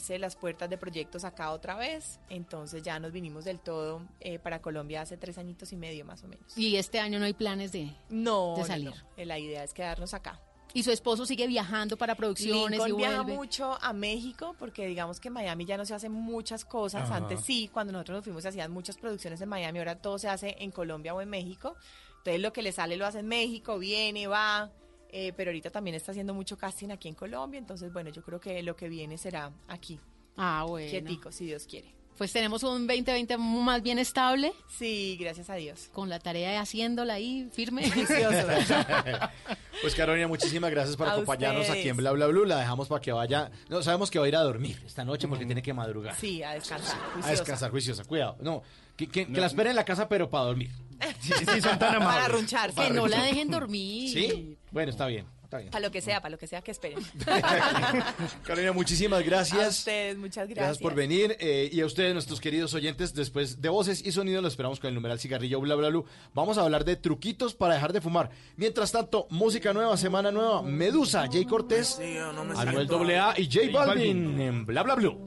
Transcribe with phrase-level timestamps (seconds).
[0.00, 2.18] Irse las puertas de proyectos acá otra vez.
[2.30, 6.24] Entonces ya nos vinimos del todo eh, para Colombia hace tres añitos y medio más
[6.24, 6.56] o menos.
[6.56, 8.90] Y este año no hay planes de, No, de no, salir.
[8.90, 8.96] no.
[9.18, 10.40] Eh, La idea es quedarnos acá.
[10.72, 13.36] Y su esposo sigue viajando para producciones Lincoln y viaja vuelve.
[13.36, 17.10] mucho a México porque digamos que en Miami ya no se hacen muchas cosas.
[17.10, 20.28] Antes sí, cuando nosotros nos fuimos se hacían muchas producciones en Miami, ahora todo se
[20.28, 21.76] hace en Colombia o en México.
[22.18, 24.70] Entonces lo que le sale lo hace en México, viene, va.
[25.12, 28.40] Eh, pero ahorita también está haciendo mucho casting aquí en Colombia, entonces bueno, yo creo
[28.40, 29.98] que lo que viene será aquí,
[30.36, 30.90] Ah, bueno.
[30.90, 31.94] quietico, si Dios quiere.
[32.18, 35.88] Pues tenemos un 2020 más bien estable, Sí, gracias a Dios.
[35.92, 37.82] con la tarea de haciéndola ahí firme.
[39.82, 41.80] Pues Carolina, muchísimas gracias por A acompañarnos ustedes.
[41.80, 42.44] aquí en Bla Bla Blue.
[42.44, 43.50] La dejamos para que vaya.
[43.70, 46.14] No, sabemos que va a ir a dormir esta noche porque tiene que madrugar.
[46.16, 46.98] Sí, a descansar.
[47.22, 48.04] A descansar, juiciosa.
[48.04, 48.36] Cuidado.
[48.42, 48.62] No,
[48.96, 50.70] que, que- que la espere en la casa, pero para dormir.
[51.20, 52.24] Sí, sí, son tan Para amables.
[52.26, 52.78] arruncharse.
[52.82, 54.10] que no la dejen dormir.
[54.12, 54.58] ¿Sí?
[54.70, 55.26] Bueno, está bien.
[55.44, 55.70] Está bien.
[55.72, 57.00] Para lo que sea, para lo que sea que esperen.
[58.44, 59.78] Carolina, muchísimas A gracias.
[59.80, 60.56] ustedes, muchas gracias.
[60.64, 61.36] Gracias por venir.
[61.40, 64.88] eh, y a ustedes, nuestros queridos oyentes, después de voces y sonidos, lo esperamos con
[64.88, 66.02] el numeral cigarrillo bla bla bla.
[66.34, 68.30] Vamos a hablar de truquitos para dejar de fumar.
[68.56, 74.66] Mientras tanto, música nueva, semana nueva, Medusa, Jay Cortés, Anuel AA y J Balvin en
[74.66, 75.18] bla bla blue.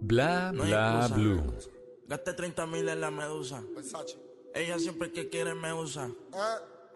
[0.00, 1.42] Bla bla blue.
[2.08, 3.62] Gasté 30 mil en la medusa.
[4.54, 6.10] Ella siempre que quiere me usa.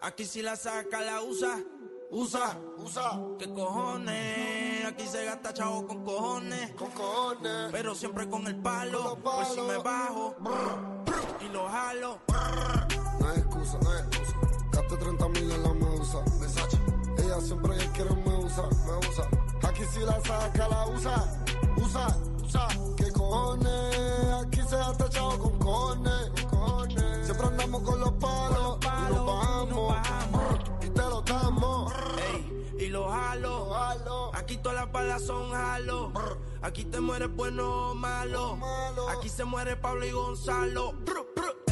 [0.02, 1.62] Aquí si la saca, la usa.
[2.10, 3.18] Usa, usa.
[3.38, 4.84] ¿Qué cojones?
[4.84, 6.72] Aquí se gasta chavo con cojones.
[6.72, 7.72] Con cojones.
[7.72, 9.18] Pero siempre con el palo.
[9.22, 10.36] Por si me bajo.
[11.41, 12.20] Y lo jalo.
[12.28, 14.36] No hay excusa, no hay excusa.
[14.72, 16.19] Gaste 30 mil en la medusa.
[16.38, 16.78] Versace.
[17.19, 19.28] Ella siempre que quiere me usa, me usa.
[19.66, 21.44] Aquí si la saca, la usa.
[21.76, 22.69] Usa, usa.
[22.98, 24.44] ¿Qué cojones?
[24.44, 26.31] Aquí se gasta chavo con cojones.
[27.36, 28.78] Siempre andamos con los palos.
[28.80, 30.60] y nos bajamos.
[30.80, 31.92] Y te lo damos.
[32.32, 33.70] Ey, y lo jalo.
[33.74, 34.34] jalo.
[34.34, 36.12] Aquí todas las balas son jalo.
[36.62, 38.56] Aquí te mueres bueno o malo.
[38.56, 39.10] Malo.
[39.10, 40.94] Aquí se muere Pablo y Gonzalo.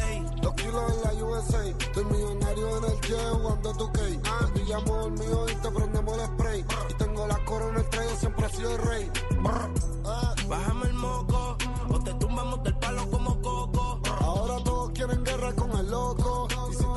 [0.07, 0.23] Ey.
[0.39, 1.65] Dos kilos en la USA.
[1.65, 4.21] Estoy millonario en el jet jugando tu cake.
[4.21, 6.65] Te pillamos el mío y te prendemos el spray.
[6.89, 9.11] Y tengo la corona el siempre he sido el rey.
[9.41, 9.71] Brr.
[10.05, 11.57] Ah, Bájame el moco.
[11.89, 13.74] O te tumbamos del palo como coco.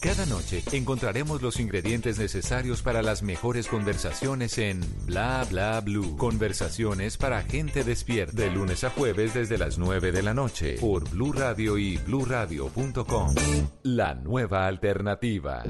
[0.00, 6.16] Cada noche encontraremos los ingredientes necesarios para las mejores conversaciones en Bla Bla Blue.
[6.16, 8.32] Conversaciones para gente despierta.
[8.32, 13.34] De lunes a jueves desde las 9 de la noche por Blue Radio y bluradio.com.
[13.82, 15.64] La nueva alternativa.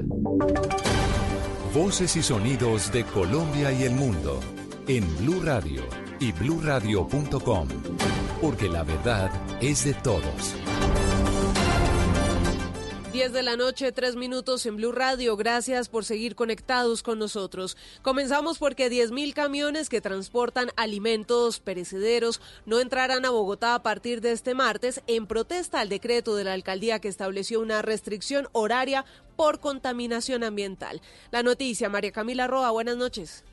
[1.73, 4.39] Voces y sonidos de Colombia y el mundo
[4.87, 5.83] en Blue Radio
[6.21, 7.67] y bluradio.com,
[8.41, 9.29] porque la verdad
[9.61, 10.55] es de todos.
[13.11, 15.35] 10 de la noche, 3 minutos en Blue Radio.
[15.35, 17.75] Gracias por seguir conectados con nosotros.
[18.03, 24.31] Comenzamos porque 10.000 camiones que transportan alimentos perecederos no entrarán a Bogotá a partir de
[24.31, 29.03] este martes en protesta al decreto de la alcaldía que estableció una restricción horaria
[29.35, 31.01] por contaminación ambiental.
[31.31, 33.43] La noticia, María Camila Roa, buenas noches.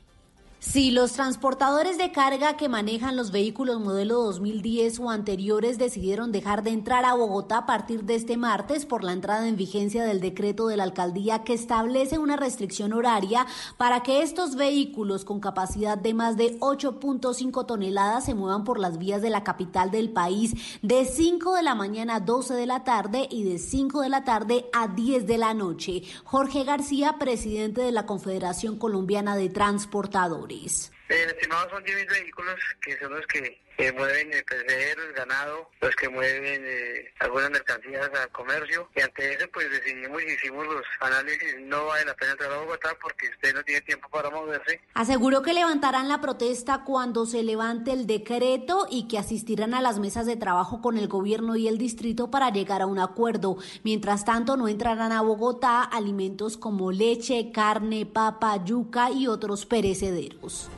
[0.61, 6.63] Si los transportadores de carga que manejan los vehículos modelo 2010 o anteriores decidieron dejar
[6.63, 10.19] de entrar a Bogotá a partir de este martes por la entrada en vigencia del
[10.19, 13.47] decreto de la alcaldía que establece una restricción horaria
[13.77, 18.97] para que estos vehículos con capacidad de más de 8.5 toneladas se muevan por las
[18.97, 22.83] vías de la capital del país de 5 de la mañana a 12 de la
[22.83, 26.03] tarde y de 5 de la tarde a 10 de la noche.
[26.25, 30.48] Jorge García, presidente de la Confederación Colombiana de Transportadores.
[30.49, 30.91] disabilities.
[31.09, 35.69] El estimado son 10.000 vehículos que son los que que mueven el pesero, el ganado,
[35.79, 38.89] los que mueven eh, algunas mercancías al comercio.
[38.93, 41.55] Y ante eso, pues decidimos y hicimos los análisis.
[41.61, 44.81] No vale la pena entrar a Bogotá porque usted no tiene tiempo para moverse.
[44.95, 49.97] Aseguró que levantarán la protesta cuando se levante el decreto y que asistirán a las
[49.97, 53.59] mesas de trabajo con el gobierno y el distrito para llegar a un acuerdo.
[53.83, 60.69] Mientras tanto, no entrarán a Bogotá alimentos como leche, carne, papa, yuca y otros perecederos.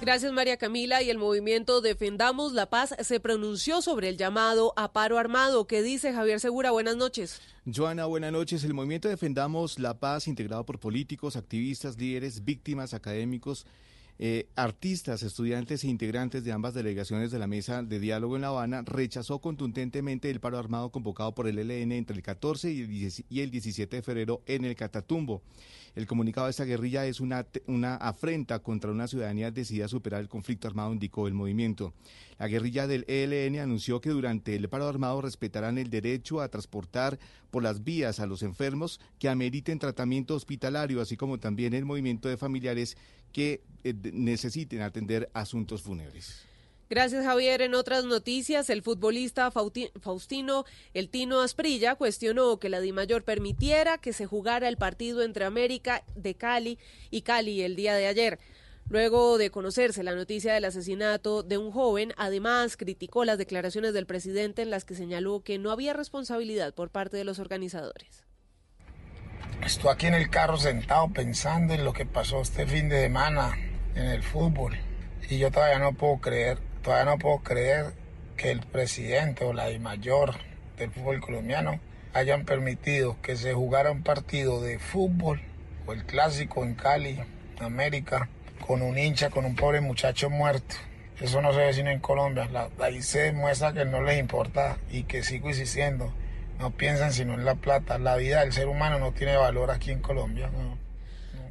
[0.00, 4.92] Gracias María Camila y el movimiento Defendamos la Paz se pronunció sobre el llamado a
[4.92, 5.66] paro armado.
[5.66, 6.70] ¿Qué dice Javier Segura?
[6.70, 7.40] Buenas noches.
[7.66, 8.62] Joana, buenas noches.
[8.62, 13.66] El movimiento Defendamos la Paz, integrado por políticos, activistas, líderes, víctimas, académicos,
[14.20, 18.48] eh, artistas, estudiantes e integrantes de ambas delegaciones de la mesa de diálogo en La
[18.48, 23.50] Habana, rechazó contundentemente el paro armado convocado por el ELN entre el 14 y el
[23.50, 25.42] 17 de febrero en el Catatumbo.
[25.94, 30.20] El comunicado de esta guerrilla es una, una afrenta contra una ciudadanía decidida a superar
[30.20, 31.92] el conflicto armado, indicó el movimiento.
[32.38, 37.18] La guerrilla del ELN anunció que durante el paro armado respetarán el derecho a transportar
[37.50, 42.28] por las vías a los enfermos que ameriten tratamiento hospitalario, así como también el movimiento
[42.28, 42.96] de familiares
[43.32, 46.48] que eh, necesiten atender asuntos fúnebres.
[46.90, 47.60] Gracias, Javier.
[47.60, 50.64] En otras noticias, el futbolista Faustino
[50.94, 56.02] El Tino Asprilla cuestionó que la DIMAYOR permitiera que se jugara el partido entre América
[56.16, 56.78] de Cali
[57.10, 58.38] y Cali el día de ayer.
[58.88, 64.06] Luego de conocerse la noticia del asesinato de un joven, además criticó las declaraciones del
[64.06, 68.27] presidente en las que señaló que no había responsabilidad por parte de los organizadores.
[69.64, 73.56] Estoy aquí en el carro sentado pensando en lo que pasó este fin de semana
[73.94, 74.76] en el fútbol
[75.28, 77.92] y yo todavía no puedo creer Todavía no puedo creer
[78.36, 80.34] que el presidente o la mayor
[80.76, 81.80] del fútbol colombiano
[82.14, 85.40] hayan permitido que se jugara un partido de fútbol
[85.86, 87.20] o el clásico en Cali,
[87.58, 88.28] América,
[88.66, 90.76] con un hincha, con un pobre muchacho muerto.
[91.20, 92.48] Eso no se ve sino en Colombia.
[92.80, 96.12] ahí se demuestra que no les importa y que sigo insistiendo.
[96.58, 97.98] No piensan sino en la plata.
[97.98, 100.50] La vida del ser humano no tiene valor aquí en Colombia.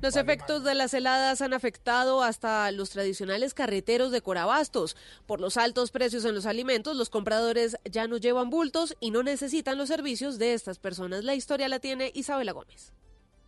[0.02, 4.96] Los efectos de las heladas han afectado hasta los tradicionales carreteros de Corabastos.
[5.26, 9.24] Por los altos precios en los alimentos, los compradores ya no llevan bultos y no
[9.24, 11.24] necesitan los servicios de estas personas.
[11.24, 12.94] La historia la tiene Isabela Gómez.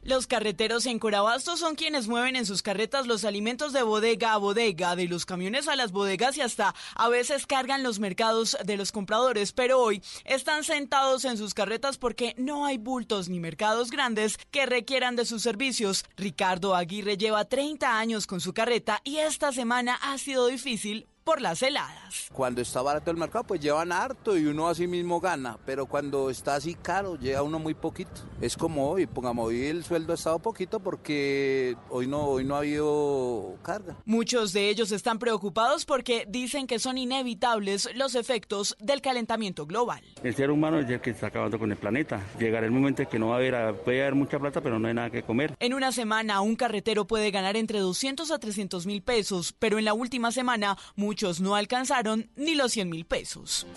[0.02, 4.38] Los carreteros en Corabasto son quienes mueven en sus carretas los alimentos de bodega a
[4.38, 8.78] bodega, de los camiones a las bodegas y hasta a veces cargan los mercados de
[8.78, 13.92] los compradores, pero hoy están sentados en sus carretas porque no hay bultos ni mercados
[13.92, 16.06] grandes que requieran de sus servicios.
[16.16, 21.42] Ricardo Aguirre lleva 30 años con su carreta y esta semana ha sido difícil por
[21.42, 22.28] las heladas.
[22.34, 26.32] Cuando está barato el mercado, pues llevan harto y uno así mismo gana, pero cuando
[26.32, 28.22] está así caro, llega uno muy poquito.
[28.42, 32.56] Es como hoy, pongamos, hoy el sueldo ha estado poquito porque hoy no, hoy no
[32.56, 33.96] ha habido carga.
[34.06, 40.02] Muchos de ellos están preocupados porque dicen que son inevitables los efectos del calentamiento global.
[40.24, 42.26] El ser humano es el que está acabando con el planeta.
[42.40, 44.88] Llegará el momento en que no va a haber, puede haber mucha plata, pero no
[44.88, 45.56] hay nada que comer.
[45.60, 49.86] En una semana, un carretero puede ganar entre 200 a 300 mil pesos, pero en
[49.86, 53.68] la última semana, muchos no alcanzaron ni los 100 mil pesos.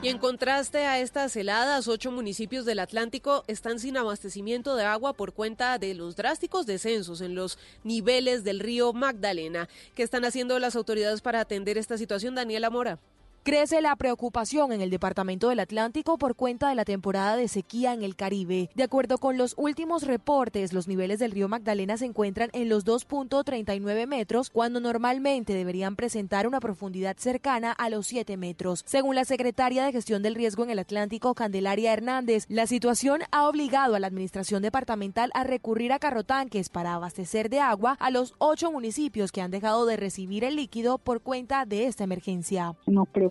[0.00, 5.12] Y en contraste a estas heladas, ocho municipios del Atlántico están sin abastecimiento de agua
[5.12, 9.68] por cuenta de los drásticos descensos en los niveles del río Magdalena.
[9.94, 12.98] ¿Qué están haciendo las autoridades para atender esta situación, Daniela Mora?
[13.44, 17.92] Crece la preocupación en el Departamento del Atlántico por cuenta de la temporada de sequía
[17.92, 18.70] en el Caribe.
[18.76, 22.86] De acuerdo con los últimos reportes, los niveles del río Magdalena se encuentran en los
[22.86, 28.84] 2.39 metros, cuando normalmente deberían presentar una profundidad cercana a los 7 metros.
[28.86, 33.48] Según la secretaria de Gestión del Riesgo en el Atlántico, Candelaria Hernández, la situación ha
[33.48, 38.36] obligado a la Administración Departamental a recurrir a carrotanques para abastecer de agua a los
[38.38, 42.76] ocho municipios que han dejado de recibir el líquido por cuenta de esta emergencia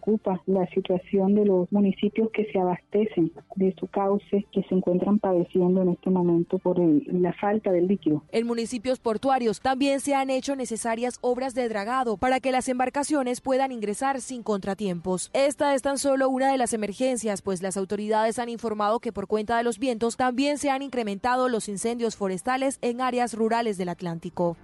[0.02, 5.20] preocupa la situación de los municipios que se abastecen de su cauce, que se encuentran
[5.20, 8.24] padeciendo en este momento por la falta del líquido.
[8.32, 13.42] En municipios portuarios también se han hecho necesarias obras de dragado para que las embarcaciones
[13.42, 15.30] puedan ingresar sin contratiempos.
[15.34, 19.28] Esta es tan solo una de las emergencias, pues las autoridades han informado que por
[19.28, 23.90] cuenta de los vientos también se han incrementado los incendios forestales en áreas rurales del
[23.90, 24.58] Atlántico.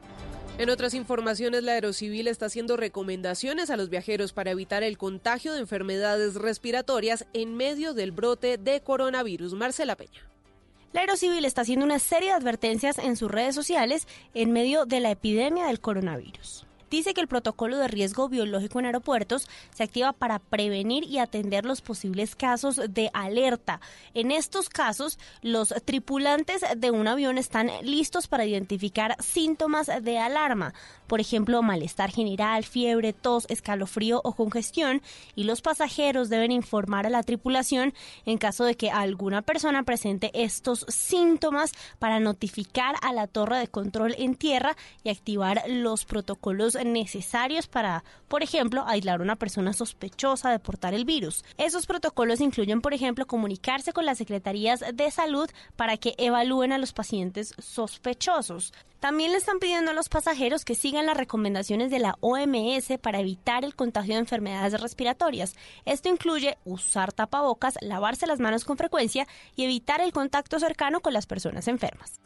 [0.58, 5.54] En otras informaciones, la Aerocivil está haciendo recomendaciones a los viajeros para evitar el contagio
[5.54, 9.54] de enfermedades respiratorias en medio del brote de coronavirus.
[9.54, 10.28] Marcela Peña.
[10.94, 15.00] La Aerocivil está haciendo una serie de advertencias en sus redes sociales en medio de
[15.00, 20.14] la epidemia del coronavirus dice que el protocolo de riesgo biológico en aeropuertos se activa
[20.14, 23.82] para prevenir y atender los posibles casos de alerta.
[24.14, 30.74] En estos casos, los tripulantes de un avión están listos para identificar síntomas de alarma.
[31.08, 35.02] por ejemplo, malestar general, fiebre, tos, escalofrío o congestión,
[35.36, 37.94] y los pasajeros deben informar a la tripulación
[38.26, 43.70] en caso de que alguna persona presente estos síntomas para notificar a la torre de
[43.70, 49.74] control en tierra y activar los protocolos necesarios para, por ejemplo, aislar a una persona
[49.74, 51.44] sospechosa de portar el virus.
[51.58, 56.78] Esos protocolos incluyen, por ejemplo, comunicarse con las secretarías de salud para que evalúen a
[56.78, 58.74] los pacientes sospechosos.
[59.00, 63.20] También le están pidiendo a los pasajeros que sigan las recomendaciones de la OMS para
[63.20, 65.56] evitar el contagio de enfermedades respiratorias.
[65.86, 71.14] Esto incluye usar tapabocas, lavarse las manos con frecuencia y evitar el contacto cercano con
[71.14, 72.20] las personas enfermas.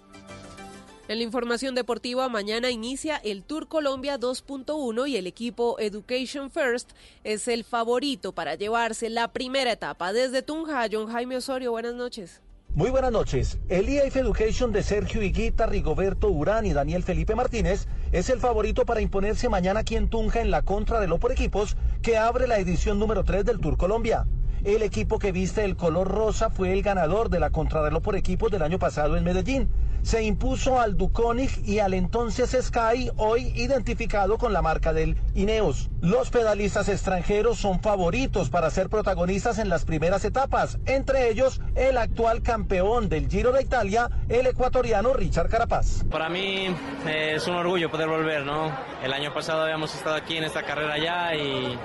[1.11, 6.91] En la información deportiva, mañana inicia el Tour Colombia 2.1 y el equipo Education First
[7.25, 10.13] es el favorito para llevarse la primera etapa.
[10.13, 12.39] Desde Tunja, John Jaime Osorio, buenas noches.
[12.75, 13.59] Muy buenas noches.
[13.67, 18.85] El EIF Education de Sergio Higuita, Rigoberto Urán y Daniel Felipe Martínez es el favorito
[18.85, 22.57] para imponerse mañana aquí en Tunja en la contra de por equipos que abre la
[22.57, 24.27] edición número 3 del Tour Colombia.
[24.63, 28.51] El equipo que viste el color rosa fue el ganador de la contrarreloj por equipos
[28.51, 29.67] del año pasado en Medellín.
[30.03, 35.89] Se impuso al Duconic y al entonces Sky, hoy identificado con la marca del Ineos.
[36.01, 41.97] Los pedalistas extranjeros son favoritos para ser protagonistas en las primeras etapas, entre ellos el
[41.97, 46.03] actual campeón del Giro de Italia, el ecuatoriano Richard Carapaz.
[46.09, 46.67] Para mí
[47.05, 48.71] eh, es un orgullo poder volver, ¿no?
[49.03, 51.77] El año pasado habíamos estado aquí en esta carrera ya y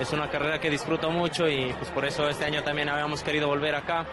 [0.00, 3.48] es una carrera que disfruto mucho y pues por eso este año también habíamos querido
[3.48, 4.06] volver acá.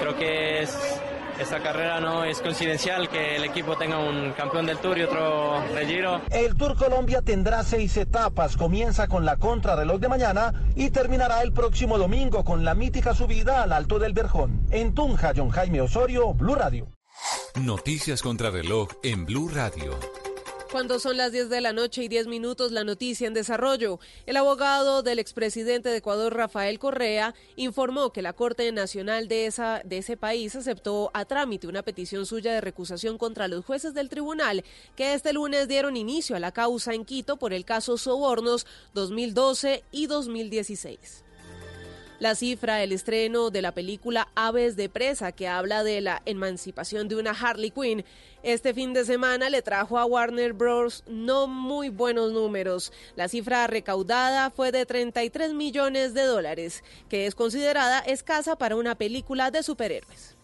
[0.00, 1.00] Creo que es,
[1.40, 5.60] esta carrera no es coincidencial que el equipo tenga un campeón del Tour y otro
[5.74, 6.20] del Giro.
[6.30, 8.56] El Tour Colombia tendrá seis etapas.
[8.56, 13.62] Comienza con la contrarreloj de mañana y terminará el próximo domingo con la mítica subida
[13.62, 14.66] al Alto del Verjón.
[14.70, 16.88] En Tunja, John Jaime Osorio, Blue Radio.
[17.56, 19.98] Noticias contrarreloj en Blue Radio.
[20.70, 24.00] Cuando son las 10 de la noche y 10 minutos, la noticia en desarrollo.
[24.26, 29.80] El abogado del expresidente de Ecuador, Rafael Correa, informó que la Corte Nacional de, esa,
[29.86, 34.10] de ese país aceptó a trámite una petición suya de recusación contra los jueces del
[34.10, 34.62] tribunal
[34.94, 39.84] que este lunes dieron inicio a la causa en Quito por el caso Sobornos 2012
[39.90, 41.27] y 2016.
[42.20, 47.06] La cifra, el estreno de la película Aves de Presa, que habla de la emancipación
[47.06, 48.04] de una Harley Quinn,
[48.42, 51.04] este fin de semana le trajo a Warner Bros.
[51.06, 52.92] no muy buenos números.
[53.14, 58.96] La cifra recaudada fue de 33 millones de dólares, que es considerada escasa para una
[58.96, 60.37] película de superhéroes.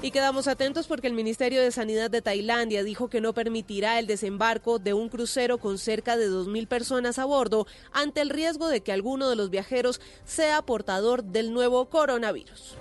[0.00, 4.06] Y quedamos atentos porque el Ministerio de Sanidad de Tailandia dijo que no permitirá el
[4.06, 8.80] desembarco de un crucero con cerca de 2.000 personas a bordo ante el riesgo de
[8.80, 12.76] que alguno de los viajeros sea portador del nuevo coronavirus.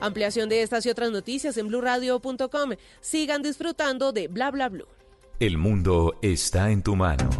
[0.00, 2.70] Ampliación de estas y otras noticias en blurradio.com.
[3.00, 4.88] Sigan disfrutando de Bla Bla Blue.
[5.38, 7.30] El mundo está en tu mano.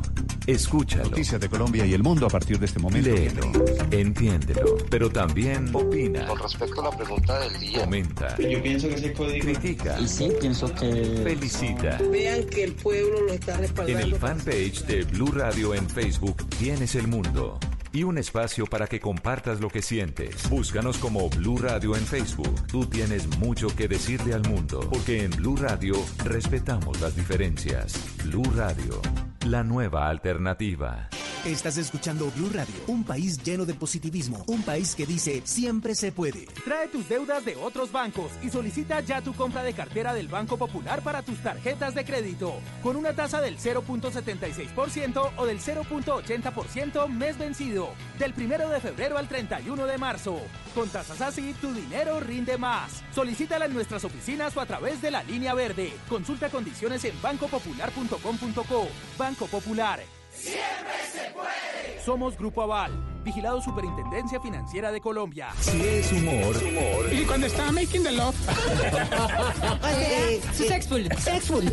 [0.46, 1.04] Escúchalo.
[1.04, 3.10] Noticias de Colombia y el mundo a partir de este momento.
[3.10, 3.52] Léelo,
[3.90, 6.26] entiéndelo, pero también opina.
[6.26, 7.80] Con respecto a la pregunta del día.
[7.80, 8.36] Comenta.
[8.38, 9.98] Yo pienso que se puede Critica.
[10.00, 11.20] Y sí, pienso que...
[11.22, 11.98] Felicita.
[12.10, 13.98] Vean que el pueblo lo está respaldando.
[13.98, 17.58] En el fanpage de Blue Radio en Facebook tienes el mundo
[17.92, 20.48] y un espacio para que compartas lo que sientes.
[20.48, 22.66] Búscanos como Blue Radio en Facebook.
[22.66, 25.94] Tú tienes mucho que decirle al mundo, porque en Blue Radio
[26.24, 27.94] respetamos las diferencias.
[28.24, 29.00] Blue Radio,
[29.44, 31.08] la nueva alternativa.
[31.44, 36.12] Estás escuchando Blue Radio, un país lleno de positivismo, un país que dice siempre se
[36.12, 36.46] puede.
[36.64, 40.56] Trae tus deudas de otros bancos y solicita ya tu compra de cartera del Banco
[40.56, 47.36] Popular para tus tarjetas de crédito, con una tasa del 0.76% o del 0.80% mes
[47.36, 47.88] vencido,
[48.20, 50.38] del 1 de febrero al 31 de marzo.
[50.76, 53.02] Con tasas así, tu dinero rinde más.
[53.12, 55.92] Solicítala en nuestras oficinas o a través de la línea verde.
[56.08, 58.88] Consulta condiciones en bancopopular.com.co.
[59.18, 60.00] Banco Popular.
[62.04, 62.90] Somos Grupo Aval,
[63.22, 65.48] vigilado Superintendencia Financiera de Colombia.
[65.60, 67.12] Si es humor, humor.
[67.12, 68.34] Y cuando estaba making the love.
[69.88, 71.08] eh, sexful.
[71.18, 71.64] Sexful.
[71.64, 71.68] y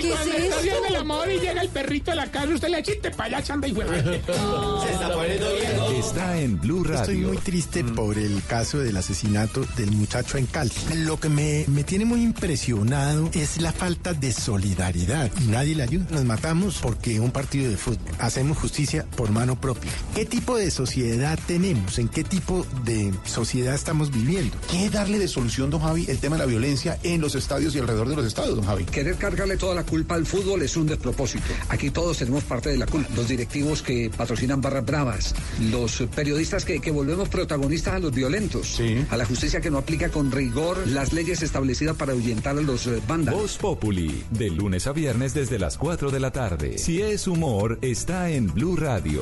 [0.00, 0.86] ¿Qué cuando es está haciendo esto?
[0.88, 3.42] el amor y llega el perrito a la casa, usted le echa te para allá,
[3.42, 3.94] chanda y hueva.
[3.94, 5.90] Se está poniendo viejo.
[5.92, 7.00] Está en Blue Radio.
[7.00, 10.70] Estoy muy triste por el caso del asesinato del muchacho en Cali.
[10.96, 15.30] Lo que me, me tiene muy impresionado es la falta de solidaridad.
[15.40, 16.06] Y nadie le ayuda.
[16.10, 18.14] Nos matamos porque un partido de fútbol.
[18.18, 19.90] Hacemos justicia por mano propia.
[20.14, 21.98] ¿Qué tipo de sociedad tenemos?
[21.98, 24.56] ¿En qué tipo de sociedad estamos viviendo?
[24.70, 27.78] ¿Qué darle de solución, don Javi, el tema de la violencia en los estadios y
[27.78, 28.84] alrededor de los estadios, don Javi?
[28.84, 31.46] Querer cargarle toda la culpa al fútbol es un despropósito.
[31.68, 33.10] Aquí todos tenemos parte de la culpa.
[33.16, 38.80] Los directivos que patrocinan barras bravas, los periodistas que, que volvemos protagonistas a los violentos,
[39.10, 42.86] a la justicia que no aplica con rigor las leyes establecidas para ahuyentar a los
[42.86, 43.34] eh, bandas.
[43.34, 46.78] Voz Populi, de lunes a viernes desde las 4 de la tarde.
[46.78, 49.21] Si es humor, está en Blue Radio,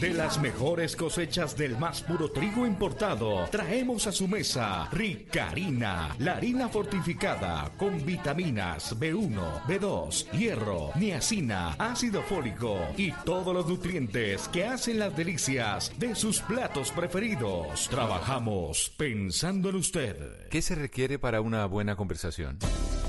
[0.00, 6.36] De las mejores cosechas del más puro trigo importado, traemos a su mesa Ricarina, la
[6.36, 14.64] harina fortificada con vitaminas B1, B2, hierro, niacina, ácido fólico y todos los nutrientes que
[14.64, 17.88] hacen las delicias de sus platos preferidos.
[17.88, 20.48] Trabajamos pensando en usted.
[20.48, 22.58] ¿Qué se requiere para una buena conversación?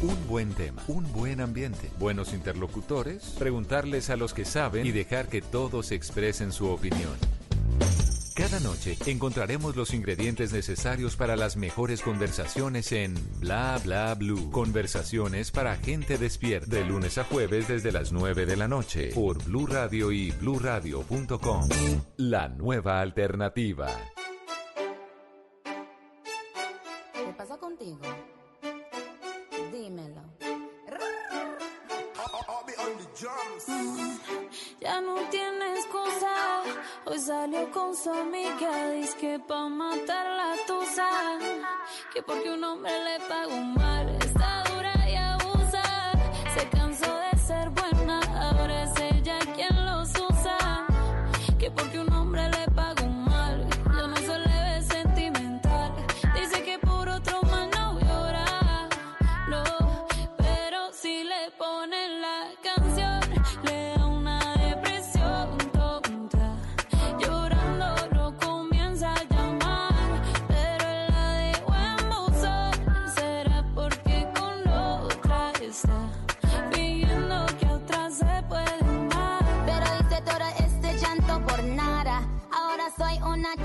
[0.01, 5.27] Un buen tema, un buen ambiente, buenos interlocutores, preguntarles a los que saben y dejar
[5.27, 7.11] que todos expresen su opinión.
[8.33, 14.49] Cada noche encontraremos los ingredientes necesarios para las mejores conversaciones en Bla Bla Blue.
[14.51, 16.73] Conversaciones para gente despierta.
[16.73, 21.67] De lunes a jueves desde las 9 de la noche por Blue Radio y bluradio.com.
[22.15, 23.89] La nueva alternativa.
[38.03, 38.91] Su amiga.
[38.91, 41.09] Dice que pa' matar la tusa.
[42.13, 43.88] Que porque un hombre le pagó mal.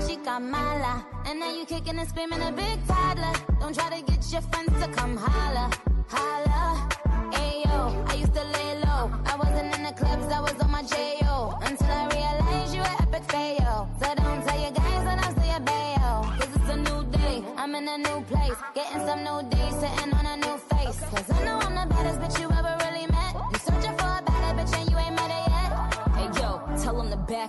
[0.07, 1.05] Chica mala.
[1.25, 3.33] And now you kicking and screaming a big toddler.
[3.59, 5.69] Don't try to get your friends to come holla.
[6.09, 6.44] Holla.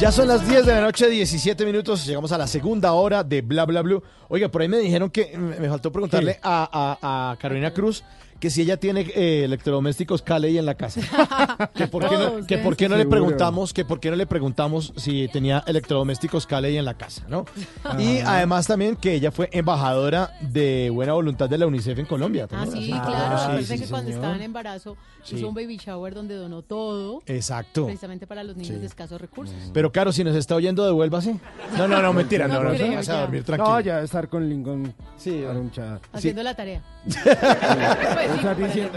[0.00, 2.06] Ya son las 10 de la noche, 17 minutos.
[2.06, 4.02] Llegamos a la segunda hora de Bla Bla Blue.
[4.28, 8.02] Oiga, por ahí me dijeron que me faltó preguntarle a, a- a Carolina Cruz
[8.40, 11.00] que si ella tiene eh, electrodomésticos Caley en la casa.
[11.74, 14.16] que por qué no, Todos, que por qué no le preguntamos, que por qué no
[14.16, 17.44] le preguntamos si tenía electrodomésticos Caley en la casa, ¿no?
[17.98, 18.36] Y Ajá.
[18.36, 22.48] además también que ella fue embajadora de buena voluntad de la UNICEF en Colombia.
[22.50, 23.58] Ah, sí, Ah, claro.
[23.62, 25.36] sí, sí, que cuando estaba en embarazo Sí.
[25.36, 27.22] hizo un baby shower donde donó todo.
[27.26, 27.84] Exacto.
[27.84, 28.80] Precisamente para los niños Sí.
[28.80, 29.54] de escasos recursos.
[29.74, 31.36] Pero claro, si nos está oyendo, devuélvase.
[31.76, 33.70] No, no, no, mentira, no, no, No creo, vas a dormir tranquilo.
[33.74, 35.44] No, ya estar con Lincoln sí.
[36.12, 36.82] Haciendo la tarea.
[37.10, 38.90] Pues sí, sea, dice-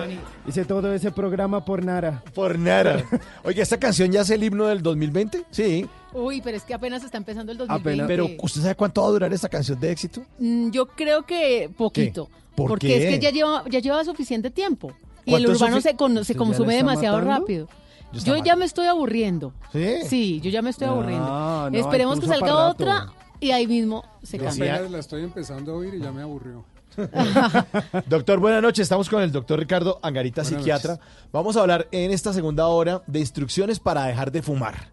[0.48, 2.24] hice todo ese programa por nada.
[2.34, 3.04] Por nada.
[3.43, 5.43] Oye, ¿esta canción ya es el himno del 2020?
[5.52, 5.86] Sí.
[6.13, 8.06] Uy, pero es que apenas está empezando el 2020.
[8.08, 10.22] Pero, ¿usted sabe cuánto va a durar esta canción de éxito?
[10.39, 12.30] Mm, Yo creo que poquito.
[12.56, 12.98] ¿Por porque qué?
[13.10, 14.91] es que ya lleva, ya lleva suficiente tiempo.
[15.26, 17.39] Y el ¿Cuánto es urbano sufi- se, con- se ¿Usted ya consume está demasiado matando?
[17.39, 17.67] rápido.
[18.12, 18.43] Ya está Yo mal.
[18.46, 19.54] ya me estoy aburriendo.
[19.72, 19.96] ¿Sí?
[20.08, 21.26] Sí, yo ya me estoy aburriendo.
[21.26, 22.69] no, hay Esperemos que salga para rato.
[22.72, 23.08] otra
[23.39, 24.76] y ahí mismo se cambia.
[24.76, 26.63] apenas la estoy empezando a oír y ya me aburrió.
[28.08, 28.84] Doctor, buenas noches.
[28.84, 30.99] Estamos con el doctor Ricardo Angarita, Buenas psiquiatra.
[31.32, 34.91] Vamos a hablar en esta segunda hora de instrucciones para dejar de fumar.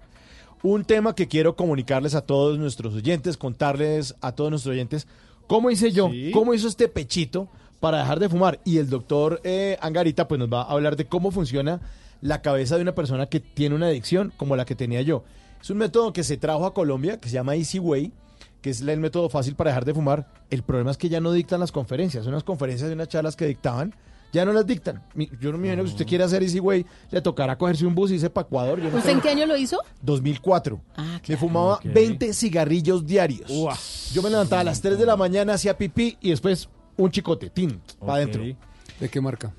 [0.62, 5.06] Un tema que quiero comunicarles a todos nuestros oyentes, contarles a todos nuestros oyentes
[5.46, 7.48] cómo hice yo, cómo hizo este pechito
[7.80, 8.60] para dejar de fumar.
[8.64, 11.80] Y el doctor eh, Angarita pues nos va a hablar de cómo funciona
[12.20, 15.24] la cabeza de una persona que tiene una adicción como la que tenía yo.
[15.60, 18.12] Es un método que se trajo a Colombia, que se llama Easy Way,
[18.60, 20.26] que es el método fácil para dejar de fumar.
[20.50, 22.26] El problema es que ya no dictan las conferencias.
[22.26, 23.94] Unas conferencias y unas charlas que dictaban,
[24.32, 25.02] ya no las dictan.
[25.14, 27.84] Mi- Yo no me imagino que si usted quiere hacer Easy Way, le tocará cogerse
[27.86, 28.80] un bus y irse para Ecuador.
[28.80, 29.78] Yo no ¿Usted en qué año lo hizo?
[30.02, 30.80] 2004.
[31.28, 33.50] Me fumaba 20 cigarrillos diarios.
[34.12, 37.80] Yo me levantaba a las 3 de la mañana, hacía pipí y después un chicotetín
[37.98, 38.42] para adentro.
[39.00, 39.52] ¿De qué marca?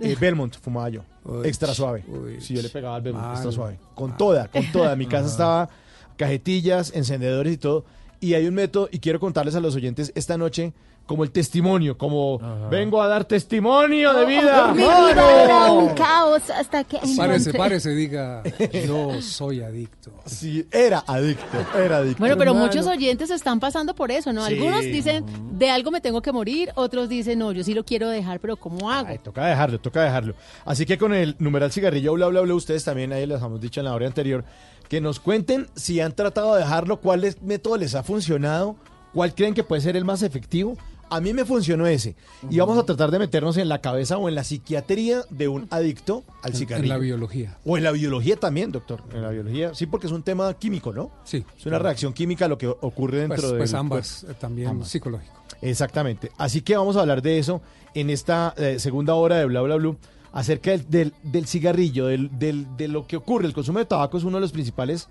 [0.00, 1.02] Eh, Belmont fumaba yo.
[1.24, 2.04] Uy, extra suave.
[2.08, 2.40] uy.
[2.40, 3.78] Sí, yo le pegaba al Belmont, extra suave.
[3.94, 4.92] Con toda, con toda.
[4.92, 5.30] En mi casa Ajá.
[5.30, 5.68] estaba
[6.16, 7.84] cajetillas, encendedores y todo.
[8.20, 10.72] Y hay un método, y quiero contarles a los oyentes esta noche
[11.06, 12.38] como el testimonio, como
[12.68, 14.72] vengo a dar testimonio de vida.
[14.74, 18.42] Mi vida era un caos hasta que Párese, párese, diga,
[18.86, 20.10] yo soy adicto.
[20.24, 22.18] Sí, era adicto, era adicto.
[22.18, 22.66] Bueno, pero Hermano.
[22.66, 24.44] muchos oyentes están pasando por eso, ¿no?
[24.46, 24.54] Sí.
[24.54, 25.24] Algunos dicen,
[25.58, 28.56] de algo me tengo que morir, otros dicen, no, yo sí lo quiero dejar, pero
[28.56, 29.16] ¿cómo hago?
[29.22, 30.34] Toca dejarlo, toca dejarlo.
[30.64, 33.80] Así que con el numeral cigarrillo bla bla bla, ustedes también ahí les hemos dicho
[33.80, 34.44] en la hora anterior
[34.88, 38.76] que nos cuenten si han tratado de dejarlo, cuál es- método les ha funcionado,
[39.14, 40.76] cuál creen que puede ser el más efectivo.
[41.08, 42.16] A mí me funcionó ese.
[42.50, 45.68] Y vamos a tratar de meternos en la cabeza o en la psiquiatría de un
[45.70, 46.84] adicto al cigarrillo.
[46.84, 47.58] En la biología.
[47.64, 49.02] O en la biología también, doctor.
[49.12, 51.12] En la biología, sí, porque es un tema químico, ¿no?
[51.24, 51.44] Sí.
[51.58, 55.32] Es una reacción química lo que ocurre dentro Pues, de pues ambas, eh, también psicológico.
[55.62, 56.32] Exactamente.
[56.38, 57.62] Así que vamos a hablar de eso
[57.94, 59.96] en esta eh, segunda hora de Bla Bla Blue
[60.32, 63.46] acerca del, del, del cigarrillo, del, del- de lo que ocurre.
[63.46, 65.08] El consumo de tabaco es uno de los principales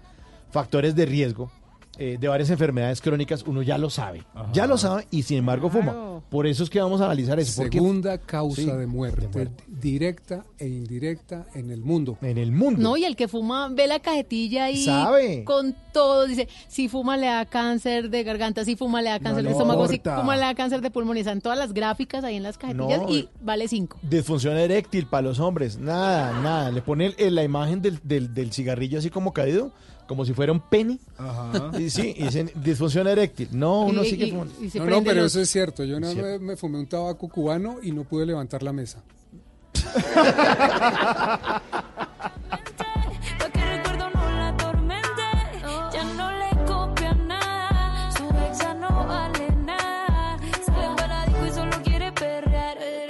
[0.51, 1.51] factores de riesgo
[1.97, 3.43] eh, de varias enfermedades crónicas.
[3.47, 4.23] Uno ya lo sabe.
[4.53, 6.21] Ya lo sabe y sin embargo fuma.
[6.29, 7.61] Por eso es que vamos a analizar eso.
[7.61, 9.27] porque- Segunda causa Sí, de, muerte,
[9.67, 12.17] directa e indirecta en el mundo.
[12.21, 12.81] En el mundo.
[12.81, 15.43] No, y el que fuma ve la cajetilla ahí Sabe.
[15.43, 19.43] con todo, dice, si fuma le da cáncer de garganta, si fuma le da cáncer
[19.43, 22.23] No de estómago, si fuma le da cáncer de pulmón, y están todas las gráficas
[22.23, 23.27] ahí en las cajetillas No, y eh.
[23.41, 23.97] vale cinco.
[24.01, 26.71] Disfunción eréctil para los hombres, nada, nada.
[26.71, 29.71] Le pone el- la imagen del, del- del cigarrillo así como caído,
[30.07, 30.99] como si fuera un pene.
[31.17, 31.71] Ajá.
[31.79, 33.49] Y sí, y dicen disfunción eréctil.
[33.51, 34.53] No, uno Y- sigue y- fumando.
[34.75, 35.83] No, no, pero eso es cierto.
[35.83, 39.01] Yo una vez me fumé un tabaco cubano y no pude levantar la mesa.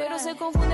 [0.10, 0.65] Lo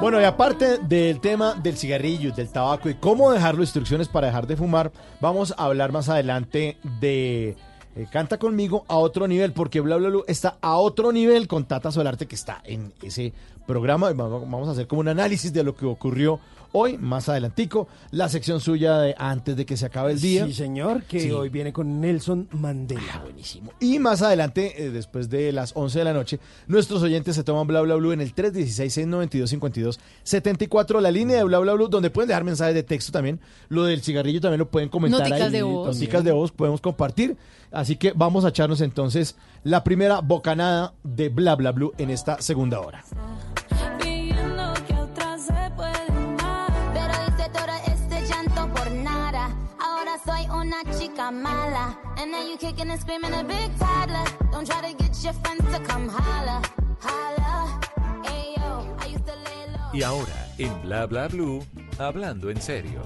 [0.00, 4.46] Bueno, y aparte del tema del cigarrillo del tabaco y cómo dejarlo, instrucciones para dejar
[4.46, 7.56] de fumar, vamos a hablar más adelante de
[7.96, 11.64] eh, Canta conmigo a otro nivel, porque Bla Bla Blue está a otro nivel con
[11.64, 13.32] Tata Solarte que está en ese
[13.66, 14.12] programa.
[14.12, 16.38] Vamos a hacer como un análisis de lo que ocurrió
[16.72, 20.46] hoy, más adelantico, la sección suya de antes de que se acabe el día.
[20.46, 21.30] Sí, señor, que Sí.
[21.30, 23.02] hoy viene con Nelson Mandela.
[23.14, 23.72] Ah, buenísimo.
[23.80, 27.66] Y más adelante, eh, después de las 11 de la noche, nuestros oyentes se toman
[27.66, 32.44] Bla Bla Blue en el 316-692-5274, la línea de Bla Bla Blue, donde pueden dejar
[32.44, 33.40] mensajes de texto también.
[33.68, 35.50] Lo del cigarrillo también lo pueden comentar Noticas ahí.
[35.52, 35.94] de voz.
[35.96, 37.36] Noticas de voz podemos compartir.
[37.70, 42.40] Así que vamos a echarnos entonces la primera bocanada de Bla Bla Blue en esta
[42.40, 43.04] segunda hora.
[50.68, 51.98] Una chica mala.
[52.18, 54.24] And now you kicking and screaming a big toddler.
[54.52, 56.62] Don't try to get your friends to come holla.
[57.00, 57.80] Holla.
[58.24, 59.94] Ayo, I used to lay low.
[59.94, 61.64] Y ahora, en Bla Bla Blue,
[61.98, 63.00] hablando en serio.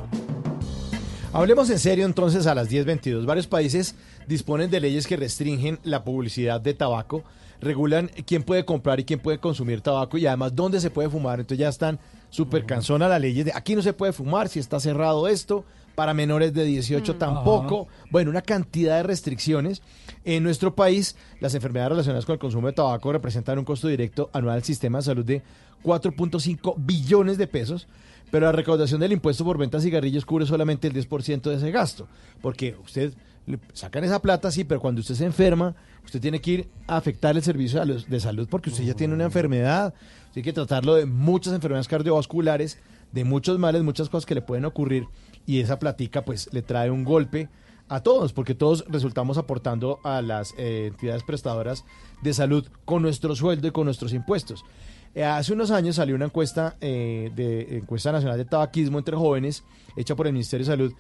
[1.33, 3.25] Hablemos en serio entonces a las 10.22.
[3.25, 3.95] Varios países
[4.27, 7.23] disponen de leyes que restringen la publicidad de tabaco,
[7.61, 11.41] regulan quién puede comprar y quién puede consumir tabaco y además dónde se puede fumar.
[11.41, 14.81] Entonces ya están súper cansonas las leyes de aquí no se puede fumar, si está
[14.81, 17.89] cerrado esto, para menores de 18 tampoco.
[18.11, 19.83] Bueno, una cantidad de restricciones.
[20.25, 24.31] En nuestro país, las enfermedades relacionadas con el consumo de tabaco representan un costo directo
[24.33, 25.43] anual al sistema de salud de
[25.83, 27.89] 4.5 billones de pesos
[28.33, 31.71] pero la recaudación del impuesto por venta de cigarrillos cubre solamente el 10% de ese
[31.71, 32.09] gasto,
[32.41, 33.13] porque usted
[33.45, 36.97] le sacan esa plata, sí, pero cuando usted se enferma, usted tiene que ir a
[36.97, 39.93] afectar el servicio de salud porque usted ya tiene una enfermedad,
[40.33, 42.79] tiene que tratarlo de muchas enfermedades cardiovasculares,
[43.13, 45.07] de muchos males, muchas cosas que le pueden ocurrir
[45.47, 47.49] y esa platica pues le trae un golpe
[47.89, 51.85] a todos, porque todos resultamos aportando a las eh, entidades prestadoras
[52.23, 54.65] de salud con nuestro sueldo y con nuestros impuestos.
[55.15, 59.63] Eh, hace unos años salió una encuesta eh, de encuesta nacional de tabaquismo entre jóvenes
[59.95, 60.93] hecha por el Ministerio de Salud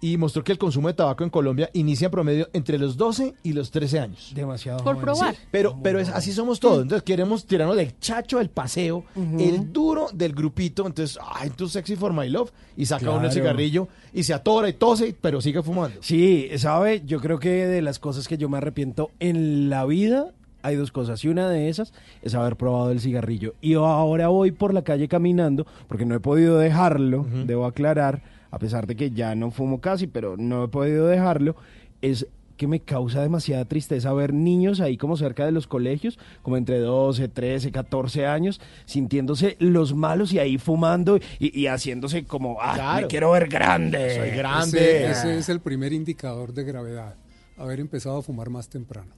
[0.00, 3.34] y mostró que el consumo de tabaco en Colombia inicia en promedio entre los 12
[3.42, 4.32] y los 13 años.
[4.34, 4.78] Demasiado.
[4.78, 5.04] Por joven.
[5.04, 5.34] probar.
[5.34, 5.40] Sí.
[5.50, 6.82] Pero, pero es, así somos todos.
[6.82, 9.04] Entonces queremos tirarnos del chacho del paseo,
[9.38, 10.86] el duro del grupito.
[10.86, 12.50] Entonces, ay, tú sexy for my love.
[12.76, 15.98] Y saca uno el cigarrillo y se atora y tose, pero sigue fumando.
[16.00, 20.32] Sí, sabe, yo creo que de las cosas que yo me arrepiento en la vida
[20.62, 21.24] hay dos cosas.
[21.24, 23.54] Y una de esas es haber probado el cigarrillo.
[23.60, 28.58] Y ahora voy por la calle caminando, porque no he podido dejarlo, debo aclarar, a
[28.58, 31.56] pesar de que ya no fumo casi, pero no he podido dejarlo.
[32.02, 36.56] Es que me causa demasiada tristeza ver niños ahí como cerca de los colegios, como
[36.56, 42.58] entre 12, 13, 14 años, sintiéndose los malos y ahí fumando y, y haciéndose como,
[42.60, 43.02] ah, Claro.
[43.02, 44.16] me quiero ver grande.
[44.16, 44.78] Soy grande.
[45.04, 47.14] Ese, ese es el primer indicador de gravedad,
[47.56, 49.12] haber empezado a fumar más temprano.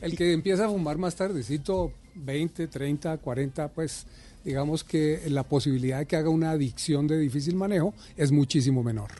[0.00, 4.06] El que empieza a fumar más tardecito, 20, 30, 40, pues
[4.44, 9.10] digamos que la posibilidad de que haga una adicción de difícil manejo es muchísimo menor.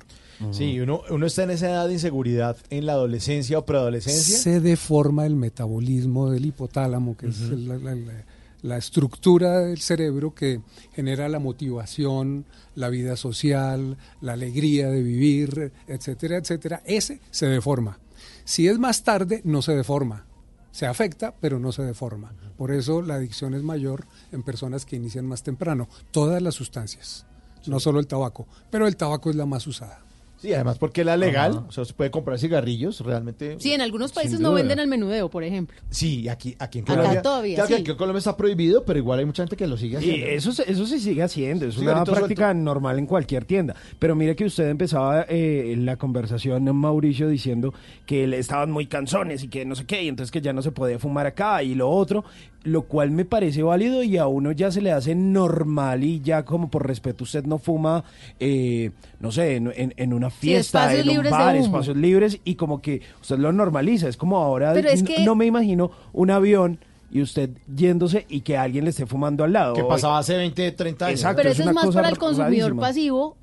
[0.50, 4.38] Sí, uno, uno está en esa edad de inseguridad en la adolescencia o preadolescencia.
[4.38, 8.24] Se deforma el metabolismo del hipotálamo, que es la- la-
[8.62, 10.60] la estructura del cerebro que
[10.94, 16.82] genera la motivación, la vida social, la alegría de vivir, etcétera, etcétera.
[16.86, 17.98] Ese se deforma.
[18.44, 20.26] Si es más tarde, no se deforma.
[20.72, 22.34] Se afecta, pero no se deforma.
[22.56, 25.88] Por eso la adicción es mayor en personas que inician más temprano.
[26.10, 27.26] Todas las sustancias,
[27.66, 30.00] no solo el tabaco, pero el tabaco es la más usada.
[30.42, 31.64] Sí, además porque la legal, Ajá.
[31.68, 33.56] o sea, se puede comprar cigarrillos realmente.
[33.60, 35.76] Sí, en algunos países no venden al menudeo, por ejemplo.
[35.88, 37.22] Sí, aquí, aquí en Acá Colombia.
[37.22, 37.80] todavía, claro que sí.
[37.82, 40.26] aquí en Colombia está prohibido, pero igual hay mucha gente que lo sigue Y haciendo.
[40.26, 43.76] eso, se- eso se sigue haciendo, es una práctica normal en cualquier tienda.
[44.00, 47.72] Pero mire que usted empezaba eh, la conversación, Mauricio, diciendo
[48.04, 50.60] que le estaban muy canzones y que no sé qué, y entonces que ya no
[50.62, 52.24] se podía fumar acá y lo otro,
[52.64, 56.44] lo cual me parece válido y a uno ya se le hace normal y ya
[56.44, 58.04] como por respeto usted no fuma,
[58.38, 62.80] eh, no sé, en, en- en una fiesta, en un bar, espacios libres y como
[62.80, 64.08] que usted lo normaliza.
[64.08, 66.78] Es como ahora, Pero es n- que- no me imagino un avión
[67.10, 69.74] y usted yéndose y que alguien le esté fumando al lado.
[69.74, 71.20] Que pasaba hace 20, 30 años.
[71.20, 72.80] Exacto, Pero es eso es más para el consumidor rarísima.
[72.80, 73.36] pasivo.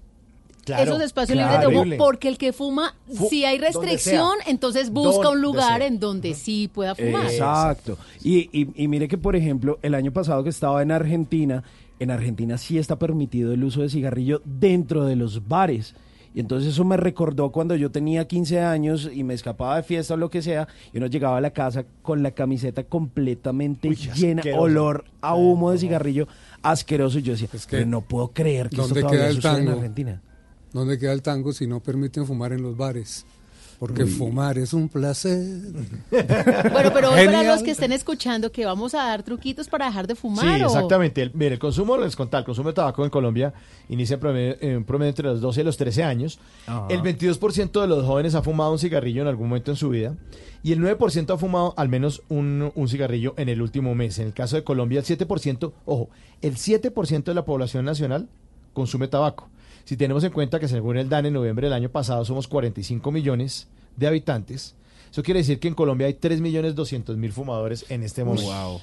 [0.75, 1.69] Claro, esos espacios claro.
[1.69, 5.41] libres de humo, porque el que fuma, Fu- si hay restricción, entonces busca Donde un
[5.41, 5.87] lugar sea.
[5.87, 7.25] en donde sí pueda fumar.
[7.25, 7.97] Exacto.
[8.23, 11.63] Y, y, y mire que, por ejemplo, el año pasado que estaba en Argentina,
[11.99, 15.95] en Argentina sí está permitido el uso de cigarrillo dentro de los bares.
[16.31, 20.13] Y entonces eso me recordó cuando yo tenía 15 años y me escapaba de fiesta
[20.13, 24.41] o lo que sea, y uno llegaba a la casa con la camiseta completamente llena,
[24.41, 24.61] asqueroso.
[24.61, 26.27] olor a humo de cigarrillo
[26.61, 27.17] asqueroso.
[27.17, 29.67] Y yo decía, pero no puedo creer que esto ¿Dónde todavía sucede en?
[29.69, 30.21] Argentina.
[30.73, 33.25] ¿Dónde queda el tango si no permiten fumar en los bares?
[33.79, 34.09] Porque Uy.
[34.09, 35.39] fumar es un placer.
[36.71, 40.05] Bueno, pero hoy para los que estén escuchando, que vamos a dar truquitos para dejar
[40.05, 40.61] de Sí, fumar.
[40.61, 41.21] o- exactamente.
[41.21, 43.53] El, mire, el consumo, les contaba, el consumo de tabaco en Colombia
[43.87, 46.39] inicia en promedio, en promedio entre los 12 y los 13 años.
[46.67, 46.87] Ajá.
[46.89, 50.15] El 22% de los jóvenes ha fumado un cigarrillo en algún momento en su vida
[50.61, 54.19] y el 9% ha fumado al menos un, un cigarrillo en el último mes.
[54.19, 56.09] En el caso de Colombia, el 7%, ojo,
[56.41, 58.27] el 7% de la población nacional
[58.73, 59.49] consume tabaco.
[59.89, 63.11] Si tenemos en cuenta que según el DAN en noviembre del año pasado somos 45
[63.11, 64.75] millones de habitantes,
[65.09, 68.51] eso quiere decir que en Colombia hay 3 millones 200 mil fumadores en este momento.
[68.51, 68.81] Wow.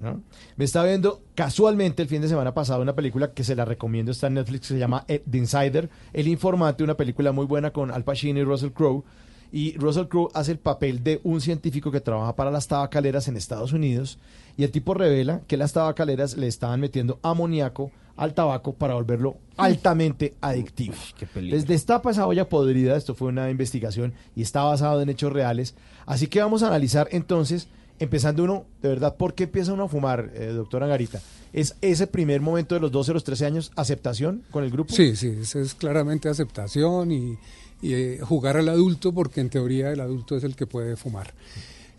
[0.00, 0.20] ¿no?
[0.56, 4.10] Me estaba viendo casualmente el fin de semana pasado una película que se la recomiendo,
[4.10, 7.70] está en Netflix, que se llama eh, The Insider, El Informante, una película muy buena
[7.70, 9.04] con Al Pacino y Russell Crowe.
[9.52, 13.36] Y Russell Crowe hace el papel de un científico que trabaja para las tabacaleras en
[13.36, 14.18] Estados Unidos
[14.56, 19.38] y el tipo revela que las tabacaleras le estaban metiendo amoníaco al tabaco para volverlo
[19.56, 20.94] altamente adictivo.
[21.36, 25.74] Les destapa esa olla podrida, esto fue una investigación y está basado en hechos reales.
[26.04, 27.68] Así que vamos a analizar entonces,
[28.00, 31.22] empezando uno, de verdad, ¿por qué empieza uno a fumar, eh, doctora Garita?
[31.52, 34.92] ¿Es ese primer momento de los 12 a los 13 años aceptación con el grupo?
[34.92, 37.38] Sí, sí, eso es claramente aceptación y,
[37.80, 41.32] y, eh, jugar al adulto, porque en teoría el adulto es el que puede fumar.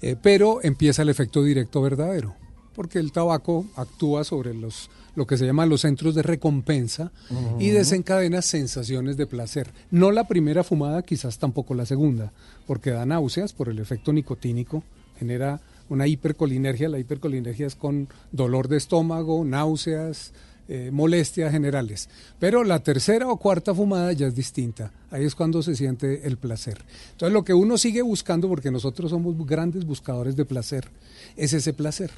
[0.01, 2.35] Eh, pero empieza el efecto directo verdadero,
[2.75, 7.11] porque el tabaco actúa sobre los lo que se llaman los centros de recompensa
[7.59, 9.71] y desencadena sensaciones de placer.
[9.91, 12.31] No la primera fumada, quizás tampoco la segunda,
[12.67, 14.83] porque da náuseas por el efecto nicotínico,
[15.17, 20.33] genera una hipercolinergia, la hipercolinergia es con dolor de estómago, náuseas,
[20.71, 22.09] eh, molestias generales.
[22.37, 24.91] Pero la tercera o cuarta fumada ya es distinta.
[25.09, 26.77] Ahí es cuando se siente el placer.
[27.13, 30.87] Entonces lo que uno sigue buscando, porque nosotros somos grandes buscadores de placer,
[31.35, 32.11] es ese placer.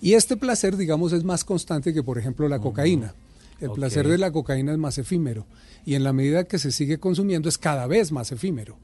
[0.00, 3.14] Y este placer, digamos, es más constante que, por ejemplo, la cocaína.
[3.60, 5.46] El placer de la cocaína es más efímero.
[5.86, 8.76] Y en la medida que se sigue consumiendo es cada vez más efímero.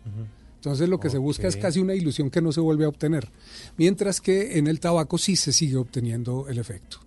[0.57, 3.29] Entonces lo que se busca es casi una ilusión que no se vuelve a obtener.
[3.77, 6.99] Mientras que en el tabaco sí se sigue obteniendo el efecto.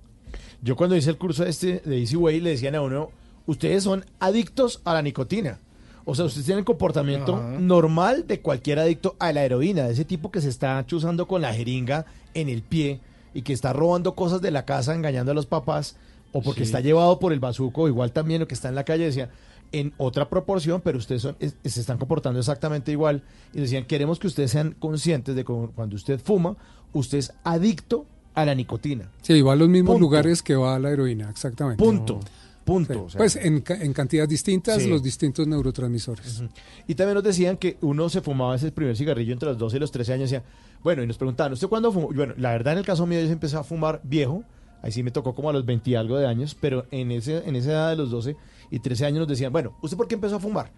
[0.62, 3.12] Yo cuando hice el curso este de Easy Way le decían a uno,
[3.46, 5.60] ustedes son adictos a la nicotina.
[6.06, 10.04] O sea, ustedes tienen el comportamiento normal de cualquier adicto a la heroína, de ese
[10.04, 13.00] tipo que se está chuzando con la jeringa en el pie
[13.34, 15.96] y que está robando cosas de la casa engañando a los papás
[16.32, 16.66] o porque Sí.
[16.66, 19.30] está llevado por el bazuco, igual también lo que está en la calle decía,
[19.72, 23.24] en otra proporción, pero ustedes son- es- se están comportando exactamente igual.
[23.54, 26.56] Y decían, queremos que ustedes sean conscientes de que cuando usted fuma,
[26.94, 29.10] usted es adicto a la nicotina.
[29.22, 30.02] Sí, va a los mismos Punto.
[30.02, 31.84] lugares que va la heroína, exactamente.
[31.84, 32.20] Punto.
[32.66, 32.94] Punto.
[32.94, 33.18] Sí, o sea.
[33.20, 34.90] pues en, en cantidades distintas, Sí.
[34.90, 36.44] los distintos neurotransmisores.
[36.88, 39.80] Y también nos decían que uno se fumaba ese primer cigarrillo entre los 12 y
[39.80, 40.30] los 13 años.
[40.32, 40.44] Decía,
[40.82, 42.10] bueno, y nos preguntaban, ¿usted cuándo fumó?
[42.14, 44.44] Bueno, la verdad, en el caso mío, yo empecé a fumar viejo.
[44.82, 46.56] Ahí sí me tocó como a los 20 y algo de años.
[46.60, 48.36] Pero en, ese, en esa edad de los 12
[48.72, 50.72] y 13 años nos decían, bueno, ¿usted por qué empezó a fumar?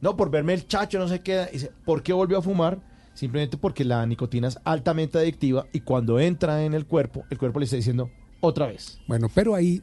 [0.00, 1.46] No, por verme el chacho, no sé qué.
[1.52, 2.80] Dice, ¿por qué volvió a fumar?
[3.14, 7.58] Simplemente porque la nicotina es altamente adictiva y cuando entra en el cuerpo, el cuerpo
[7.60, 9.00] le está diciendo otra vez.
[9.08, 9.82] Bueno, pero ahí,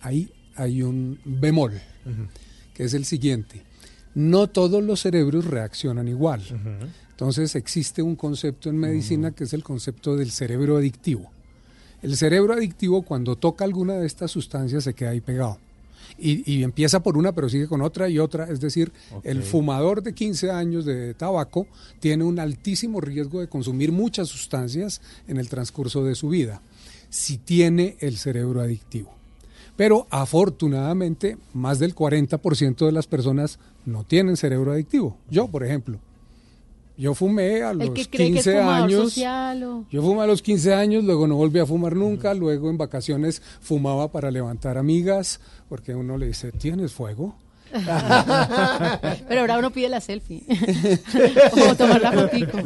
[0.00, 1.80] ahí hay un bemol,
[2.74, 3.62] que es el siguiente.
[4.14, 6.42] No todos los cerebros reaccionan igual.
[7.10, 11.30] Entonces existe un concepto en medicina que es el concepto del cerebro adictivo.
[12.02, 15.58] El cerebro adictivo cuando toca alguna de estas sustancias se queda ahí pegado.
[16.18, 18.50] Y, y empieza por una, pero sigue con otra y otra.
[18.50, 21.66] Es decir, el fumador de 15 años de tabaco
[22.00, 26.60] tiene un altísimo riesgo de consumir muchas sustancias en el transcurso de su vida,
[27.08, 29.21] si tiene el cerebro adictivo.
[29.76, 35.16] Pero afortunadamente, más del 40% de las personas no tienen cerebro adictivo.
[35.30, 35.98] Yo, por ejemplo,
[36.96, 39.02] yo fumé a los El que cree que es 15 fumador años.
[39.04, 39.84] social o...
[39.90, 43.42] Yo fumé a los 15 años, luego no volví a fumar nunca, luego en vacaciones
[43.60, 47.34] fumaba para levantar amigas, porque uno le dice, ¿tienes fuego?
[49.28, 50.42] Pero ahora uno pide la selfie.
[51.70, 52.58] o tomar la fotico.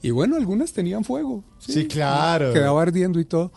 [0.00, 1.44] Y bueno, algunas tenían fuego.
[1.58, 2.54] Sí, claro.
[2.54, 3.52] Quedaba ardiendo y todo.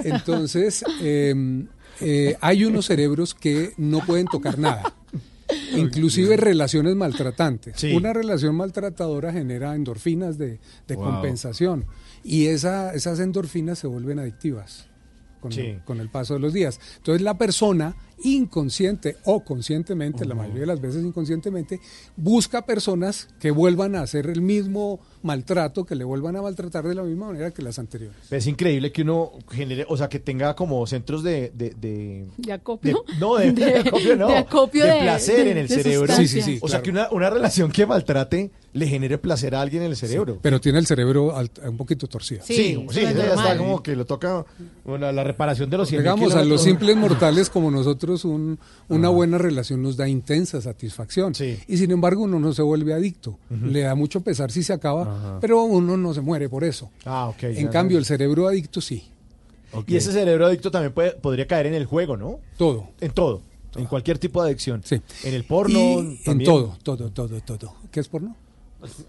[0.00, 1.64] Entonces, eh,
[2.02, 4.94] eh, hay unos cerebros que no pueden tocar nada.
[5.76, 7.74] Inclusive relaciones maltratantes.
[7.78, 7.92] Sí.
[7.94, 11.04] Una relación maltratadora genera endorfinas de, de Wow.
[11.04, 11.84] compensación
[12.24, 14.86] y esa- esas endorfinas se vuelven adictivas
[15.40, 15.78] con, Sí.
[15.84, 16.80] con el paso de los días.
[16.98, 21.80] Entonces la persona inconsciente o conscientemente, la mayoría de las veces inconscientemente,
[22.16, 26.94] busca personas que vuelvan a hacer el mismo maltrato, que le vuelvan a maltratar de
[26.96, 28.16] la misma manera que las anteriores.
[28.30, 31.52] Es increíble que uno genere, o sea, que tenga como centros de...
[31.54, 33.04] de, de- De acopio.
[33.06, 34.28] de- no, de, de acopio no.
[34.28, 36.14] de acopio de- placer en el de cerebro.
[36.16, 39.60] Sí, sí, sí, O sea, que una, una relación que maltrate le genere placer a
[39.60, 40.38] alguien en el cerebro.
[40.42, 42.42] Pero tiene el cerebro alt- un poquito torcido.
[42.44, 44.44] Sí, sí, ya está como que lo toca
[44.84, 49.08] bueno, la reparación de los 100 Digamos, a los simples mortales como nosotros, un- una
[49.08, 51.32] buena relación nos da intensa satisfacción.
[51.68, 53.38] Y sin embargo, uno no se vuelve adicto.
[53.50, 55.38] Le da mucho pesar si se acaba, Ajá.
[55.40, 56.90] pero uno no se muere por eso.
[57.04, 57.42] Ah, ok.
[57.44, 59.04] En cambio, el cerebro adicto sí.
[59.86, 62.40] Y ese cerebro adicto también puede, podría caer en el juego, ¿no?
[62.58, 62.88] Todo.
[63.00, 63.40] En todo.
[63.74, 64.82] En cualquier tipo de adicción.
[64.84, 65.00] Sí.
[65.24, 65.78] En el porno.
[65.78, 67.74] Y en todo, todo, todo, todo.
[67.90, 68.36] ¿Qué es porno?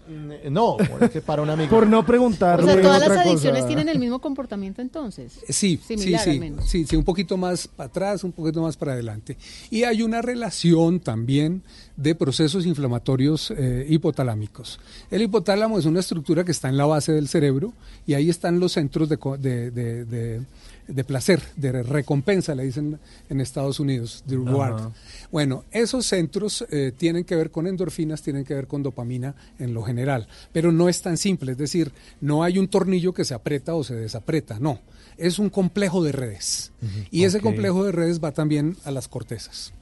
[0.08, 1.70] Eh, No, es que para un amigo.
[1.70, 3.66] Por no O preguntarle sea, todas las adicciones cosa.
[3.66, 5.32] tienen el mismo comportamiento entonces.
[5.48, 6.68] Sí, Similar sí, al sí, menos.
[6.68, 9.36] sí, sí, un poquito más para atrás, un poquito más para adelante.
[9.70, 11.62] Y hay una relación también
[11.96, 14.80] de procesos inflamatorios eh, hipotalámicos.
[15.10, 17.72] El hipotálamo es una estructura que está en la base del cerebro
[18.06, 20.40] y ahí están los centros de, co- de, de- de-
[20.88, 24.92] de placer, de recompensa, le dicen en Estados Unidos, de reward.
[25.32, 29.72] Bueno, esos centros eh, tienen que ver con endorfinas, tienen que ver con dopamina en
[29.74, 33.34] lo general, pero no es tan simple, es decir, no hay un tornillo que se
[33.34, 34.80] aprieta o se desaprieta, no,
[35.16, 36.72] es un complejo de redes.
[37.10, 39.72] Y ese complejo de redes va también a las cortezas.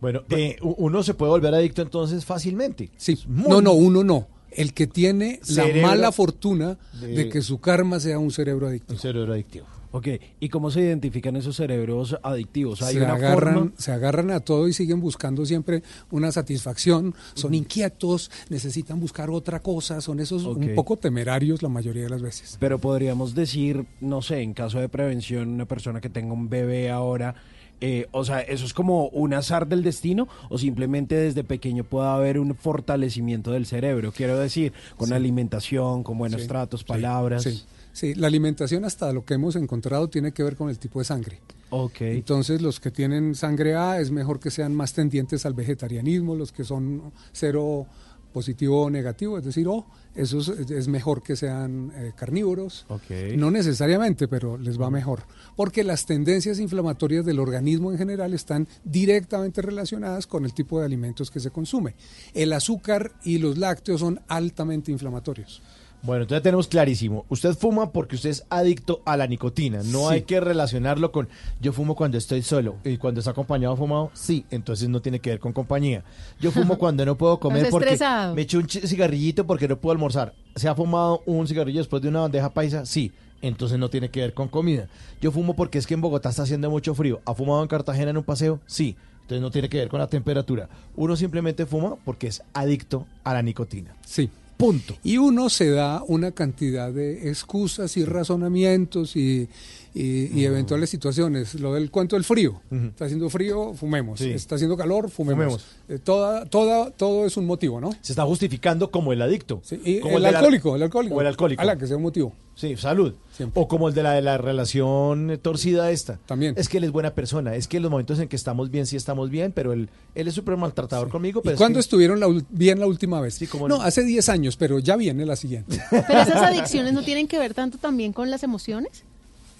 [0.00, 2.90] Bueno, eh, uno se puede volver adicto entonces fácilmente.
[2.96, 4.26] Sí, Muy- no, no, uno no.
[4.50, 7.28] El que tiene Cerebro la mala fortuna de- de...
[7.30, 8.94] que su karma sea un cerebro adictivo.
[8.96, 9.66] Un cerebro adictivo.
[9.92, 10.08] Ok,
[10.40, 12.80] ¿y cómo se identifican esos cerebros adictivos?
[12.82, 13.72] ¿Hay se una agarran, forma?
[13.76, 19.60] se agarran a todo y siguen buscando siempre una satisfacción, son inquietos, necesitan buscar otra
[19.60, 22.56] cosa, son esos un poco temerarios la mayoría de las veces.
[22.58, 26.90] Pero podríamos decir, no sé, en caso de prevención, una persona que tenga un bebé
[26.90, 27.34] ahora,
[27.82, 32.06] eh, o sea, ¿eso es como un azar del destino o simplemente desde pequeño puede
[32.08, 34.12] haber un fortalecimiento del cerebro?
[34.12, 35.14] Quiero decir, con Sí.
[35.14, 37.42] alimentación, con buenos Sí, tratos, palabras.
[37.42, 40.98] Sí, sí, la alimentación hasta lo que hemos encontrado tiene que ver con el tipo
[40.98, 41.40] de sangre.
[41.70, 42.02] Ok.
[42.02, 46.52] Entonces los que tienen sangre A es mejor que sean más tendientes al vegetarianismo, los
[46.52, 47.86] que son cero
[48.32, 52.84] positivo o negativo, es decir, O, eso es, es mejor que sean eh, carnívoros.
[52.88, 53.36] Ok.
[53.36, 55.22] No necesariamente, pero les va mejor.
[55.56, 60.86] Porque las tendencias inflamatorias del organismo en general están directamente relacionadas con el tipo de
[60.86, 61.94] alimentos que se consume.
[62.34, 65.62] El azúcar y los lácteos son altamente inflamatorios.
[66.02, 67.24] Bueno, entonces tenemos clarísimo.
[67.28, 69.82] Usted fuma porque usted es adicto a la nicotina.
[69.84, 70.14] No Sí.
[70.14, 71.28] hay que relacionarlo con
[71.60, 74.10] yo fumo cuando estoy solo y cuando está acompañado fumado.
[74.12, 76.02] Sí, entonces no tiene que ver con compañía.
[76.40, 77.96] Yo fumo cuando no puedo comer porque
[78.34, 80.34] me echo un cigarrillito porque no puedo almorzar.
[80.56, 82.84] ¿Se ha fumado un cigarrillo después de una bandeja paisa?
[82.84, 83.12] Sí.
[83.40, 84.88] Entonces no tiene que ver con comida.
[85.20, 87.20] Yo fumo porque es que en Bogotá está haciendo mucho frío.
[87.24, 88.60] ¿Ha fumado en Cartagena en un paseo?
[88.66, 88.96] Sí.
[89.22, 90.68] Entonces no tiene que ver con la temperatura.
[90.96, 93.94] Uno simplemente fuma porque es adicto a la nicotina.
[94.04, 94.30] Sí.
[94.62, 94.96] Punto.
[95.02, 99.48] Y uno se da una cantidad de excusas y razonamientos y,
[99.94, 101.54] y- y eventuales situaciones.
[101.60, 102.60] Lo del cuento del frío.
[102.70, 104.18] Está haciendo frío, fumemos.
[104.20, 104.30] Sí.
[104.30, 105.42] Está haciendo calor, fumemos.
[105.44, 105.66] Fumemos.
[105.88, 107.92] Eh, toda, toda, todo es un motivo, ¿no?
[108.00, 109.62] Se está justificando como el adicto.
[109.84, 111.14] Y Como el, alcohólico, el alcohólico.
[111.16, 111.62] O el alcohólico.
[111.62, 112.32] A la que sea un motivo.
[112.54, 113.14] Sí, salud.
[113.54, 116.18] O como el de la de la relación torcida esta.
[116.26, 116.54] También.
[116.58, 117.54] Es que él es buena persona.
[117.56, 120.28] Es que en los momentos en que estamos bien, sí estamos bien, pero él, él
[120.28, 121.40] es súper maltratador conmigo.
[121.40, 123.38] ¿Y Pero es cuándo que- estuvieron la ul- bien la última vez?
[123.50, 123.82] como no, no.
[123.82, 125.80] hace 10 años, pero ya viene la siguiente.
[125.90, 129.04] Pero esas adicciones no tienen que ver tanto también con las emociones.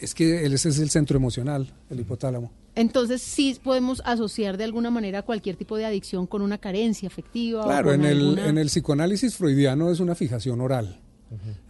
[0.02, 2.50] Es que ese es el centro emocional, el hipotálamo.
[2.74, 7.62] Entonces sí podemos asociar de alguna manera cualquier tipo de adicción con una carencia afectiva.
[7.62, 10.98] o Claro, con en el, alguna- en el psicoanálisis freudiano es una fijación oral.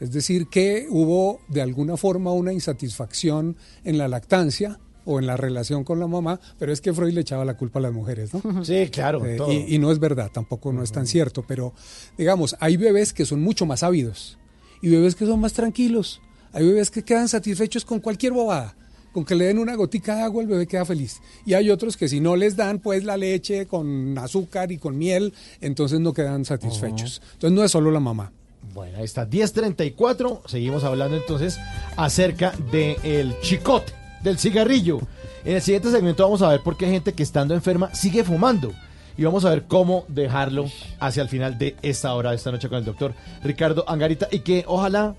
[0.00, 5.36] Es decir, que hubo de alguna forma una insatisfacción en la lactancia o en la
[5.36, 8.32] relación con la mamá, pero es que Freud le echaba la culpa a las mujeres,
[8.34, 8.64] ¿no?
[8.64, 9.24] Sí, claro.
[9.24, 9.52] Eh, todo.
[9.52, 11.74] y, y no es verdad, tampoco no es tan cierto, pero
[12.18, 14.36] digamos, hay bebés que son mucho más ávidos
[14.80, 16.20] y bebés que son más tranquilos.
[16.52, 18.74] Hay bebés que quedan satisfechos con cualquier bobada.
[19.12, 21.20] Con que le den una gotica de agua, el bebé queda feliz.
[21.44, 24.96] Y hay otros que si no les dan, pues la leche con azúcar y con
[24.96, 27.20] miel, entonces no quedan satisfechos.
[27.34, 28.32] Entonces no es solo la mamá.
[28.72, 30.46] Bueno, ahí está, 10.34.
[30.46, 31.58] Seguimos hablando entonces
[31.96, 33.92] acerca del chicote,
[34.22, 35.00] del cigarrillo.
[35.44, 38.24] En el siguiente segmento vamos a ver por qué hay gente que estando enferma sigue
[38.24, 38.72] fumando.
[39.18, 42.70] Y vamos a ver cómo dejarlo hacia el final de esta hora, de esta noche
[42.70, 43.12] con el doctor
[43.44, 44.28] Ricardo Angarita.
[44.30, 45.14] Y que ojalá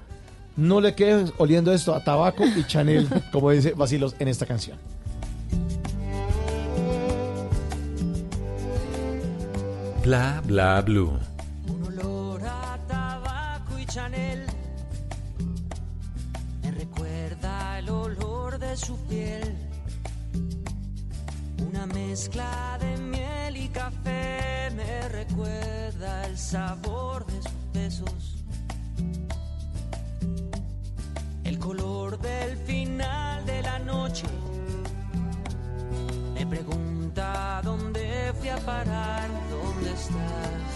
[0.56, 4.78] no le quede oliendo esto a tabaco y Chanel, como dice Basilos en esta canción.
[10.04, 11.18] Bla bla blue.
[11.88, 14.46] olor a tabaco y Chanel
[16.62, 19.56] me recuerda el olor de su piel.
[21.70, 28.43] Una mezcla de miel y café me recuerda el sabor de sus besos.
[31.54, 34.26] El color del final de la noche
[36.34, 40.72] me pregunta dónde fui a parar, dónde estás.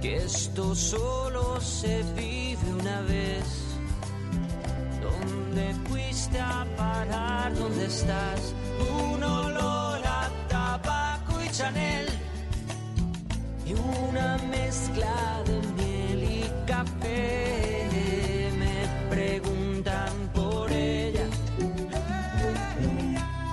[0.00, 3.46] Que esto solo se vive una vez.
[5.02, 7.52] ¿Dónde fuiste a parar?
[7.56, 8.54] ¿Dónde estás?
[8.78, 12.06] Un olor a tabaco y Chanel.
[13.66, 18.07] Y una mezcla de miel y café.
[19.10, 21.26] Preguntan por ella.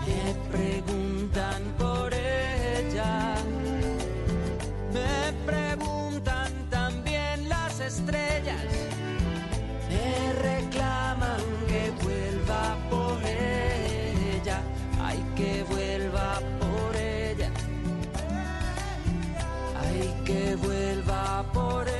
[0.06, 3.36] Me preguntan por ella.
[4.94, 8.64] Me preguntan también las estrellas.
[9.90, 14.62] Me reclaman que vuelva por ella.
[15.02, 17.50] Ay, que vuelva por ella.
[19.82, 21.95] Ay, que vuelva por ella.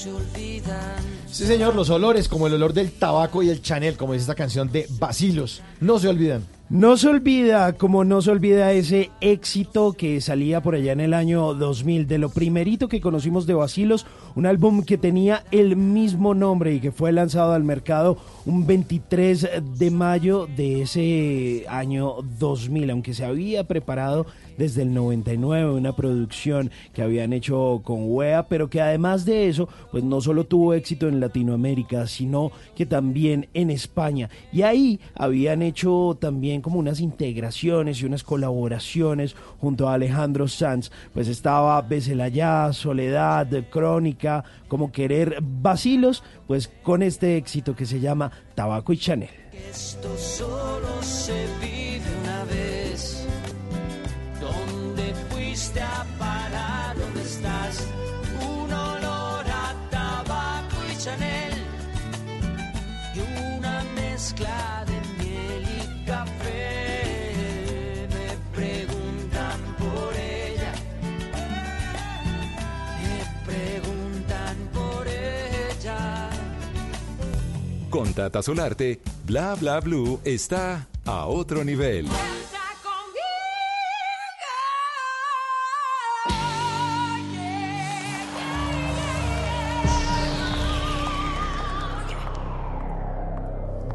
[0.00, 0.96] Se olvidan.
[1.30, 4.34] Sí, señor, los olores, como el olor del tabaco y el Chanel, como dice esta
[4.34, 6.42] canción de Basilos, no se olvidan.
[6.70, 11.14] No se olvida, como no se olvida ese éxito que salía por allá en el
[11.14, 16.32] año 2000, de lo primerito que conocimos de Basilos, un álbum que tenía el mismo
[16.32, 22.90] nombre y que fue lanzado al mercado un 23 de mayo de ese año 2000,
[22.90, 24.26] aunque se había preparado
[24.60, 29.70] desde el 99, una producción que habían hecho con WEA, pero que además de eso,
[29.90, 34.28] pues no solo tuvo éxito en Latinoamérica, sino que también en España.
[34.52, 40.90] Y ahí habían hecho también como unas integraciones y unas colaboraciones junto a Alejandro Sanz.
[41.14, 48.30] Pues estaba Beselayá, Soledad, Crónica, como querer vacilos, pues con este éxito que se llama
[48.54, 49.30] Tabaco y Chanel.
[49.70, 52.79] Esto solo se vive una vez.
[55.50, 56.96] ¿Dónde fuiste a parar?
[56.96, 57.84] ¿Dónde estás?
[58.40, 61.54] Un olor a tabaco y Chanel.
[63.16, 63.20] Y
[63.56, 67.02] una mezcla de miel y café.
[68.10, 70.72] Me preguntan por ella.
[73.02, 76.30] Me preguntan por ella.
[77.90, 82.06] Con Tata Solarte, Bla Bla Blue está a otro nivel.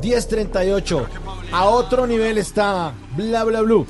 [0.05, 1.07] ...10.38...
[1.51, 3.87] A otro nivel está Bla Bla Blue.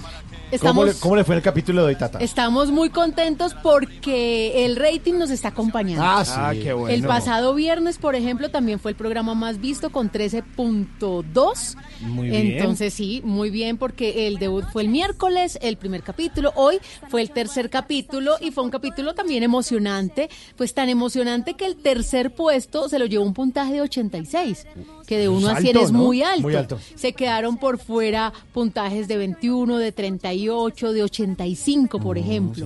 [0.60, 2.20] ¿Cómo, le, Estamos, cómo le fue el capítulo de hoy, Tata?
[2.20, 6.04] estamos muy contentos porque el rating nos está acompañando.
[6.06, 6.34] Ah, sí.
[6.36, 6.96] Ah, qué bueno.
[6.96, 11.76] El pasado viernes, por ejemplo, también fue el programa más visto con 13.2.
[12.02, 12.52] Muy bien.
[12.54, 17.22] Entonces sí, muy bien porque el debut fue el miércoles, el primer capítulo, hoy fue
[17.22, 22.34] el tercer capítulo y fue un capítulo también emocionante, pues tan emocionante que el tercer
[22.34, 24.68] puesto se lo llevó un puntaje de 86,
[25.06, 26.00] que de 1 a 100 alto, es ¿no?
[26.00, 26.42] muy alto.
[26.42, 26.80] Muy alto.
[26.96, 32.66] Se quedaron por fuera puntajes de 21, de 38, de 85, por ejemplo.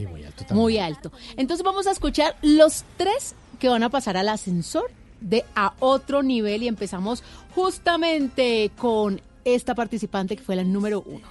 [0.51, 1.11] muy alto.
[1.37, 4.89] Entonces vamos a escuchar los tres que van a pasar al ascensor
[5.21, 7.23] de a otro nivel y empezamos
[7.53, 11.27] justamente con esta participante que fue la número uno.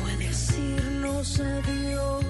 [0.00, 2.24] Fue decirnos adiós.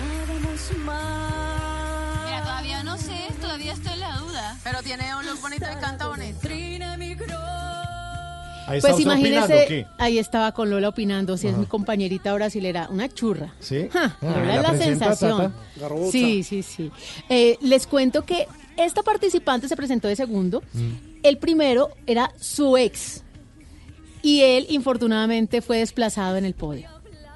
[0.00, 0.72] Cuando nos
[3.60, 4.56] todavía estoy en la duda.
[4.64, 6.38] Pero tiene un look bonito y canta bonito.
[8.66, 13.52] Ahí Pues imagínese, ahí estaba con Lola opinando, si es mi compañerita brasilera, una churra.
[13.58, 13.88] ¿Sí?
[13.92, 15.54] Ja, Ah, Lola ¿la es la presenta, sensación.
[15.78, 15.94] Tata?
[16.12, 16.90] Sí, sí, sí.
[17.28, 18.46] Eh, les cuento que
[18.76, 20.62] esta participante se presentó de segundo.
[21.24, 23.24] El primero era su ex.
[24.22, 26.88] Y él, infortunadamente, fue desplazado en el podio.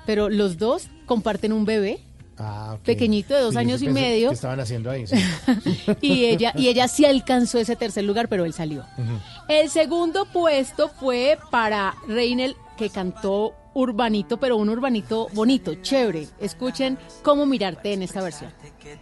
[0.07, 1.99] Pero los dos comparten un bebé
[2.39, 2.83] Ah, ok.
[2.83, 4.29] pequeñito de dos Sí, yo años y medio.
[4.31, 5.07] ¿Qué estaban haciendo ahí?
[5.07, 5.17] Sí.
[6.01, 8.81] y ella y ella sí alcanzó ese tercer lugar, pero él salió.
[8.99, 9.19] Ujú.
[9.49, 16.29] El segundo puesto fue para Reinel, que cantó urbanito, pero un urbanito bonito, chévere.
[16.41, 18.53] Escuchen cómo mirarte en esta versión.
[18.81, 18.97] Tiene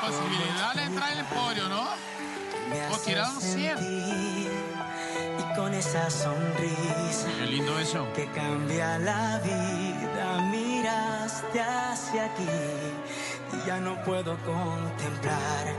[0.00, 1.82] posibilidad de entrar en el podio, ¿no?
[2.94, 3.78] O tirar un 100.
[5.38, 8.06] Y con esa sonrisa Qué lindo eso.
[8.14, 10.50] que cambia la vida,
[10.82, 12.42] miraste hacia aquí
[13.52, 15.76] y ya no puedo contemplar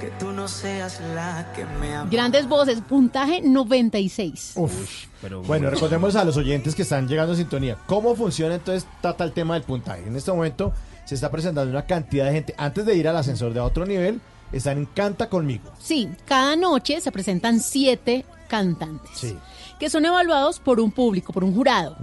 [0.00, 2.10] que tú no seas la que me ama.
[2.10, 4.52] Grandes voces, puntaje 96.
[4.56, 5.06] Uf.
[5.46, 7.76] bueno, recordemos a los oyentes que están llegando a sintonía.
[7.86, 10.06] ¿Cómo funciona entonces Tata el tema del puntaje?
[10.06, 10.72] En este momento
[11.04, 12.54] se está presentando una cantidad de gente.
[12.56, 14.20] Antes de ir al ascensor de otro nivel,
[14.52, 15.70] están en Canta conmigo.
[15.78, 19.10] Sí, cada noche se presentan siete cantantes.
[19.14, 19.36] Sí.
[19.78, 21.98] Que son evaluados por un público, por un jurado,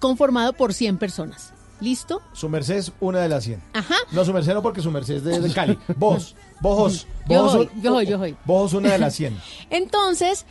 [0.00, 1.54] conformado por 100 personas.
[1.80, 2.22] ¿Listo?
[2.32, 3.62] Su merced es una de las 100.
[3.74, 3.94] Ajá.
[4.12, 5.78] No, su merced no, porque su merced es de, de Cali.
[5.96, 8.36] Vos, vos, Yo vos, soy, yo soy, yo soy.
[8.44, 9.36] vos una de las 100.
[9.70, 10.46] Entonces,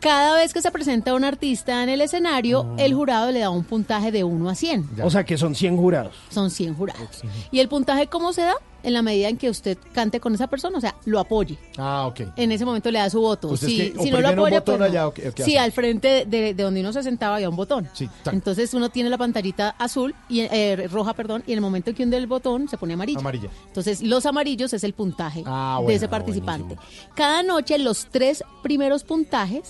[0.00, 3.64] cada vez que se presenta un artista en el escenario, el jurado le da un
[3.64, 4.90] puntaje de 1 a 100.
[5.02, 6.14] O sea que son 100 jurados.
[6.30, 7.22] Son 100 jurados.
[7.50, 8.54] ¿Y el puntaje cómo se da?
[8.86, 11.58] En la medida en que usted cante con esa persona, o sea, lo apoye.
[11.76, 12.20] Ah, ok.
[12.36, 13.48] En ese momento le da su voto.
[13.48, 14.84] Usted Si, es que si no lo apoya, pues no.
[14.84, 17.50] allá, ¿o qué- o qué Sí, al frente de, de donde uno se sentaba había
[17.50, 17.88] un botón.
[17.92, 18.08] Sí.
[18.32, 21.96] Entonces uno tiene la pantallita azul y eh, roja, perdón, y en el momento en
[21.96, 23.18] que hunde el botón se pone amarilla.
[23.18, 23.48] Amarilla.
[23.66, 26.76] Entonces los amarillos es el puntaje Ah, de ese participante.
[27.16, 29.62] Cada noche los tres primeros puntajes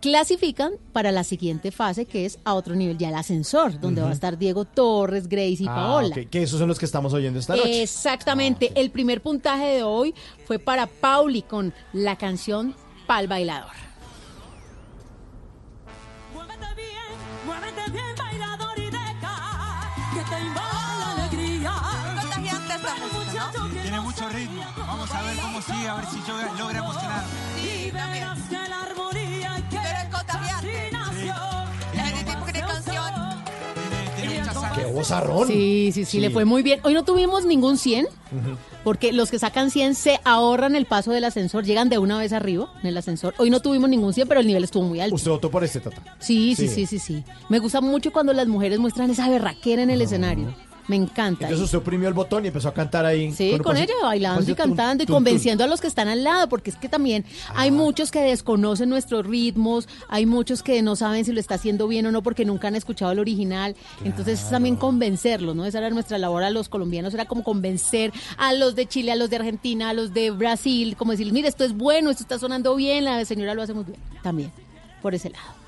[0.00, 4.06] clasifican para la siguiente fase que es a otro nivel, ya el ascensor, donde Ujú.
[4.06, 6.08] va a estar Diego Torres, Grace y Ah, Paola.
[6.16, 7.82] ok, Que esos son los que estamos oyendo esta noche.
[7.82, 8.72] Exactamente.
[8.74, 10.14] El primer puntaje de hoy
[10.46, 12.74] fue para Pauli con la canción
[13.06, 13.70] Pal Bailador.
[17.46, 21.72] Muévete bien, bailador y deja que te invada la alegría.
[22.20, 23.68] Contagiante esta música, ¿no?
[23.82, 24.62] Tiene mucho ritmo.
[24.76, 27.24] Vamos a ver cómo sigue, a ver si yo logra emocionar.
[27.62, 28.38] Y verás
[34.74, 35.48] ¡Qué vozarrón!
[35.48, 36.80] Sí, sí, sí, le fue muy bien.
[36.84, 38.06] Hoy no tuvimos ningún 100,
[38.84, 42.32] porque los que sacan 100 se ahorran el paso del ascensor, llegan de una vez
[42.32, 43.34] arriba en el ascensor.
[43.38, 45.14] Hoy no tuvimos ningún 100, pero el nivel estuvo muy alto.
[45.16, 46.02] Usted votó por este, Tata.
[46.18, 46.86] Sí, sí, Sí.
[46.86, 47.24] sí, sí, sí.
[47.48, 50.54] Me gusta mucho cuando las mujeres muestran esa berraquera en el escenario.
[50.88, 51.44] Me encanta.
[51.44, 53.32] Entonces usted oprimió el botón y empezó a cantar ahí.
[53.32, 56.70] Sí, con ella, bailando y cantando y convenciendo a los que están al lado, porque
[56.70, 57.54] es que también Ah.
[57.62, 61.86] hay muchos que desconocen nuestros ritmos, hay muchos que no saben si lo está haciendo
[61.86, 63.76] bien o no porque nunca han escuchado el original.
[64.04, 65.64] Entonces es también convencerlos, ¿no?
[65.64, 69.16] Esa era nuestra labor a los colombianos, era como convencer a los de Chile, a
[69.16, 72.38] los de Argentina, a los de Brasil, como decirles, mire, esto es bueno, esto está
[72.38, 73.98] sonando bien, la señora lo hace muy bien.
[74.22, 74.50] También,
[75.02, 75.59] por ese lado.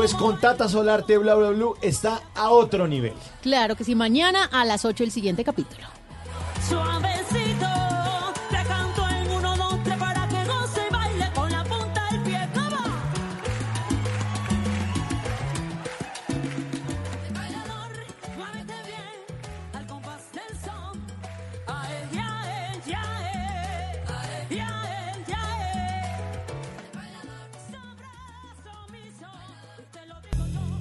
[0.00, 3.12] Pues con Tata Solarte, bla, bla, bla, está a otro nivel.
[3.42, 5.86] Claro que sí, mañana a las 8 el siguiente capítulo.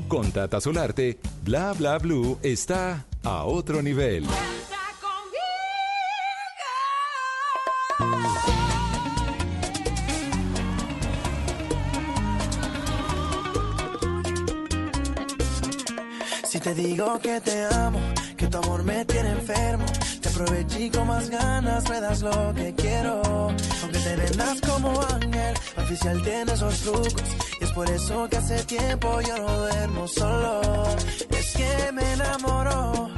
[0.10, 4.26] Con Tata Solarte, Bla bla blue está a otro nivel.
[16.44, 18.02] Si te digo que te amo,
[18.36, 19.86] que tu amor me tiene enfermo,
[20.22, 23.22] te aproveché y con más ganas me das lo que quiero.
[23.82, 27.24] Aunque te vendas como ángel, oficial tiene esos trucos.
[27.60, 30.62] Y es por eso que hace tiempo yo no duermo solo.
[31.30, 33.10] Es que me enamoró,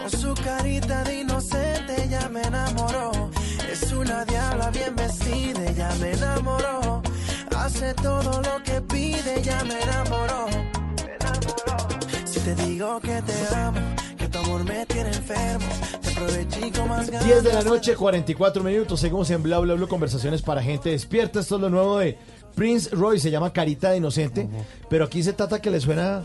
[0.00, 3.30] con su carita de inocente ya me enamoró.
[3.70, 7.02] Es una diabla bien vestida, ya me enamoró.
[7.56, 10.46] Hace todo lo que pide, ya me enamoró.
[12.24, 13.80] Si te digo que te amo,
[14.16, 15.66] que tu amor me tiene enfermo,
[16.16, 17.26] te aproveché y con más ganas.
[17.26, 19.00] 10 de la noche, 44 minutos.
[19.00, 21.40] Seguimos en Bla Bla Bla, conversaciones para gente despierta.
[21.40, 22.18] Esto es lo nuevo de
[22.54, 24.48] Prince Roy, se llama Carita de Inocente.
[24.88, 26.22] Pero aquí se trata que le suena.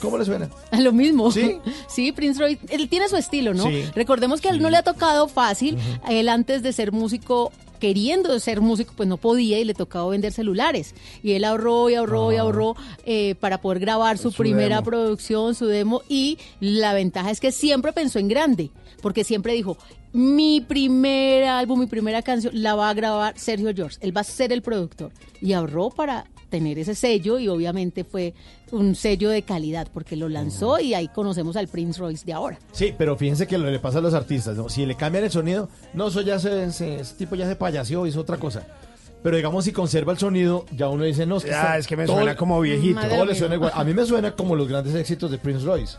[0.00, 0.48] ¿Cómo le suena?
[0.78, 1.30] Lo mismo.
[1.30, 1.58] ¿Sí?
[1.88, 3.64] Sí, Prince Roy, él tiene su estilo, ¿no?
[3.64, 3.84] Sí.
[3.94, 5.78] Recordemos que a él no le ha tocado fácil.
[6.08, 7.52] Él antes de ser músico,
[7.82, 10.94] queriendo ser músico, pues no podía y le tocaba vender celulares.
[11.20, 14.84] Y él ahorró y ahorró y ahorró eh, para poder grabar su, Su primera demo.
[14.84, 16.02] producción, su demo.
[16.08, 18.70] Y la ventaja es que siempre pensó en grande,
[19.00, 19.78] porque siempre dijo,
[20.12, 23.98] mi primer álbum, mi primera canción, la va a grabar Sergio George.
[24.00, 25.10] Él va a ser el productor.
[25.40, 28.34] Y ahorró para tener ese sello y obviamente fue
[28.72, 32.58] un sello de calidad porque lo lanzó y ahí conocemos al Prince Royce de ahora.
[32.72, 34.68] Sí, pero fíjense que lo le pasa a los artistas, ¿no?
[34.68, 38.06] Si le cambian el sonido, no, eso ya se, se- ese tipo ya se payaseó,
[38.06, 38.66] hizo otra cosa.
[39.22, 41.86] Pero digamos, si conserva el sonido, ya uno dice, no, es que, Ya, está- es
[41.86, 42.96] que me suena como viejito.
[42.96, 43.38] Madre Todo le mía.
[43.38, 43.72] suena igual.
[43.74, 45.96] A mí me suena como los grandes éxitos de Prince Royce.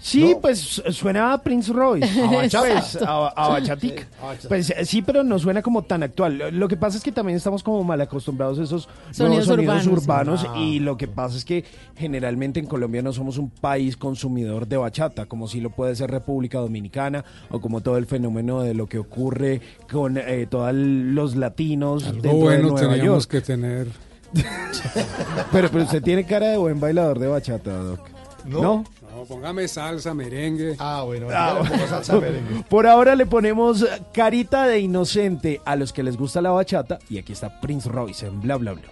[0.00, 0.40] Sí, ¿No?
[0.40, 2.20] pues su- suena a Prince Royce.
[2.22, 2.66] A bachata.
[2.68, 4.02] Pues, a, a bachatica.
[4.10, 4.48] Sí, a bachata.
[4.48, 6.36] Pues eh, sí, pero no suena como tan actual.
[6.36, 9.46] Lo- Lo que pasa es que también estamos como mal acostumbrados a esos Sonidos nuevos
[9.46, 10.42] sonidos urbanos.
[10.44, 10.58] urbanos.
[10.58, 11.64] Y lo que pasa es que
[11.96, 16.10] generalmente en Colombia no somos un país consumidor de bachata, como sí lo puede ser
[16.10, 21.34] República Dominicana o como todo el fenómeno de lo que ocurre con eh, todos los
[21.36, 23.30] latinos Algo dentro de bueno Nueva teníamos York.
[23.30, 23.86] que tener.
[25.52, 28.00] Pero, pero usted tiene cara de buen bailador de bachata, Doc.
[28.44, 28.60] ¿No?
[28.62, 28.84] ¿No?
[29.24, 30.76] No, póngame salsa, merengue.
[30.78, 32.62] Ah, bueno, Ah, ya le pongo salsa merengue.
[32.68, 36.98] Por ahora le ponemos carita de inocente a los que les gusta la bachata.
[37.08, 38.82] Y aquí está Prince Royce en Bla Bla Bla.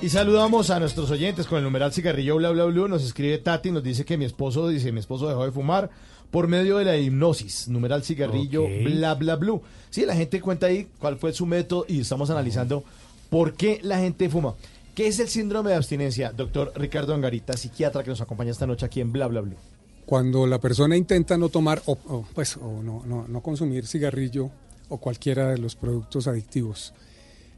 [0.00, 2.88] Y saludamos a nuestros oyentes con el numeral cigarrillo bla bla bla.
[2.88, 5.90] Nos escribe Tati, nos dice que mi esposo dice mi esposo dejó de fumar
[6.32, 7.68] por medio de la hipnosis.
[7.68, 8.70] Numeral cigarrillo Ok.
[8.84, 9.60] bla bla bla.
[9.90, 12.82] Sí, la gente cuenta ahí cuál fue su método y estamos analizando
[13.30, 14.54] por qué la gente fuma.
[14.94, 16.32] ¿Qué es el síndrome de abstinencia?
[16.32, 19.54] Doctor Ricardo Angarita, psiquiatra que nos acompaña esta noche aquí en Bla Bla Bla.
[20.06, 24.50] Cuando la persona intenta no tomar o, o, pues, o no, no, no consumir cigarrillo
[24.88, 26.92] o cualquiera de los productos adictivos,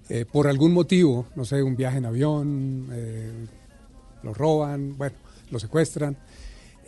[0.09, 3.33] eh, por algún motivo, no sé, un viaje en avión, eh,
[4.23, 5.17] lo roban, bueno,
[5.51, 6.17] lo secuestran,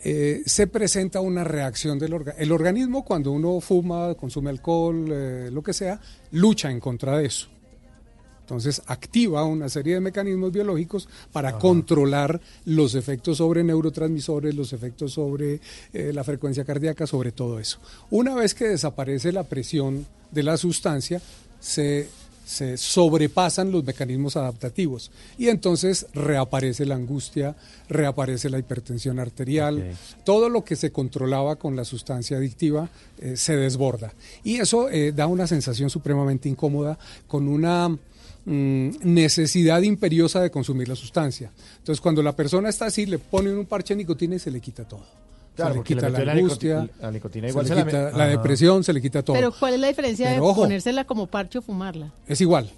[0.03, 2.43] eh, se presenta una reacción del organismo.
[2.43, 5.99] El organismo cuando uno fuma, consume alcohol, eh, lo que sea,
[6.31, 7.49] lucha en contra de eso.
[8.47, 15.11] Entonces activa una serie de mecanismos biológicos para controlar los efectos sobre neurotransmisores, los efectos
[15.11, 15.59] sobre
[15.91, 17.79] eh, la frecuencia cardíaca, sobre todo eso.
[18.09, 21.21] Una vez que desaparece la presión de la sustancia,
[21.59, 22.07] se,
[22.47, 27.57] se sobrepasan los mecanismos adaptativos y entonces reaparece la angustia,
[27.89, 32.89] reaparece la hipertensión arterial, todo lo que se controlaba con la sustancia adictiva
[33.19, 34.13] eh, se desborda.
[34.45, 40.87] Y eso eh, da una sensación supremamente incómoda con una mm, necesidad imperiosa de consumir
[40.87, 41.51] la sustancia.
[41.79, 44.61] Entonces, cuando la persona está así, le ponen un parche de nicotina y se le
[44.61, 45.26] quita todo.
[45.57, 48.11] Claro, se le le quita la angustia, la nicotina se igual le se la quita
[48.17, 49.35] la depresión, se le quita todo.
[49.35, 50.61] Pero ¿cuál es la diferencia Pero de ojo.
[50.61, 52.13] ponérsela como parche o fumarla?
[52.27, 52.71] Es igual.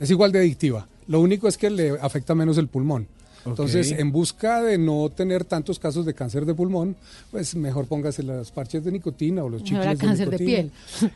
[0.00, 0.88] Es igual de adictiva.
[1.06, 3.06] Lo único es que le afecta menos el pulmón.
[3.44, 6.96] Entonces, en busca de no tener tantos casos de cáncer de pulmón,
[7.30, 10.70] pues mejor póngase las parches de nicotina o los chicles a cáncer de nicotina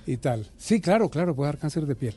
[0.06, 0.46] y tal.
[0.56, 2.14] Sí, claro, claro, puede dar cáncer de piel.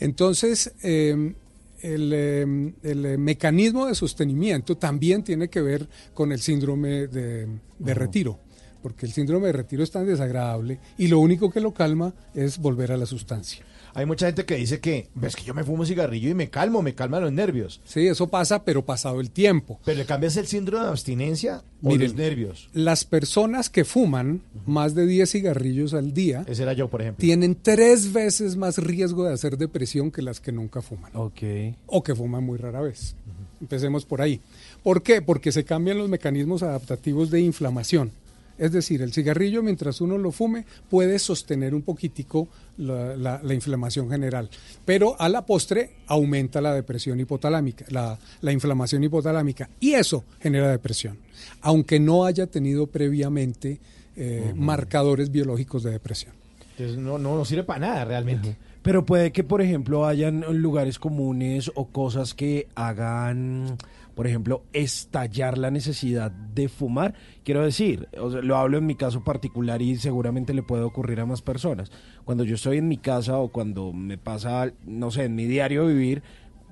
[0.00, 1.34] Entonces, eh,
[1.80, 7.48] el, eh, el, eh, mecanismo de sostenimiento también tiene que ver con el síndrome de,
[7.78, 8.38] de retiro,
[8.82, 12.58] porque el síndrome de retiro es tan desagradable y lo único que lo calma es
[12.58, 13.64] volver a la sustancia.
[13.94, 16.50] Hay mucha gente que dice que ves que yo me fumo un cigarrillo y me
[16.50, 17.80] calmo, me calman los nervios.
[17.84, 19.78] Sí, eso pasa, pero pasado el tiempo.
[19.84, 22.70] ¿Pero le cambias el síndrome de abstinencia o Miren, los nervios?
[22.72, 27.20] Las personas que fuman más de 10 cigarrillos al día Ese era yo, por ejemplo.
[27.20, 31.12] tienen tres veces más riesgo de hacer depresión que las que nunca fuman.
[31.14, 31.42] Ok.
[31.86, 33.14] O que fuman muy rara vez.
[33.60, 34.40] Empecemos por ahí.
[34.82, 35.22] ¿Por qué?
[35.22, 38.10] Porque se cambian los mecanismos adaptativos de inflamación.
[38.56, 42.48] Es decir, el cigarrillo mientras uno lo fume puede sostener un poquitico
[42.78, 44.48] la, la- la inflamación general,
[44.84, 50.70] pero a la postre aumenta la depresión hipotalámica, la, la inflamación hipotalámica y eso genera
[50.70, 51.18] depresión,
[51.62, 53.80] aunque no haya tenido previamente
[54.16, 56.32] eh, marcadores biológicos de depresión.
[56.76, 58.56] Entonces no, no, no sirve para nada realmente.
[58.82, 63.78] Pero puede que, por ejemplo, hayan lugares comunes o cosas que hagan,
[64.14, 67.14] por ejemplo, estallar la necesidad de fumar.
[67.44, 71.20] Quiero decir, o sea, lo hablo en mi caso particular y seguramente le puede ocurrir
[71.20, 71.92] a más personas.
[72.24, 75.86] Cuando yo estoy en mi casa o cuando me pasa, no sé, en mi diario
[75.86, 76.22] vivir,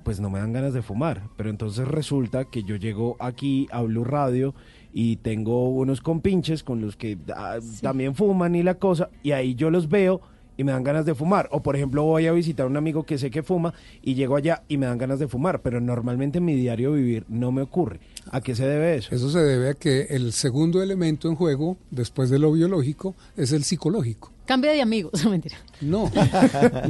[0.03, 1.29] pues no me dan ganas de fumar.
[1.35, 4.53] Pero entonces resulta que yo llego aquí a Radio
[4.93, 9.55] y tengo unos compinches con los que ah, también fuman y la cosa, y ahí
[9.55, 10.21] yo los veo
[10.57, 11.49] y me dan ganas de fumar.
[11.51, 14.35] O por ejemplo voy a visitar a un amigo que sé que fuma y llego
[14.35, 17.61] allá y me dan ganas de fumar, pero normalmente en mi diario vivir no me
[17.61, 17.99] ocurre.
[18.31, 19.13] ¿A qué se debe eso?
[19.13, 23.51] Eso se debe a que el segundo elemento en juego, después de lo biológico, es
[23.51, 24.32] el psicológico.
[24.45, 25.55] Cambia de amigos, mentira.
[25.81, 26.11] No,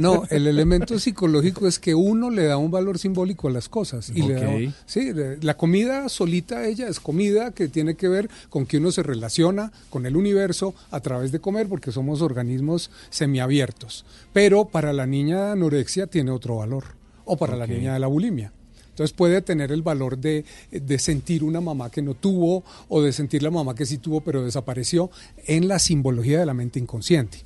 [0.00, 4.10] no, el elemento psicológico es que uno le da un valor simbólico a las cosas.
[4.10, 4.74] Y le da- Ok.
[4.86, 8.90] sí, le- la comida solita, ella es comida que tiene que ver con que uno
[8.92, 14.04] se relaciona con el universo a través de comer, porque somos organismos semiabiertos.
[14.32, 16.84] Pero para la niña de anorexia tiene otro valor,
[17.24, 18.52] o para la niña de la bulimia.
[18.94, 23.12] Entonces puede tener el valor de, de sentir una mamá que no tuvo o de
[23.12, 25.10] sentir la mamá que sí tuvo pero desapareció
[25.46, 27.38] en la simbología de la mente inconsciente.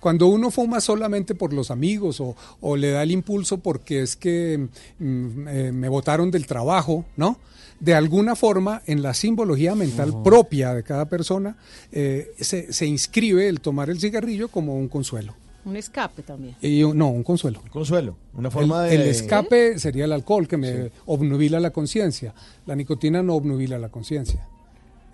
[0.00, 4.16] Cuando uno fuma solamente por los amigos o, o le da el impulso porque es
[4.16, 4.66] que
[4.98, 7.38] mm, eh, me botaron del trabajo, ¿no?
[7.78, 11.56] De alguna forma, en la simbología mental propia de cada persona,
[11.92, 15.34] eh, se, se inscribe el tomar el cigarrillo como un consuelo.
[15.66, 16.56] Un escape también.
[16.62, 17.60] Y, un- no, un consuelo.
[17.70, 19.04] Consuelo, una forma el, de...
[19.04, 22.32] el escape sería el alcohol que me obnubila la conciencia.
[22.64, 24.46] La nicotina no obnubila la conciencia.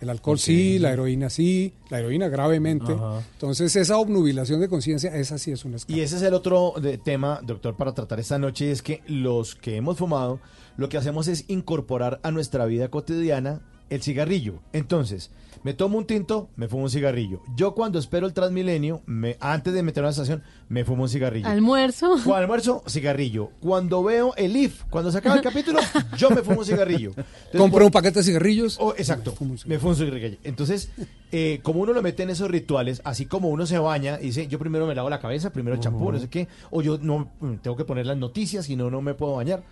[0.01, 2.93] El alcohol sí, la heroína sí, la heroína gravemente.
[2.93, 3.23] Ajá.
[3.35, 5.93] Entonces esa obnubilación de conciencia, esa sí es un escape.
[5.97, 9.01] Y ese es el otro de- tema, doctor, para tratar esta noche, y es que
[9.07, 10.41] los que hemos fumado,
[10.77, 14.55] lo que hacemos es incorporar a nuestra vida cotidiana el cigarrillo.
[14.73, 15.31] Entonces,
[15.63, 17.43] me tomo un tinto, me fumo un cigarrillo.
[17.57, 21.09] Yo cuando espero el Transmilenio, me, antes de meterme a la estación, me fumo un
[21.09, 21.47] cigarrillo.
[21.47, 22.15] Almuerzo.
[22.25, 23.51] Cuando almuerzo, cigarrillo.
[23.61, 25.79] Cuando veo el IF, cuando se acaba el capítulo,
[26.17, 27.11] yo me fumo un cigarrillo.
[27.11, 28.77] Entonces, Compro por- un paquete de cigarrillos.
[28.81, 29.35] Oh, exacto.
[29.67, 30.39] Me fumo un cigarrillo.
[30.43, 30.91] Entonces,
[31.31, 34.49] eh, como uno lo mete en esos rituales, así como uno se baña y dice,
[34.49, 37.31] yo primero me lavo la cabeza, primero el champú, no sé qué, o yo no
[37.41, 39.63] mm, tengo que poner las noticias, si no, no me puedo bañar.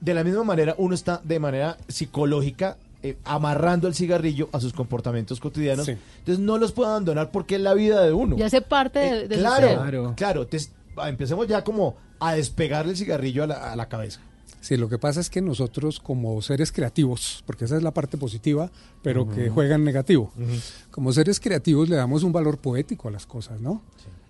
[0.00, 4.72] De la misma manera, uno está de manera psicológica eh, amarrando el cigarrillo a sus
[4.72, 5.86] comportamientos cotidianos.
[5.86, 5.96] Sí.
[6.18, 8.36] Entonces, no los puedo abandonar porque es la vida de uno.
[8.36, 9.76] Ya hace parte de, Eh, de su claro, ser.
[9.76, 10.42] claro, claro.
[10.42, 10.72] Entonces,
[11.06, 14.20] empecemos ya como a despegarle el cigarrillo a la, a la cabeza.
[14.60, 18.18] Sí, lo que pasa es que nosotros como seres creativos, porque esa es la parte
[18.18, 18.70] positiva,
[19.02, 20.30] pero que juega en negativo,
[20.90, 23.80] como seres creativos le damos un valor poético a las cosas, ¿no?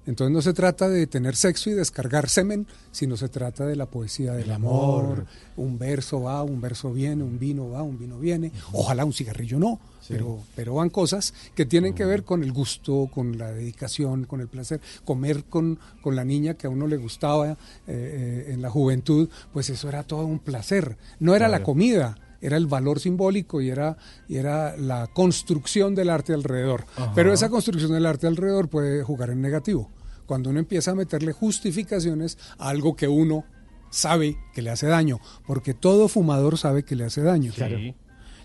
[0.07, 3.87] Entonces no se trata de tener sexo y descargar semen, sino se trata de la
[3.87, 5.27] poesía del amor.
[5.57, 8.51] Un verso va, un verso viene, un vino va, un vino viene.
[8.73, 9.79] Ojalá un cigarrillo no,
[10.09, 14.41] pero, pero van cosas que tienen que ver con el gusto, con la dedicación, con
[14.41, 14.81] el placer.
[15.05, 19.29] Comer con, con la niña que a uno le gustaba eh, eh, en la juventud,
[19.53, 20.97] pues eso era todo un placer.
[21.19, 23.97] No era la comida, era el valor simbólico y era,
[24.29, 26.87] y era la construcción del arte alrededor.
[26.97, 27.13] Ajá.
[27.15, 29.91] Pero esa construcción del arte alrededor puede jugar en negativo.
[30.27, 33.45] Cuando uno empieza a meterle justificaciones a algo que uno
[33.91, 37.53] sabe que le hace daño, porque todo fumador sabe que le hace daño.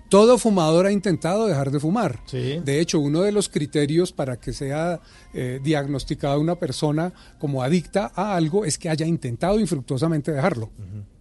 [0.10, 2.20] Todo fumador ha intentado dejar de fumar.
[2.32, 5.00] De hecho, uno de los criterios para que sea
[5.34, 10.70] eh, diagnosticada una persona como adicta a algo es que haya intentado infructuosamente dejarlo.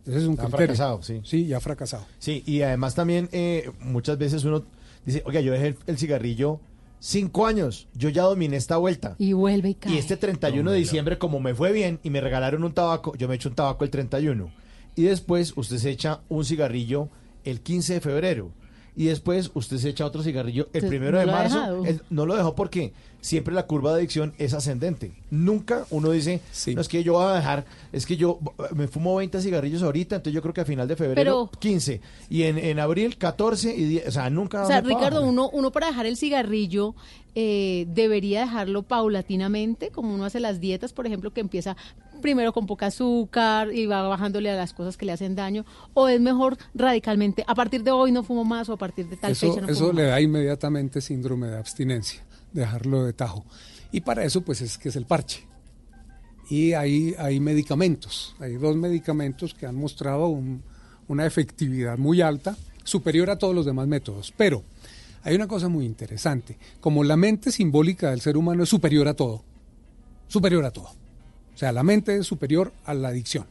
[0.07, 0.57] Ese es un Ha criterio.
[0.59, 1.20] fracasado, sí.
[1.24, 2.05] Sí, ya ha fracasado.
[2.18, 4.64] Sí, y además también eh, muchas veces uno
[5.07, 6.61] dice, oiga, yo dejé el, el cigarrillo
[7.00, 9.14] cinco años, yo ya dominé esta vuelta.
[9.18, 9.92] Y vuelve y cae.
[9.92, 13.28] Y este 31 de diciembre, como me fue bien y me regalaron un tabaco, yo
[13.28, 14.50] me echo un tabaco el 31.
[14.96, 17.09] Y después usted se echa un cigarrillo
[17.44, 18.50] el 15 de febrero.
[18.97, 21.84] Y después usted se echa otro cigarrillo el Entonces, primero no de marzo.
[21.84, 25.11] El- no lo dejó porque siempre la curva de adicción es ascendente.
[25.30, 26.40] Nunca uno dice,
[26.74, 28.38] no es que yo voy a dejar, es que yo
[28.74, 32.01] me fumo 20 cigarrillos ahorita, entonces yo creo que a final de febrero 15.
[32.30, 34.09] Y en, en abril 14 y 10.
[34.09, 34.62] O sea, nunca.
[34.62, 36.95] O sea, Ricardo, uno, uno para dejar el cigarrillo
[37.34, 41.76] eh, debería dejarlo paulatinamente, como uno hace las dietas, por ejemplo, que empieza
[42.25, 46.09] primero con poca azúcar y va bajándole a las cosas que le hacen daño, o
[46.09, 49.33] es mejor radicalmente, a partir de hoy no fumo más o a partir de tal
[49.33, 50.11] Eso, fecha no eso fumo le más.
[50.12, 52.22] da inmediatamente síndrome de abstinencia,
[52.55, 53.45] dejarlo de tajo.
[53.93, 55.45] Y para eso, pues es que es el parche.
[56.49, 60.62] Y hay, hay medicamentos, hay dos medicamentos que han mostrado un-
[61.09, 64.33] una efectividad muy alta, superior a todos los demás métodos.
[64.35, 64.62] Pero
[65.22, 66.57] hay una cosa muy interesante.
[66.81, 69.43] Como la mente simbólica del ser humano es superior a todo,
[70.29, 70.89] superior a todo.
[71.55, 73.46] O sea, la mente es superior a la adicción.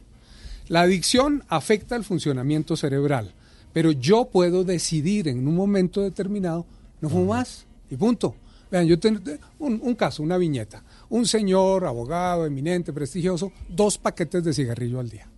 [0.68, 3.32] La adicción afecta el funcionamiento cerebral,
[3.72, 6.64] pero yo puedo decidir en un momento determinado,
[7.00, 8.34] no fumo más, y punto.
[8.70, 9.20] Vean, yo tengo
[9.58, 10.82] un, un caso, una viñeta.
[11.10, 15.28] Un señor, abogado, eminente, prestigioso, dos paquetes de cigarrillo al día.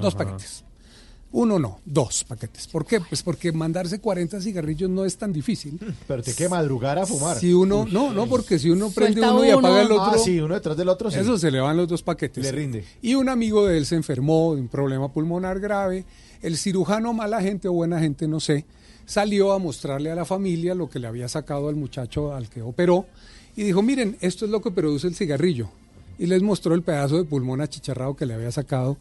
[0.00, 0.24] Dos Ajá.
[0.24, 0.64] paquetes.
[1.36, 2.68] Uno no, dos paquetes.
[2.68, 3.00] ¿Por qué?
[3.00, 5.80] Pues porque mandarse 40 cigarrillos no es tan difícil.
[6.06, 7.36] Pero te que madrugar a fumar.
[7.36, 10.12] Si uno, no, no, porque si uno prende Suelta uno y apaga el otro.
[10.14, 11.18] Ah, sí, uno detrás del otro, sí.
[11.18, 12.44] Eso se le van los dos paquetes.
[12.44, 12.84] Le rinde.
[13.02, 16.04] Y un amigo de él se enfermó de un problema pulmonar grave.
[16.40, 18.64] El cirujano, mala gente o buena gente, no sé,
[19.04, 22.62] salió a mostrarle a la familia lo que le había sacado al muchacho al que
[22.62, 23.06] operó
[23.56, 25.68] y dijo, miren, esto es lo que produce el cigarrillo.
[26.18, 28.96] Y les mostró el pedazo de pulmón achicharrado que le había sacado.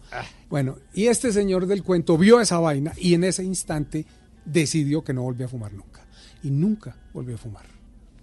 [0.49, 4.05] Bueno, y este señor del cuento vio esa vaina y en ese instante
[4.45, 6.01] decidió que no volvía a fumar nunca.
[6.43, 7.65] Y nunca volvió a fumar.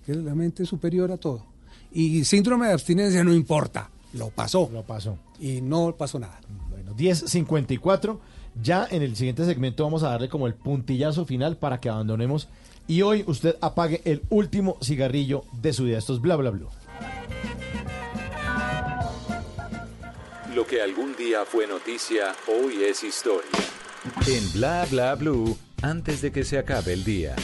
[0.04, 1.46] Que la mente es superior a todo.
[1.92, 3.90] Y síndrome de abstinencia no importa.
[4.12, 4.68] Lo pasó.
[4.72, 5.18] Lo pasó.
[5.38, 6.40] Y no pasó nada.
[6.68, 8.18] Bueno, 10.54.
[8.62, 12.48] Ya en el siguiente segmento vamos a darle como el puntillazo final para que abandonemos.
[12.88, 15.98] Y hoy usted apague el último cigarrillo de su vida.
[15.98, 16.66] Esto es bla bla bla.
[20.54, 23.50] Lo que algún día fue noticia, hoy es historia.
[24.26, 27.36] En Bla Bla Blue, antes de que se acabe el día.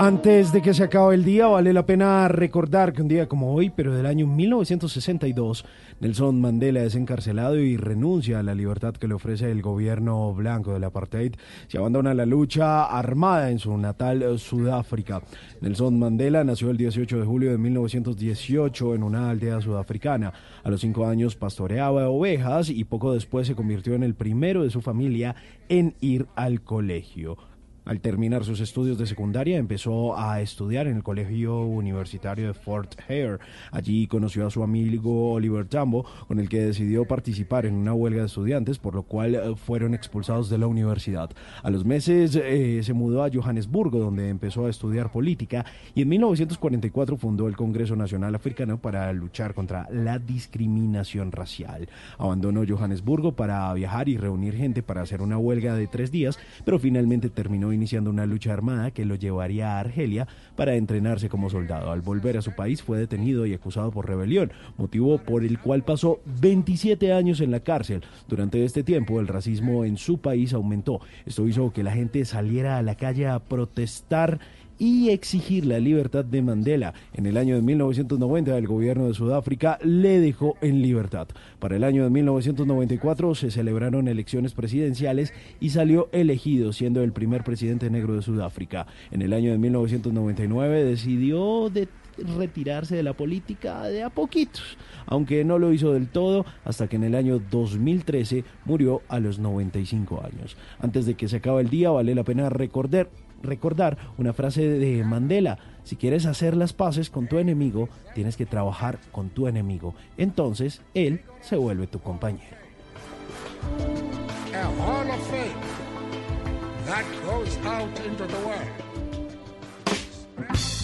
[0.00, 3.52] Antes de que se acabe el día, vale la pena recordar que un día como
[3.52, 5.64] hoy, pero del año 1962,
[5.98, 10.72] Nelson Mandela es encarcelado y renuncia a la libertad que le ofrece el gobierno blanco
[10.72, 11.34] del apartheid.
[11.66, 15.20] Se abandona la lucha armada en su natal Sudáfrica.
[15.62, 20.32] Nelson Mandela nació el 18 de julio de 1918 en una aldea sudafricana.
[20.62, 24.70] A los cinco años pastoreaba ovejas y poco después se convirtió en el primero de
[24.70, 25.34] su familia
[25.68, 27.47] en ir al colegio.
[27.88, 33.00] Al terminar sus estudios de secundaria empezó a estudiar en el Colegio Universitario de Fort
[33.08, 33.38] Hare.
[33.72, 38.20] Allí conoció a su amigo Oliver Tambo, con el que decidió participar en una huelga
[38.20, 41.30] de estudiantes, por lo cual eh, fueron expulsados de la universidad.
[41.62, 45.64] A los meses eh, se mudó a Johannesburgo, donde empezó a estudiar política
[45.94, 51.88] y en 1944 fundó el Congreso Nacional Africano para luchar contra la discriminación racial.
[52.18, 56.78] Abandonó Johannesburgo para viajar y reunir gente para hacer una huelga de tres días, pero
[56.78, 60.26] finalmente terminó iniciando una lucha armada que lo llevaría a Argelia
[60.56, 61.90] para entrenarse como soldado.
[61.92, 65.84] Al volver a su país fue detenido y acusado por rebelión, motivo por el cual
[65.84, 68.02] pasó 27 años en la cárcel.
[68.28, 71.00] Durante este tiempo el racismo en su país aumentó.
[71.24, 74.40] Esto hizo que la gente saliera a la calle a protestar
[74.78, 76.94] y exigir la libertad de Mandela.
[77.12, 81.28] En el año de 1990 el gobierno de Sudáfrica le dejó en libertad.
[81.58, 87.44] Para el año de 1994 se celebraron elecciones presidenciales y salió elegido siendo el primer
[87.44, 88.86] presidente negro de Sudáfrica.
[89.10, 91.88] En el año de 1999 decidió de
[92.36, 94.76] retirarse de la política de a poquitos,
[95.06, 99.38] aunque no lo hizo del todo hasta que en el año 2013 murió a los
[99.38, 100.56] 95 años.
[100.80, 103.08] Antes de que se acabe el día, vale la pena recordar
[103.42, 105.58] recordar una frase de Mandela.
[105.84, 109.94] Si quieres hacer las paces con tu enemigo, tienes que trabajar con tu enemigo.
[110.16, 112.56] Entonces, él se vuelve tu compañero.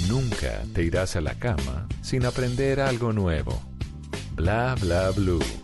[0.08, 3.58] Nunca te irás a la cama sin aprender algo nuevo.
[4.36, 5.63] Bla Bla Blue.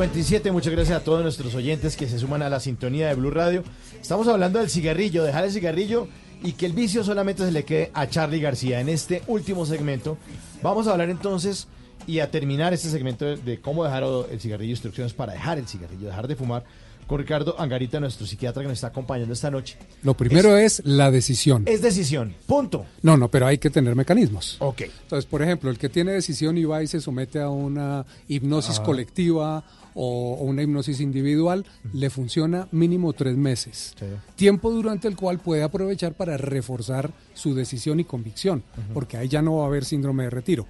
[0.00, 3.30] 10.57, muchas gracias a todos nuestros oyentes que se suman a la sintonía de Blue
[3.30, 3.62] Radio.
[4.00, 6.08] Estamos hablando del cigarrillo, dejar el cigarrillo
[6.42, 8.80] y que el vicio solamente se le quede a Charlie García.
[8.80, 10.16] En este último segmento
[10.62, 11.68] vamos a hablar entonces
[12.06, 15.68] y a terminar este segmento de, de cómo dejar el cigarrillo, instrucciones para dejar el
[15.68, 16.64] cigarrillo, dejar de fumar,
[17.06, 19.76] con Ricardo Angarita, nuestro psiquiatra que nos está acompañando esta noche.
[20.04, 21.64] Lo primero es, la decisión.
[21.66, 22.86] Es decisión, punto.
[23.02, 24.56] No, no, pero hay que tener mecanismos.
[24.60, 24.82] Ok.
[25.02, 28.78] Entonces, por ejemplo, el que tiene decisión y va y se somete a una hipnosis
[28.78, 28.84] Ah.
[28.84, 29.64] colectiva
[29.94, 33.94] o, o una hipnosis individual, le funciona mínimo tres meses.
[34.36, 38.62] Tiempo durante el cual puede aprovechar para reforzar su decisión y convicción,
[38.94, 40.66] porque ahí ya no va a haber síndrome de retiro.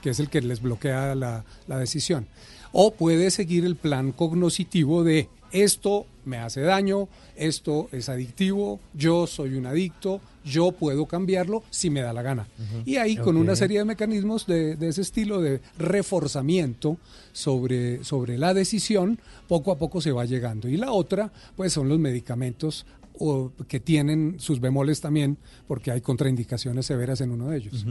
[0.00, 2.26] que es el que les bloquea la, la decisión.
[2.72, 9.26] O puede seguir el plan cognoscitivo de esto me hace daño, esto es adictivo, yo
[9.26, 12.46] soy un adicto, yo puedo cambiarlo si me da la gana.
[12.84, 16.98] Y ahí con una serie de mecanismos de, de ese estilo de reforzamiento
[17.32, 20.68] sobre, sobre la decisión, poco a poco se va llegando.
[20.68, 22.86] Y la otra, pues son los medicamentos
[23.18, 27.84] o, que tienen sus bemoles también, porque hay contraindicaciones severas en uno de ellos.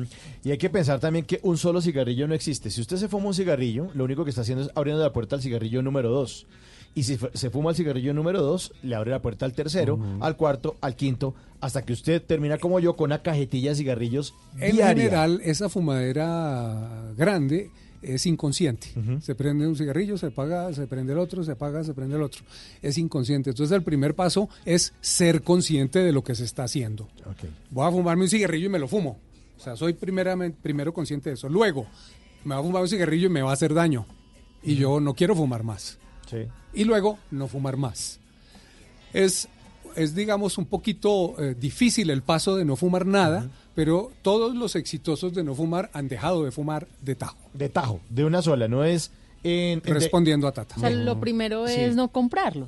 [0.44, 2.70] Y hay que pensar también que un solo cigarrillo no existe.
[2.70, 5.36] Si usted se fuma un cigarrillo, lo único que está haciendo es abriendo la puerta
[5.36, 6.46] al cigarrillo número dos.
[6.96, 10.36] Y si se fuma el cigarrillo número dos, le abre la puerta al tercero, al
[10.36, 14.74] cuarto, al quinto, hasta que usted termina como yo con una cajetilla de cigarrillos En
[14.74, 14.88] diaria.
[15.04, 17.70] general, esa fumadera grande
[18.02, 18.88] es inconsciente.
[19.22, 22.22] Se prende un cigarrillo, se apaga, se prende el otro, se apaga, se prende el
[22.24, 22.42] otro.
[22.82, 23.50] Es inconsciente.
[23.52, 27.08] Entonces el primer paso es ser consciente de lo que se está haciendo.
[27.70, 29.20] Voy a fumarme un cigarrillo y me lo fumo.
[29.58, 31.50] O sea, soy primeramente, primero consciente de eso.
[31.50, 31.88] Luego,
[32.44, 34.06] me va a fumar un cigarrillo y me va a hacer daño.
[34.64, 35.98] Y yo no quiero fumar más.
[36.74, 38.20] Y luego, no fumar más.
[39.14, 39.48] Es,
[39.96, 44.76] es digamos, un poquito eh, difícil el paso de no fumar nada, pero todos los
[44.76, 47.38] exitosos de no fumar han dejado de fumar de tajo.
[47.54, 49.12] De tajo, de una sola, no es...
[49.44, 50.76] en- en- Respondiendo a Tata.
[50.78, 51.76] O sea, lo primero Sí.
[51.80, 52.68] es no comprarlo.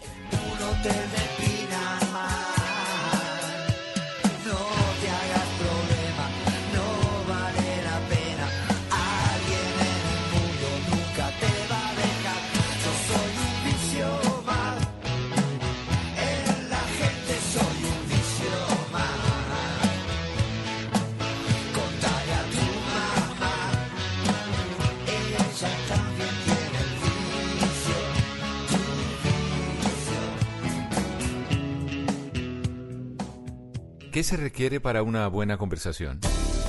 [34.14, 36.20] ¿Qué se requiere para una buena conversación?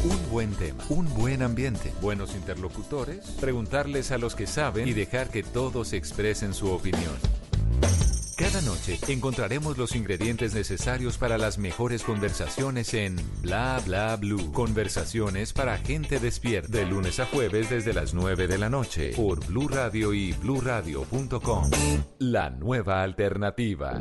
[0.02, 5.28] Un buen tema, un buen ambiente, buenos interlocutores, preguntarles a los que saben y dejar
[5.28, 7.12] que todos expresen su opinión.
[8.38, 14.50] Cada noche encontraremos los ingredientes necesarios para las mejores conversaciones en Bla Bla Blue.
[14.52, 16.78] Conversaciones para gente despierta.
[16.78, 21.70] De lunes a jueves desde las 9 de la noche por Blue Radio y bluradio.com.
[22.20, 24.00] La nueva alternativa.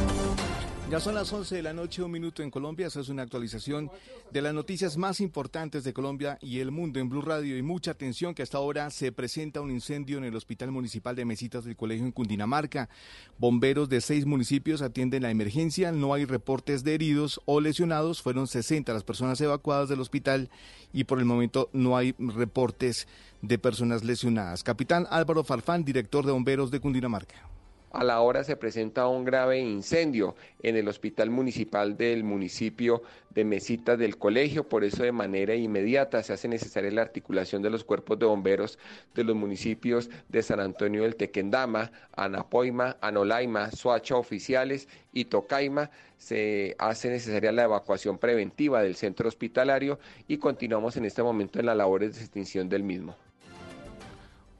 [0.91, 2.87] Ya son las 11 de la noche, un minuto en Colombia.
[2.87, 3.89] Esta es una actualización
[4.29, 7.57] de las noticias más importantes de Colombia y el mundo en Blue Radio.
[7.57, 11.23] Y mucha atención que hasta ahora se presenta un incendio en el Hospital Municipal de
[11.23, 12.89] Mesitas del Colegio en Cundinamarca.
[13.37, 15.93] Bomberos de seis municipios atienden la emergencia.
[15.93, 18.21] No hay reportes de heridos o lesionados.
[18.21, 20.49] Fueron 60 las personas evacuadas del hospital
[20.91, 23.07] y por el momento no hay reportes
[23.41, 24.61] de personas lesionadas.
[24.61, 27.60] Capitán Álvaro Farfán, director de bomberos de Cundinamarca.
[27.93, 33.43] A la hora se presenta un grave incendio en el hospital municipal del municipio de
[33.43, 37.83] Mesitas del colegio, por eso de manera inmediata se hace necesaria la articulación de los
[37.83, 38.79] cuerpos de bomberos
[39.13, 45.91] de los municipios de San Antonio del Tequendama, Anapoima, Anolaima, Soacha oficiales y Tocaima.
[46.17, 51.65] Se hace necesaria la evacuación preventiva del centro hospitalario y continuamos en este momento en
[51.65, 53.17] las labores de extinción del mismo.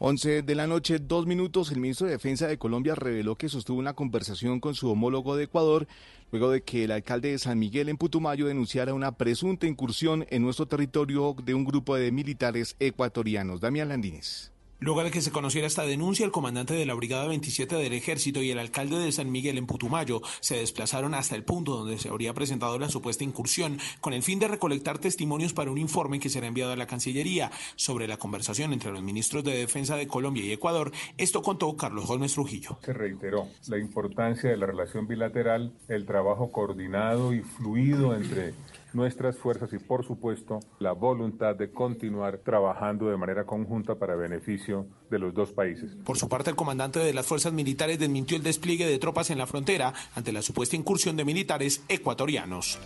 [0.04, 3.78] 11 de la noche, dos minutos, el ministro de Defensa de Colombia reveló que sostuvo
[3.78, 5.88] una conversación con su homólogo de Ecuador
[6.32, 10.42] luego de que el alcalde de San Miguel en Putumayo denunciara una presunta incursión en
[10.42, 13.62] nuestro territorio de un grupo de militares ecuatorianos.
[13.62, 14.52] Damián Landines.
[14.84, 18.42] Luego de que se conociera esta denuncia, el comandante de la Brigada 27 del Ejército
[18.42, 22.10] y el alcalde de San Miguel en Putumayo se desplazaron hasta el punto donde se
[22.10, 26.30] habría presentado la supuesta incursión con el fin de recolectar testimonios para un informe que
[26.30, 30.44] será enviado a la Cancillería sobre la conversación entre los ministros de Defensa de Colombia
[30.44, 30.92] y Ecuador.
[31.16, 32.80] Esto contó Carlos Gómez Trujillo.
[32.84, 38.56] Se reiteró la importancia de la relación bilateral, el trabajo coordinado y fluido entre
[38.94, 44.86] nuestras fuerzas y, por supuesto, la voluntad de continuar trabajando de manera conjunta para beneficio
[45.10, 45.96] de los dos países.
[46.04, 49.38] Por su parte, el comandante de las fuerzas militares desmintió el despliegue de tropas en
[49.38, 52.80] la frontera ante la supuesta incursión de militares ecuatorianos.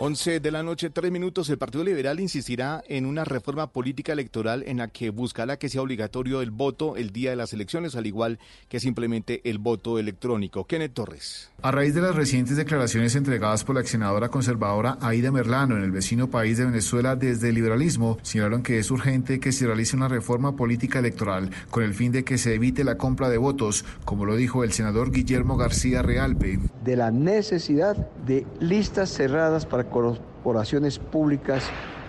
[0.00, 1.50] 11 de la noche, tres minutos.
[1.50, 5.82] El Partido Liberal insistirá en una reforma política electoral en la que buscará que sea
[5.82, 8.38] obligatorio el voto el día de las elecciones, al igual
[8.68, 10.68] que simplemente el voto electrónico.
[10.68, 11.50] Kenneth Torres.
[11.62, 15.82] A raíz de las recientes declaraciones entregadas por la ex senadora conservadora Aida Merlano en
[15.82, 19.96] el vecino país de Venezuela desde el liberalismo, señalaron que es urgente que se realice
[19.96, 23.84] una reforma política electoral con el fin de que se evite la compra de votos,
[24.04, 26.60] como lo dijo el senador Guillermo García Realpe.
[26.84, 31.64] De la necesidad de listas cerradas para corporaciones públicas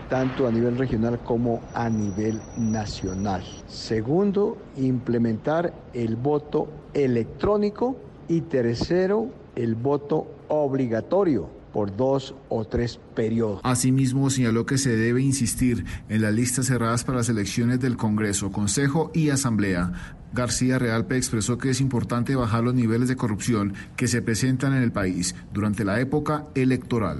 [0.10, 3.44] tanto a nivel regional como a nivel nacional.
[3.68, 7.96] Segundo, implementar el voto electrónico
[8.28, 13.62] y tercero, el voto obligatorio por dos o tres periodos.
[13.64, 18.52] Asimismo, señaló que se debe insistir en las listas cerradas para las elecciones del Congreso,
[18.52, 20.18] Consejo y Asamblea.
[20.34, 24.84] García Realpe expresó que es importante bajar los niveles de corrupción que se presentan en
[24.84, 27.20] el país durante la época electoral.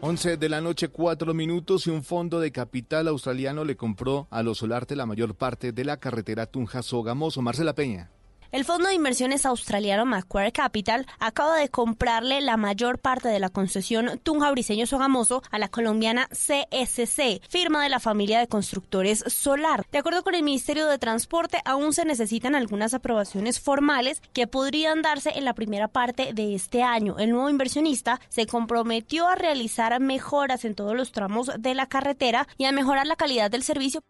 [0.00, 4.42] 11 de la noche, cuatro minutos y un fondo de capital australiano le compró a
[4.42, 7.42] los Solarte la mayor parte de la carretera Tunja-Sogamoso.
[7.42, 8.10] Marcela Peña.
[8.52, 13.48] El fondo de inversiones australiano Macquarie Capital acaba de comprarle la mayor parte de la
[13.48, 19.86] concesión Tunja Briseño Sogamoso a la colombiana CSC, firma de la familia de constructores Solar.
[19.90, 25.02] De acuerdo con el Ministerio de Transporte, aún se necesitan algunas aprobaciones formales que podrían
[25.02, 27.16] darse en la primera parte de este año.
[27.18, 32.46] El nuevo inversionista se comprometió a realizar mejoras en todos los tramos de la carretera
[32.58, 34.02] y a mejorar la calidad del servicio.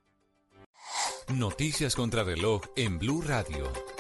[1.29, 3.96] Noticias contra reloj en Blue Radio.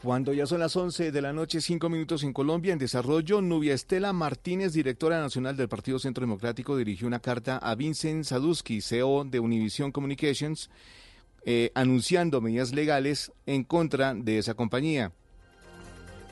[0.00, 3.74] Cuando ya son las 11 de la noche, 5 minutos en Colombia, en desarrollo, Nubia
[3.74, 9.24] Estela Martínez, directora nacional del Partido Centro Democrático, dirigió una carta a Vincent Sadusky, CEO
[9.24, 10.70] de Univision Communications,
[11.44, 15.10] eh, anunciando medidas legales en contra de esa compañía.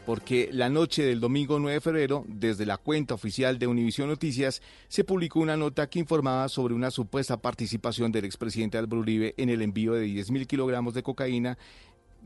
[0.06, 4.62] Porque la noche del domingo 9 de febrero, desde la cuenta oficial de Univision Noticias,
[4.86, 9.48] se publicó una nota que informaba sobre una supuesta participación del expresidente Álvaro Uribe en
[9.48, 11.58] el envío de 10.000 kilogramos de cocaína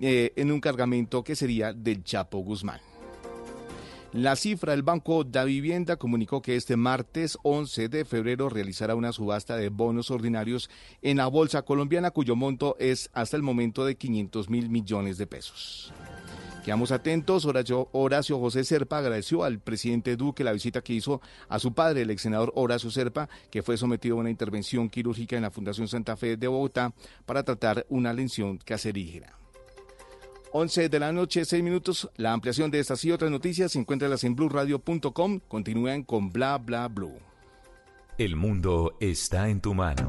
[0.00, 2.80] eh, en un cargamento que sería del Chapo Guzmán.
[4.12, 9.12] La cifra, el Banco da Vivienda comunicó que este martes 11 de febrero realizará una
[9.12, 10.68] subasta de bonos ordinarios
[11.00, 15.28] en la Bolsa Colombiana cuyo monto es hasta el momento de 500 mil millones de
[15.28, 15.92] pesos.
[16.64, 17.46] Quedamos atentos.
[17.46, 22.10] Horacio, José Serpa agradeció al presidente Duque la visita que hizo a su padre, el
[22.10, 26.16] ex senador Horacio Serpa, que fue sometido a una intervención quirúrgica en la Fundación Santa
[26.16, 26.92] Fe de Bogotá
[27.26, 29.34] para tratar una lesión caserígena.
[30.52, 32.10] 11 de la noche, 6 minutos.
[32.16, 35.40] La ampliación de estas y otras noticias, encuéntralas en blueradio.com.
[35.46, 37.18] Continúen con Bla Bla Blue.
[38.18, 40.06] El mundo está en tu mano.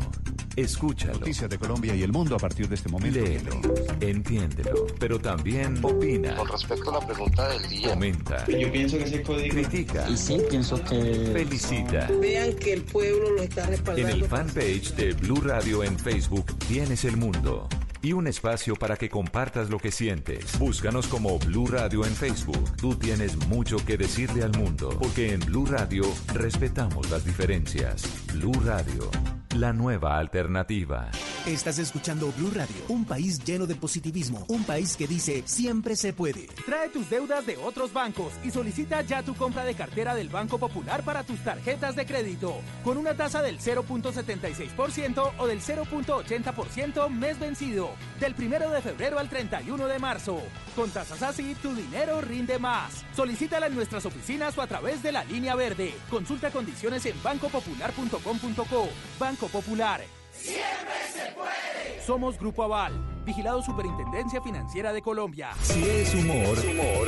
[0.58, 1.14] Escúchalo.
[1.14, 3.22] Noticias de Colombia y el mundo a partir de este momento.
[3.22, 3.62] Léelo,
[4.02, 6.36] entiéndelo, pero también opina.
[6.36, 7.90] Con respecto a la pregunta del día.
[7.90, 8.46] Comenta.
[8.48, 9.54] Yo pienso que ese código.
[9.54, 10.10] Critica.
[10.10, 11.30] Y sí, pienso que.
[11.32, 12.10] Felicita.
[12.20, 14.10] Vean que el pueblo lo está respaldando.
[14.10, 17.70] En el fanpage de Blue Radio en Facebook tienes el mundo
[18.02, 20.58] y un espacio para que compartas lo que sientes.
[20.58, 22.76] Búscanos como Blue Radio en Facebook.
[22.78, 28.04] Tú tienes mucho que decirle al mundo, porque en Blue Radio respetamos las diferencias.
[28.34, 29.10] Blue Radio,
[29.56, 31.10] la nueva alternativa.
[31.46, 36.14] Estás escuchando Blue Radio, un país lleno de positivismo, un país que dice siempre se
[36.14, 36.48] puede.
[36.66, 40.60] Trae tus deudas de otros bancos y solicita ya tu compra de cartera del Banco
[40.60, 47.40] Popular para tus tarjetas de crédito, con una tasa del 0.76% o del 0.80% mes
[47.40, 47.90] vencido,
[48.20, 50.42] del 1 de febrero al 31 de marzo.
[50.76, 53.04] Con tasas así, tu dinero rinde más.
[53.16, 55.94] Solicítala en nuestras oficinas o a través de la línea verde.
[56.10, 58.90] Consulta condiciones en bancopopular.com.co.
[59.20, 60.02] Banco Popular.
[60.34, 62.06] Siempre se puede.
[62.06, 65.50] Somos Grupo Aval, vigilado Superintendencia Financiera de Colombia.
[65.62, 66.58] Si es humor,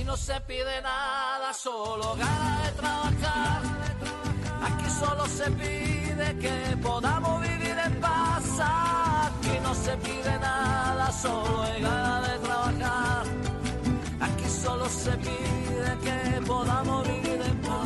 [0.05, 3.61] No se pide nada, solo gana de trabajar.
[4.61, 8.43] Aquí solo se pide que podamos vivir en paz.
[8.59, 13.25] Aquí no se pide nada, solo hay ganas de trabajar.
[14.21, 17.85] Aquí solo se pide que podamos vivir en paz.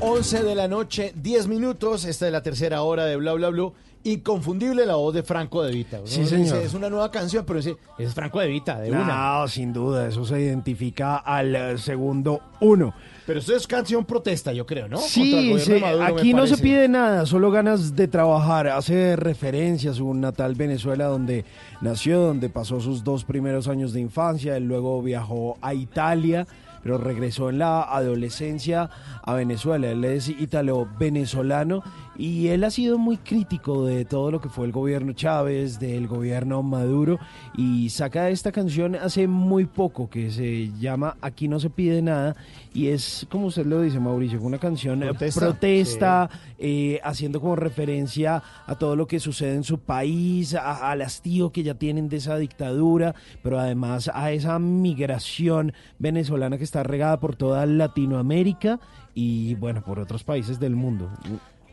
[0.00, 2.04] 11 de la noche, 10 minutos.
[2.04, 3.74] Esta es la tercera hora de Bla Bla Blue.
[4.06, 5.98] Inconfundible la voz de Franco De Vita.
[5.98, 6.58] Uno Sí, dice, señor.
[6.58, 9.40] es una nueva canción, pero dice, es Franco De Vita, de una.
[9.40, 12.94] No, sin duda, eso se identifica al eh, segundo uno.
[13.26, 14.98] Pero esto es canción protesta, yo creo, ¿no?
[14.98, 16.62] Contra el Sí, gobierno sí, de Maduro, me aquí no se parece.
[16.62, 18.68] pide nada, solo ganas de trabajar.
[18.68, 21.44] Hace referencia a su natal Venezuela, donde
[21.80, 24.56] nació, donde pasó sus dos primeros años de infancia.
[24.56, 26.46] Él luego viajó a Italia,
[26.84, 28.88] pero regresó en la adolescencia
[29.24, 29.90] a Venezuela.
[29.90, 31.82] Él es ítalo-venezolano
[32.18, 36.06] y él ha sido muy crítico de todo lo que fue el gobierno Chávez, del
[36.06, 37.18] gobierno Maduro,
[37.56, 42.36] y saca esta canción hace muy poco que se llama Aquí no se pide nada
[42.74, 47.56] y es, como usted lo dice, Mauricio, una canción eh, Protesta, protesta, eh, haciendo como
[47.56, 52.08] referencia a todo lo que sucede en su país, a- al hastío que ya tienen
[52.08, 58.78] de esa dictadura, pero además a esa migración venezolana que está regada por toda Latinoamérica
[59.14, 61.10] y bueno, por otros países del mundo.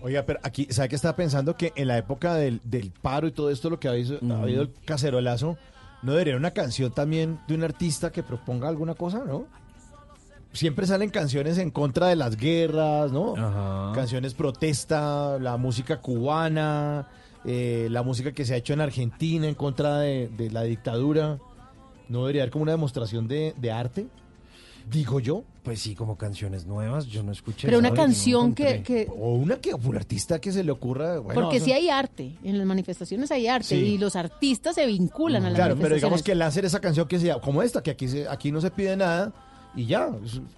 [0.03, 1.55] Oiga, pero aquí, ¿sabe qué estaba pensando?
[1.55, 4.41] Que en la época del, del paro y todo esto, lo que ha habido, ha
[4.41, 5.57] habido el cacerolazo,
[6.01, 9.45] ¿no debería una canción también de un artista que proponga alguna cosa, no?
[10.51, 13.33] Siempre salen canciones en contra de las guerras, ¿no?
[13.95, 17.07] Canciones protesta, la música cubana,
[17.45, 21.39] eh, la música que se ha hecho en Argentina en contra de, de la dictadura.
[22.09, 24.07] ¿No debería haber como una demostración de, de arte?
[24.89, 25.43] Digo yo.
[25.63, 27.67] Pues sí, como canciones nuevas, yo no escuché.
[27.67, 31.19] Pero una canción que, O una que un artista que se le ocurra.
[31.19, 33.75] bueno, porque eso- sí hay arte, en las manifestaciones hay arte Sí.
[33.75, 37.17] y los artistas se vinculan a las Claro, pero digamos que lancen esa canción que
[37.17, 39.31] sea como esta, que aquí, se- aquí no se pide nada
[39.73, 40.09] y ya.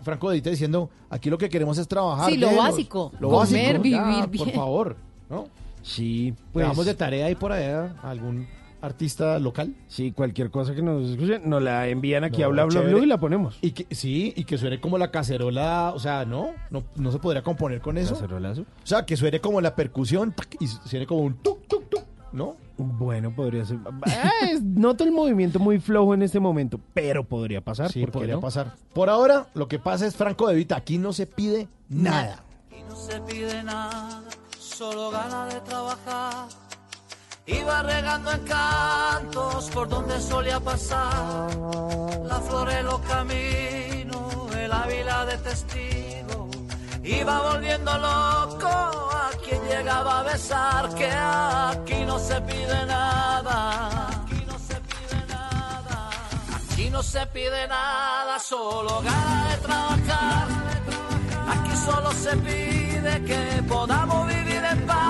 [0.02, 2.32] Franco Edita diciendo, aquí lo que queremos es trabajar.
[2.32, 4.56] Sí, lo básico, Lo comer, básico, ya, vivir Por bien.
[4.56, 4.98] favor,
[5.30, 5.46] ¿no?
[5.84, 6.88] Sí, Pues, pues.
[6.88, 8.48] de tarea ahí por allá algún
[8.86, 9.74] artista local.
[9.88, 12.82] Sí, cualquier cosa que nos escuchen, nos la envían aquí a Bla Bla.
[12.82, 13.58] Blue y la ponemos.
[13.62, 16.52] Y que, sí, y que suene como la cacerola, o sea, ¿no?
[16.70, 18.14] No, no se podría componer con eso.
[18.14, 18.62] ¿Cacerolazo?
[18.62, 22.56] O sea, que suene como la percusión y suene como un tuk, tuk, tuk, ¿no?
[22.78, 23.78] Bueno, podría ser.
[24.52, 27.92] Es- noto el movimiento muy flojo en este momento, pero podría pasar.
[27.92, 28.42] Sí, ¿por qué podría no?
[28.42, 28.74] pasar.
[28.94, 32.44] Por ahora, lo que pasa es Franco De Vita, aquí no se pide nada.
[32.70, 34.22] Aquí no se pide nada,
[34.60, 36.48] solo gana de trabajar.
[37.48, 41.56] Iba regando encantos por donde solía pasar.
[42.24, 46.50] La flor en los caminos, el ávila de testigo.
[47.04, 54.08] Iba volviendo loco a quien llegaba a besar, que aquí no se pide nada.
[54.08, 56.10] Aquí no se pide nada.
[56.92, 60.48] no se pide nada, solo gana de trabajar.
[61.48, 65.06] Aquí solo se pide que podamos vivir en paz.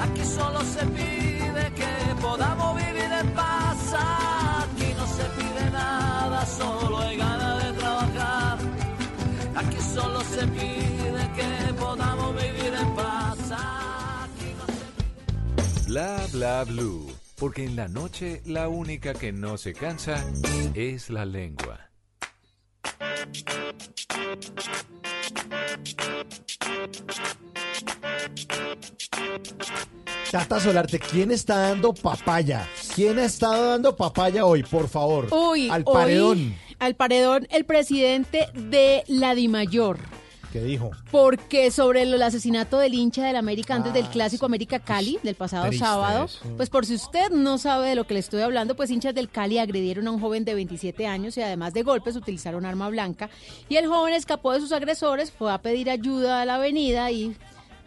[0.00, 3.94] Aquí solo se pide que podamos vivir en paz.
[3.94, 8.58] Aquí no se pide nada, solo hay ganas de trabajar.
[9.56, 13.38] Aquí solo se pide que podamos vivir en paz.
[13.52, 14.66] Aquí no
[15.82, 17.23] se Bla bla blue.
[17.44, 20.24] Porque en la noche la única que no se cansa
[20.74, 21.90] es la lengua.
[30.30, 32.66] Tata Solarte, ¿quién está dando papaya?
[32.94, 35.28] ¿Quién ha estado dando papaya hoy, por favor?
[35.30, 36.54] Uy, Al hoy, paredón.
[36.78, 39.98] al paredón, el presidente de la Dimayor.
[40.54, 40.92] ¿Qué dijo?
[41.10, 45.72] Porque sobre el asesinato del hincha del América antes del clásico América Cali del pasado
[45.72, 46.38] sábado, eso.
[46.56, 49.28] pues por si usted no sabe de lo que le estoy hablando, pues hinchas del
[49.28, 53.30] Cali agredieron a un joven de 27 años y además de golpes utilizaron arma blanca
[53.68, 57.34] y el joven escapó de sus agresores, fue a pedir ayuda a la avenida y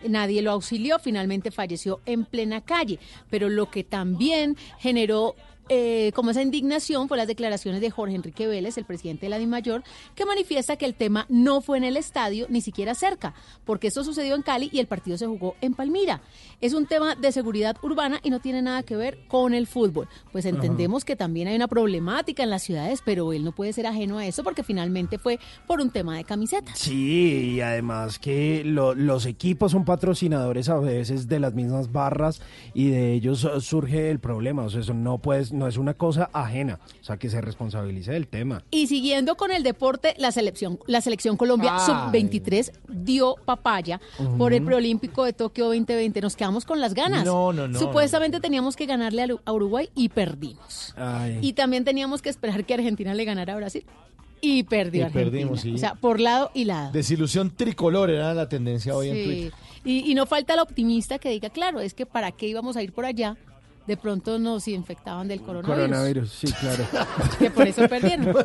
[0.06, 3.00] nadie lo auxilió, finalmente falleció en plena calle,
[3.30, 5.36] pero lo que también generó
[5.70, 9.38] eh, como esa indignación fue las declaraciones de Jorge Enrique Vélez, el presidente de la
[9.40, 9.84] DIMAYOR,
[10.16, 13.34] que manifiesta que el tema no fue en el estadio, ni siquiera cerca,
[13.66, 16.22] porque esto sucedió en Cali y el partido se jugó en Palmira.
[16.62, 20.08] Es un tema de seguridad urbana y no tiene nada que ver con el fútbol.
[20.32, 23.86] Pues entendemos que también hay una problemática en las ciudades, pero él no puede ser
[23.88, 26.78] ajeno a eso porque finalmente fue por un tema de camisetas.
[26.80, 32.42] Sí, y además que lo- los equipos son patrocinadores a veces de las mismas barras
[32.74, 34.64] y de ellos surge el problema.
[34.64, 36.80] O sea, eso no puedes, no es una cosa ajena.
[37.02, 38.64] O sea, que se responsabilice del tema.
[38.72, 41.86] Y siguiendo con el deporte, la selección, la selección Colombia Ay.
[41.86, 44.00] sub-23 dio papaya
[44.38, 46.22] por el preolímpico de Tokio 2020.
[46.22, 47.26] Nos quedamos con las ganas.
[47.26, 50.94] No, no, no, Supuestamente teníamos que ganarle a Uruguay y perdimos.
[50.96, 51.40] Ay.
[51.42, 53.84] Y también teníamos que esperar que Argentina le ganara a Brasil.
[54.40, 55.32] Y perdió Y Argentina.
[55.32, 55.74] perdimos, sí.
[55.74, 56.92] O sea, por lado y lado.
[56.92, 59.26] Desilusión tricolor era la tendencia hoy en.
[59.26, 59.54] Twitter.
[59.84, 62.84] Y, y no falta el optimista que diga, claro, es que para qué íbamos a
[62.84, 63.36] ir por allá.
[63.88, 65.76] De pronto nos infectaban del coronavirus.
[65.76, 66.86] Coronavirus, sí, claro.
[67.40, 68.36] que por eso perdieron.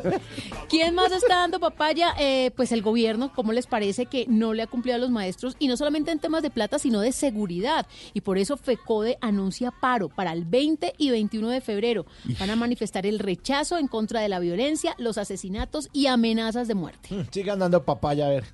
[0.69, 2.13] ¿Quién más está dando papaya?
[2.17, 5.55] Eh, pues el gobierno, ¿cómo les parece que no le ha cumplido a los maestros?
[5.59, 7.85] Y no solamente en temas de plata, sino de seguridad.
[8.13, 12.05] Y por eso FECODE anuncia paro para el 20 y 21 de febrero.
[12.39, 16.75] Van a manifestar el rechazo en contra de la violencia, los asesinatos y amenazas de
[16.75, 17.09] muerte.
[17.31, 18.45] Sigan dando papaya, a ver.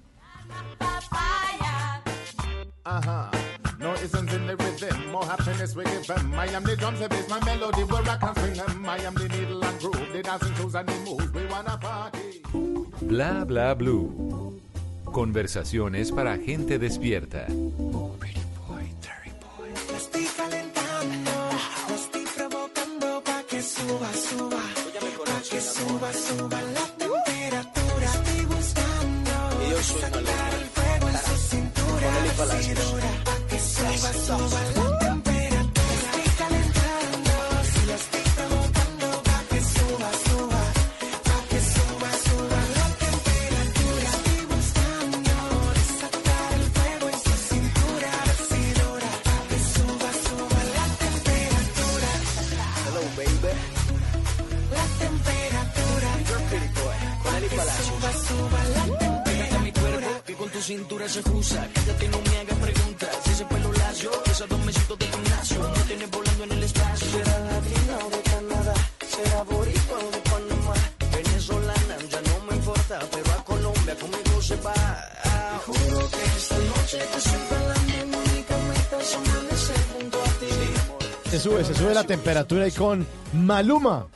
[2.85, 3.48] Uh-huh.
[3.80, 6.34] No isn't in the rhythm, more happiness we give them.
[6.34, 8.85] I am the drums, the bass, my melody, where I can swing them.
[8.89, 11.31] I am the needle and groove, the dancing shoes and the moves.
[11.34, 12.41] We wanna party.
[13.01, 14.60] Bla bla blue.
[15.06, 17.47] Conversaciones para gente despierta.
[23.61, 24.61] Suba, suba,
[25.26, 28.06] pa' que suba, suba la temperatura.
[28.06, 29.65] Estoy buscando si.
[29.65, 32.07] Estoy buscando sacar el fuego en su cintura,
[32.39, 33.11] así dura,
[60.69, 61.67] cintura se cruza.
[61.73, 62.78] Cállate y no me hagas preguntas.
[63.31, 65.71] Ese pelo lacio, esos dos mesitos de gimnasio.
[65.71, 67.07] Me tienes volando en el espacio.
[67.11, 68.73] Será latina o de Canadá.
[69.07, 70.73] Será boricua o de Panamá.
[71.15, 72.99] Venezolana, ya no me importa.
[73.11, 74.73] Pero a Colombia conmigo se va.
[75.65, 77.81] Juro que esta noche te estoy bailando.
[77.88, 81.30] Mi única meta amanecer junto a ti.
[81.31, 84.07] Se sube, se sube la temperatura y con Maluma.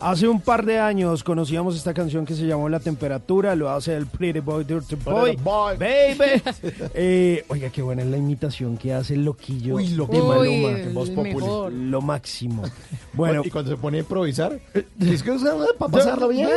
[0.00, 3.96] Hace un par de años conocíamos esta canción que se llamó La Temperatura, lo hace
[3.96, 5.36] el Pretty Boy Dirty Boy,
[5.76, 6.42] baby.
[6.94, 10.26] Eh, oiga, qué buena es la imitación que hace el loquillo Uy, de loquillo.
[10.28, 10.68] Maluma.
[10.68, 11.34] Uy, Voz Populi.
[11.34, 11.72] mejor.
[11.72, 12.62] Lo máximo.
[13.14, 14.58] Bueno, y cuando se pone a improvisar,
[15.00, 15.32] es que
[15.78, 16.48] para pasarlo bien.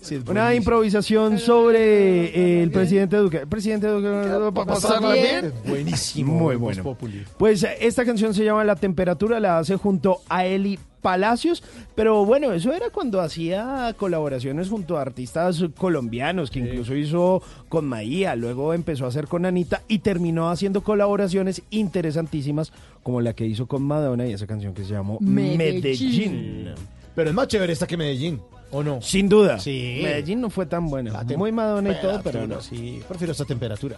[0.00, 3.38] Sí, es una improvisación sobre eh, el presidente Duque.
[3.38, 5.52] El presidente Duque, para pasarla bien.
[5.66, 6.34] Buenísimo.
[6.34, 6.96] Muy Voz bueno.
[7.36, 11.62] Pues esta canción se llama La Temperatura, la hace junto a Eli Palacios,
[11.94, 17.86] pero bueno, eso era cuando hacía colaboraciones junto a artistas colombianos, que incluso hizo con
[17.86, 22.72] Maía, luego empezó a hacer con Anita y terminó haciendo colaboraciones interesantísimas
[23.02, 25.58] como la que hizo con Madonna y esa canción que se llamó Medellín.
[25.58, 26.68] Medellín.
[27.14, 28.40] Pero es más chévere esta que Medellín,
[28.70, 29.02] ¿o no?
[29.02, 29.58] Sin duda.
[29.58, 30.00] Sí.
[30.02, 31.24] Medellín no fue tan buena.
[31.36, 32.60] Muy Madonna y todo, pero no.
[32.60, 33.96] Sí, prefiero esta temperatura.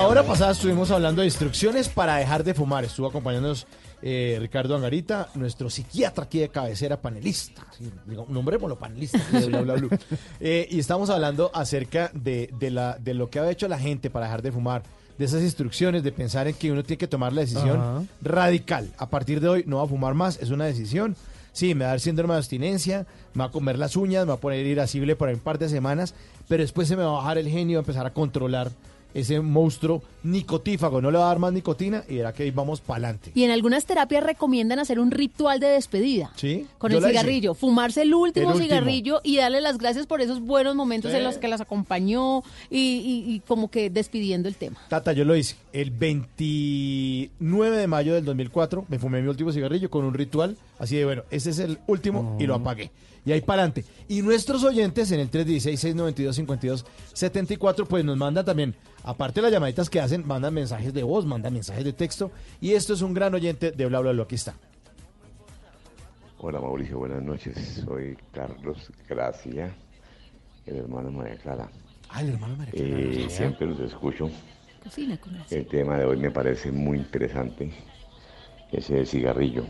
[0.00, 2.84] La hora pasada estuvimos hablando de instrucciones para dejar de fumar.
[2.84, 3.66] Estuvo acompañándonos
[4.00, 7.66] eh, Ricardo Angarita, nuestro psiquiatra aquí de cabecera, panelista.
[7.76, 7.90] Sí,
[8.28, 9.18] nombrémoslo panelista.
[9.48, 9.90] Bla, Bla, Blue.
[10.40, 14.08] Eh, y estamos hablando acerca de, de la, de lo que ha hecho la gente
[14.08, 14.82] para dejar de fumar.
[15.18, 18.02] De esas instrucciones, de pensar en que uno tiene que tomar la decisión Ajá.
[18.22, 18.92] radical.
[18.98, 21.16] A partir de hoy no va a fumar más, es una decisión.
[21.52, 23.04] Sí, me va a dar síndrome de abstinencia,
[23.34, 25.68] me va a comer las uñas, me va a poner irascible por un par de
[25.68, 26.14] semanas,
[26.46, 28.70] pero después se me va a bajar el genio, a empezar a controlar
[29.14, 32.80] ese monstruo nicotífago, no le va a dar más nicotina y verá que ahí vamos
[32.80, 33.30] para adelante.
[33.34, 36.30] Y en algunas terapias recomiendan hacer un ritual de despedida.
[36.36, 36.66] ¿Sí?
[36.78, 37.08] Con el hice.
[37.08, 38.64] cigarrillo, fumarse el último, El último.
[38.74, 41.16] cigarrillo y darle las gracias por esos buenos momentos Sí.
[41.16, 42.78] en los que las acompañó y,
[43.26, 44.76] y- y como que despidiendo el tema.
[44.88, 45.56] Tata, yo lo hice.
[45.72, 50.56] El 29 de mayo del 2004 me fumé mi último cigarrillo con un ritual.
[50.78, 52.90] Así de, bueno, ese es el último y lo apagué.
[53.24, 53.84] Y ahí para adelante.
[54.08, 58.74] Y nuestros oyentes en el 316-692-5274 pues nos mandan también,
[59.04, 62.30] aparte de las llamaditas que hacen, mandan mensajes de voz, mandan mensajes de texto.
[62.60, 64.22] Y esto es un gran oyente de Bla Bla Bla.
[64.24, 64.54] Aquí está.
[66.38, 67.82] Hola Mauricio, buenas noches.
[67.84, 69.74] Soy Carlos Gracia,
[70.66, 71.68] el hermano de María Clara.
[72.10, 74.30] Ah, el hermano María Eh, siempre los escucho.
[74.82, 77.72] Cocina con las- El tema de hoy me parece muy interesante,
[78.70, 79.66] ese del cigarrillo.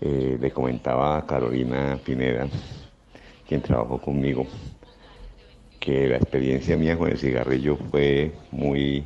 [0.00, 2.46] Eh, le comentaba a Carolina Pineda,
[3.48, 4.46] quien trabajó conmigo,
[5.80, 9.04] que la experiencia mía con el cigarrillo fue muy,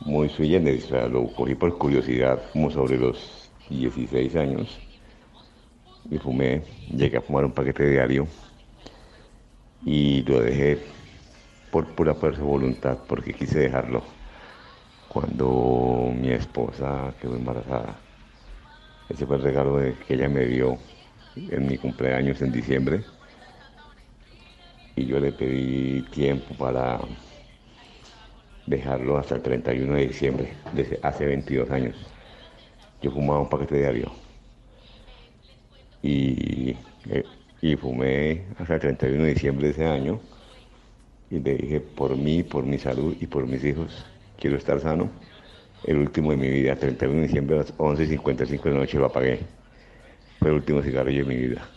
[0.00, 4.80] muy o sea, lo cogí por curiosidad, como sobre los 16 años,
[6.10, 6.62] y fumé,
[6.92, 8.26] llegué a fumar un paquete diario,
[9.84, 10.78] y lo dejé
[11.70, 14.02] por pura fuerza de voluntad, porque quise dejarlo.
[15.08, 17.96] Cuando mi esposa quedó embarazada,
[19.10, 20.78] ese fue el regalo que ella me dio
[21.36, 23.02] en mi cumpleaños en diciembre.
[24.94, 27.00] Y yo le pedí tiempo para
[28.66, 31.96] dejarlo hasta el 31 de diciembre, desde hace 22 años.
[33.02, 34.12] Yo fumaba un paquete diario.
[36.02, 36.76] Y,
[37.08, 37.24] eh,
[37.60, 40.20] y fumé hasta el 31 de diciembre de ese año.
[41.30, 44.04] Y le dije, por mí, por mi salud y por mis hijos,
[44.38, 45.10] quiero estar sano.
[45.84, 49.06] El último de mi vida, 31 de diciembre a las 11.55 de la noche lo
[49.06, 49.40] apagué.
[50.38, 51.68] Fue el último cigarrillo de mi vida.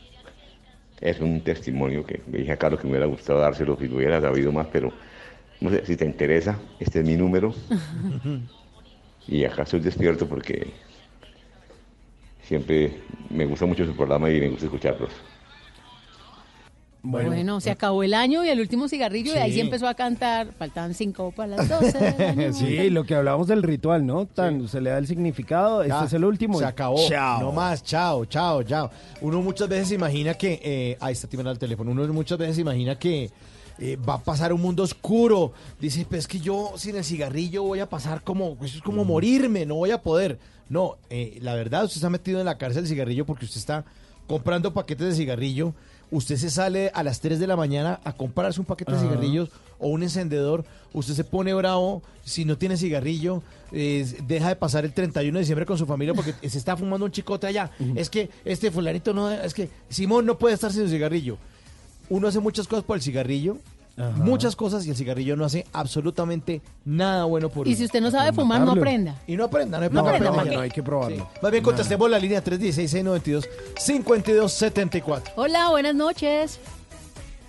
[0.99, 3.97] Es un testimonio que le dije a Carlos que me hubiera gustado dárselo si lo
[3.97, 4.91] hubiera sabido más, pero
[5.59, 7.53] no sé, si te interesa, este es mi número.
[9.25, 10.67] Y acá estoy despierto porque
[12.41, 12.99] siempre
[13.29, 15.11] me gusta mucho su programa y me gusta escucharlos.
[17.05, 20.53] Bueno, se acabó el año y el último cigarrillo y ahí sí empezó a cantar.
[20.53, 21.99] Faltaban cinco para las 12.
[21.99, 22.53] del año.
[22.53, 24.25] Sí, lo que hablábamos del ritual, ¿no?
[24.25, 26.59] Tan, Se le da el significado, Ya, este es el último.
[26.59, 26.97] Se acabó.
[27.09, 27.41] Chao.
[27.41, 28.89] No más, chao, chao, chao.
[29.19, 30.61] Uno muchas veces imagina que.
[30.63, 31.91] Eh, ahí está timando el teléfono.
[31.91, 33.29] Uno muchas veces imagina que
[33.79, 35.51] eh, va a pasar un mundo oscuro.
[35.81, 38.55] Dice, pues es que yo sin el cigarrillo voy a pasar como.
[38.61, 40.39] Eso es como morirme, no voy a poder.
[40.69, 43.83] No, eh, la verdad, usted está metido en la cárcel del cigarrillo porque usted está
[44.25, 45.73] comprando paquetes de cigarrillo.
[46.13, 49.49] Usted se sale a las 3 de la mañana a comprarse un paquete de cigarrillos
[49.79, 50.63] o un encendedor.
[50.93, 53.41] Usted se pone bravo si no tiene cigarrillo.
[53.71, 57.07] eh, deja de pasar el 31 de diciembre con su familia porque se está fumando
[57.07, 57.71] un chicote allá.
[57.95, 59.31] Es que este fulanito no.
[59.31, 61.39] Es que Simón no puede estar sin su cigarrillo.
[62.09, 63.57] Uno hace muchas cosas por el cigarrillo.
[63.95, 67.77] Muchas cosas y el cigarrillo no hace absolutamente nada bueno por Y uno.
[67.77, 69.15] si usted no sabe fumar, no aprenda.
[69.27, 70.17] Y no aprenda, no hay No problema.
[70.17, 70.55] aprenda, ¿para No, qué?
[70.55, 71.29] no hay que probarlo.
[71.43, 75.33] Más bien contestemos la línea 316-692-5274.
[75.35, 76.59] Hola, buenas noches.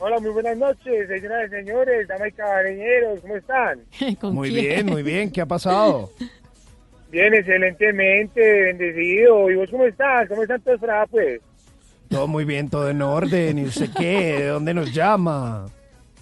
[0.00, 3.80] Hola, muy buenas noches, señoras y señores, damas y caballeros, ¿cómo están?
[4.34, 5.30] Muy bien, muy bien.
[5.30, 6.10] ¿Qué ha pasado?
[7.10, 9.48] Bien, excelentemente, bendecido.
[9.48, 10.28] ¿Y vos cómo estás?
[10.28, 11.40] ¿Cómo están todos por allá, pues?
[12.08, 13.56] Todo muy bien, todo en orden.
[13.60, 14.38] ¿Y usted qué?
[14.40, 15.66] ¿De dónde nos llama?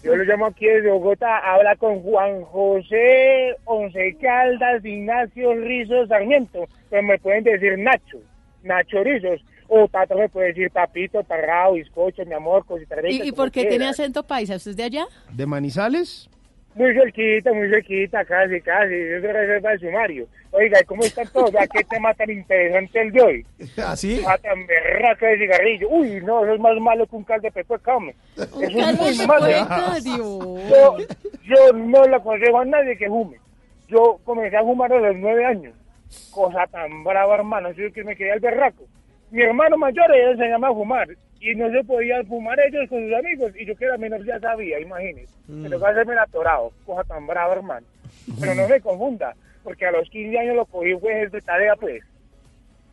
[0.02, 1.38] Yo lo llamo aquí desde Bogotá.
[1.38, 6.66] Habla con Juan José Once Caldas Ignacio Rizos Sarmiento.
[6.90, 8.18] Pero me pueden decir Nacho.
[8.62, 9.40] Nacho Rizos.
[9.68, 13.24] O Tato me puede decir Papito, Tarrao, Bizcocho, mi amor, cosita rica.
[13.24, 14.56] ¿Y, y por qué tiene acento paisa?
[14.56, 15.06] ¿Usted es de allá?
[15.32, 16.28] ¿De Manizales?
[16.74, 18.94] Muy cerquita, muy cerquita, casi, casi.
[18.94, 20.26] Es de reserva del sumario.
[20.52, 21.54] Oiga, ¿y ¿cómo están todos?
[21.54, 23.46] ¿A qué tema tan interesante el de hoy?
[23.84, 24.22] ¿Así?
[24.26, 25.88] Ah, tan berraca de cigarrillo.
[25.90, 28.14] Uy, no, eso es más malo que un caldo de pecueca, hombre.
[28.36, 29.46] Eso es muy malo.
[30.68, 30.96] Yo,
[31.44, 33.38] yo no le aconsejo a nadie que fume.
[33.88, 35.74] Yo comencé a fumar a los nueve años.
[36.30, 37.68] Cosa tan brava, hermano.
[37.68, 38.84] Eso es que me quedé al berraco.
[39.32, 41.08] Mi hermano mayor, él se llama a fumar.
[41.40, 43.52] Y no se podía fumar ellos con sus amigos.
[43.58, 45.32] Y yo que era menor ya sabía, imagínese.
[45.48, 45.62] Mm.
[45.62, 46.70] Pero va a hacerme el atorado.
[46.84, 47.86] Cosa tan brava, hermano.
[48.38, 49.34] Pero no me confunda.
[49.64, 52.04] Porque a los 15 años lo cogí jueces de tarea, pues.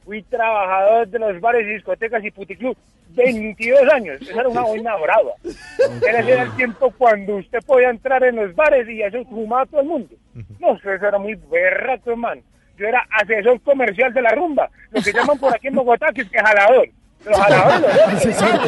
[0.05, 2.77] Fui trabajador de los bares y discotecas y puticlub.
[3.09, 4.21] 22 años.
[4.21, 5.33] Esa era una boina brava.
[5.43, 9.81] Ese era el tiempo cuando usted podía entrar en los bares y eso fumaba todo
[9.81, 10.15] el mundo.
[10.59, 12.41] No, eso era muy berraco, hermano.
[12.79, 14.69] Yo era asesor comercial de la rumba.
[14.91, 16.87] Lo que llaman por aquí en Bogotá, que es que jalador.
[17.25, 18.61] Los jaladores, Asesor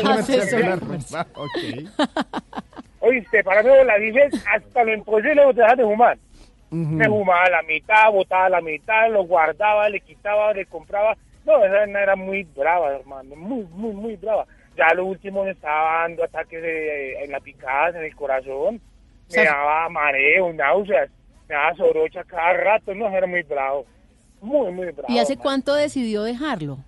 [3.00, 6.18] Oíste, para mí la dices hasta lo imposible de dejar de fumar.
[6.70, 11.18] Me fumaba la mitad, botaba la mitad, lo guardaba, le quitaba, le compraba.
[11.46, 14.46] No, esa era muy brava, hermano, muy, muy, muy brava.
[14.78, 18.76] Ya lo último me estaba dando ataques de- en la picada, en el corazón.
[18.76, 21.10] Me daba mareo, náuseas,
[21.50, 22.94] me daba sorocha cada rato.
[22.94, 23.86] No, era muy bravo.
[24.42, 25.14] Muy, muy bravo.
[25.14, 26.80] ¿Y hace cuánto decidió dejarlo?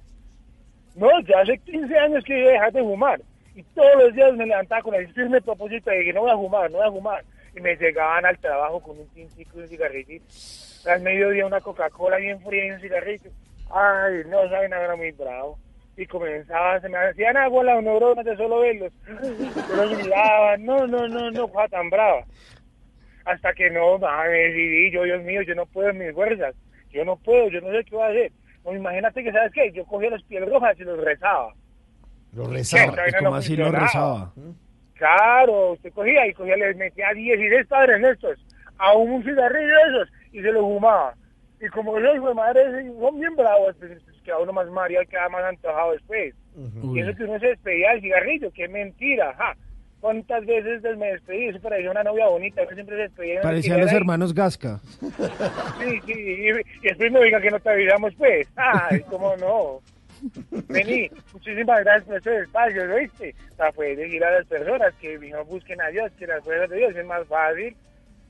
[0.95, 3.21] No, ya hace 15 años que yo dejar de fumar.
[3.55, 6.35] Y todos los días me levantaba con el firme propósito de que no voy a
[6.35, 7.23] fumar, no voy a fumar.
[7.55, 10.25] Y me llegaban al trabajo con un tintico y un cigarrillito.
[10.89, 13.29] Al mediodía una Coca-Cola bien fría y un cigarrito.
[13.71, 15.59] Ay, no, saben, era muy bravo.
[15.95, 18.91] Y comenzaba, se me hacían agua las neuronas de solo verlos.
[19.05, 22.25] Yo los miraba, no, no, no, no, cosa tan brava.
[23.25, 26.55] Hasta que no, me decidí, yo, Dios mío, yo no puedo en mis fuerzas.
[26.93, 28.31] Yo no puedo, yo no sé qué voy a hacer.
[28.63, 29.71] No, imagínate que, ¿sabes qué?
[29.73, 31.53] Yo cogía los pieles rojas y los rezaba.
[32.33, 33.09] Lo rezaba.
[33.09, 34.31] ¿Y cómo así lo rezaba?
[34.93, 38.39] Claro, usted cogía y cogía, les metía 16 padres estos,
[38.77, 41.15] a un cigarrillo de esos, y se lo fumaba.
[41.59, 42.61] Y como yo, hijo de madre,
[42.99, 46.33] son bien bravos, pues, pues, queda uno más mareado, queda más antojado después.
[46.93, 49.55] Y eso que uno se despedía del cigarrillo, qué mentira, ja.
[50.03, 51.45] ¿Cuántas veces me despedí?
[51.47, 53.41] Eso parecía una novia bonita, que siempre se despedía.
[53.41, 53.95] Parecían los ahí.
[53.95, 54.81] hermanos Gasca.
[55.79, 56.53] Sí, sí, y, y
[56.83, 58.45] después me digan que no te avisamos, pues.
[58.57, 59.79] Ay, cómo no.
[60.67, 63.33] Vení, muchísimas gracias por este espacio, ¿lo viste?
[63.55, 66.75] Para poder decir a las personas que no busquen a Dios, que las cosas de
[66.77, 67.73] Dios es más fácil.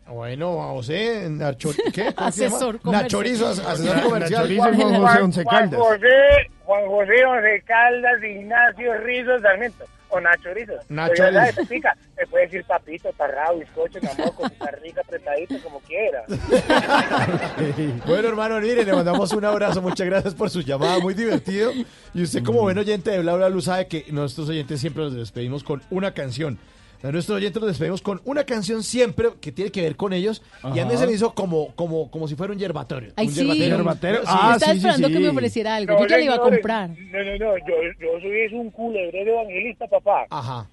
[0.05, 2.13] Bueno, Juan José, Nacho, ¿qué?
[2.17, 3.03] Asesor comercial.
[3.03, 4.41] Nachorizo, as- asesor comercial.
[4.43, 5.79] Nachorizo y Juan José Once Juan Caldas.
[5.79, 10.79] José, Juan José Once Caldas, Ignacio Rizos Sarmiento, o Nacho Rizos.
[10.89, 11.55] Nacho Pero ya Rizos.
[11.55, 13.99] sabes, pica, me puede decir papito, tarrado, bizcocho,
[14.35, 16.23] cosita rica, apretadito, como quiera.
[18.05, 19.81] Bueno, hermano, mire, le mandamos un abrazo.
[19.81, 21.71] Muchas gracias por su llamada, muy divertido.
[22.13, 25.13] Y usted, como buen oyente de Bla Bla Blue, sabe que nuestros oyentes siempre los
[25.15, 26.59] despedimos con una canción.
[27.03, 30.41] A nuestros oyentes los despedimos con una canción siempre que tiene que ver con ellos.
[30.73, 33.11] Y a mí se me hizo como, como, como si fuera un yerbatorio.
[33.17, 33.59] Ay, un sí.
[33.59, 34.21] Yerbatero.
[34.21, 34.27] Sí.
[34.27, 35.93] Ah, Estaba sí, sí, esperando que me ofreciera algo.
[35.93, 36.89] No, Yo ya le iba a comprar.
[36.89, 40.27] No, no, no, yo, yo soy es un culebrero evangelista, papá.
[40.29, 40.65] Ajá.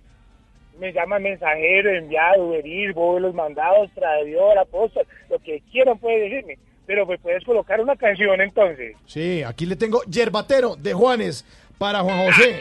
[0.78, 6.58] Me llaman mensajero, enviado, venir, voy los mandados, traidor, apóstol, lo que quieran puede decirme.
[6.86, 8.96] Pero me puedes colocar una canción entonces.
[9.04, 11.44] Sí, aquí le tengo Yerbatero de Juanes
[11.80, 12.60] para Juan José.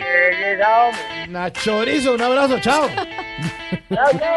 [1.28, 2.88] Nachorizo, un abrazo, chao.
[3.94, 4.30] Chao, chao.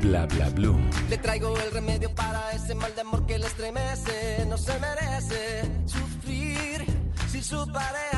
[0.00, 0.76] Bla bla blue.
[1.08, 4.44] Le traigo el remedio para ese mal de amor que le estremece.
[4.48, 6.84] No se merece sufrir
[7.28, 8.15] si su pareja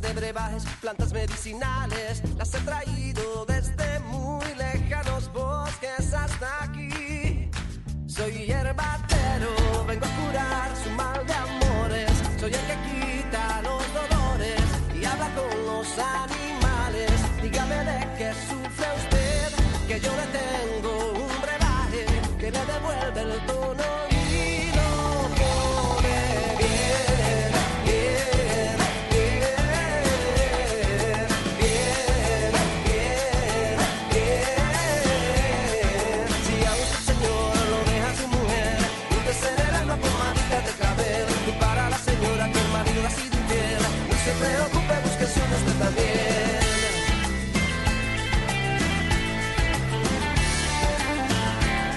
[0.00, 2.22] de brebajes, plantas medicinales.
[2.38, 7.50] Las he traído desde muy lejanos bosques hasta aquí.
[8.06, 9.50] Soy hierbatero,
[9.86, 12.10] vengo a curar su mal de amores.
[12.40, 14.62] Soy el que quita los dolores
[14.98, 17.42] y habla con los animales.
[17.42, 19.52] Dígame de qué sufre usted,
[19.88, 20.51] que yo le tengo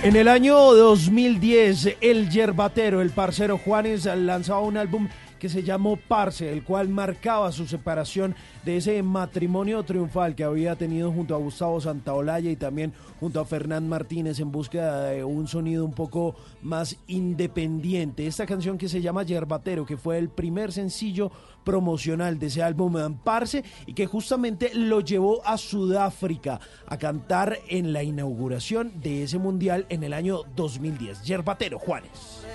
[0.06, 5.08] En el año 2010, el yerbatero, el parcero Juanes, lanzaba un álbum
[5.40, 10.76] que se llamó Parce, el cual marcaba su separación de ese matrimonio triunfal que había
[10.76, 15.48] tenido junto a Gustavo Santaolalla y también junto a Fernán Martínez en búsqueda de un
[15.48, 18.28] sonido un poco más independiente.
[18.28, 21.32] Esta canción que se llama Yerbatero, que fue el primer sencillo
[21.66, 27.92] promocional de ese álbum Parce y que justamente lo llevó a Sudáfrica a cantar en
[27.92, 31.24] la inauguración de ese mundial en el año 2010.
[31.24, 32.46] Yerbatero Juanes.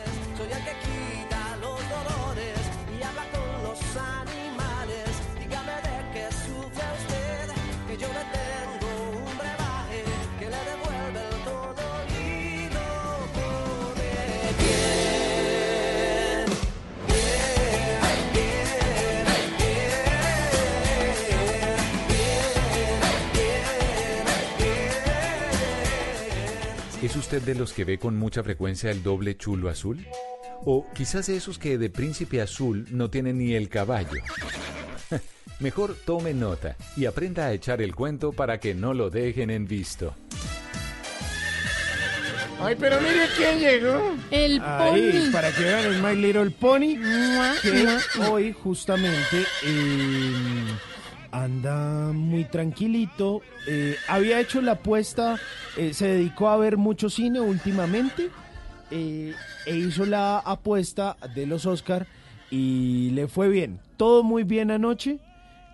[27.03, 30.07] ¿Es usted de los que ve con mucha frecuencia el doble chulo azul?
[30.65, 34.21] O quizás de esos que de príncipe azul no tienen ni el caballo.
[35.61, 39.67] Mejor tome nota y aprenda a echar el cuento para que no lo dejen en
[39.67, 40.15] visto.
[42.63, 44.15] Ay, pero mire quién llegó.
[44.31, 45.33] El Ahí, pony.
[45.33, 46.99] para que vean el My Little Pony,
[47.63, 50.33] que hoy justamente eh,
[51.33, 53.41] anda muy tranquilito.
[53.67, 55.39] Eh, había hecho la apuesta,
[55.77, 58.29] eh, se dedicó a ver mucho cine últimamente
[58.91, 59.35] eh,
[59.67, 62.07] e hizo la apuesta de los Oscar
[62.51, 63.81] y le fue bien.
[63.97, 65.19] Todo muy bien anoche.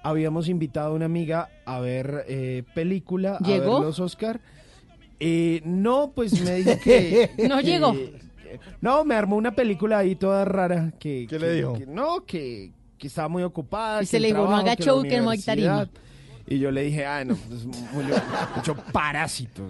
[0.02, 3.76] Habíamos invitado a una amiga a ver eh, película, a ¿Llegó?
[3.78, 4.40] ver los Oscar.
[5.18, 7.30] Eh, no, pues me dijo que...
[7.48, 7.92] No que- llegó.
[7.92, 8.20] que-
[8.80, 11.26] No, me armó una película ahí toda rara que...
[11.28, 11.72] ¿Qué que- le dijo?
[11.72, 13.98] que no, que, que estaba muy ocupada.
[13.98, 15.88] Y que se le dijo, no trabajo, haga que show, la que no hay tarima.
[16.46, 18.14] Y yo le dije, ah, no, pues, mucho,
[18.54, 19.68] mucho parásito.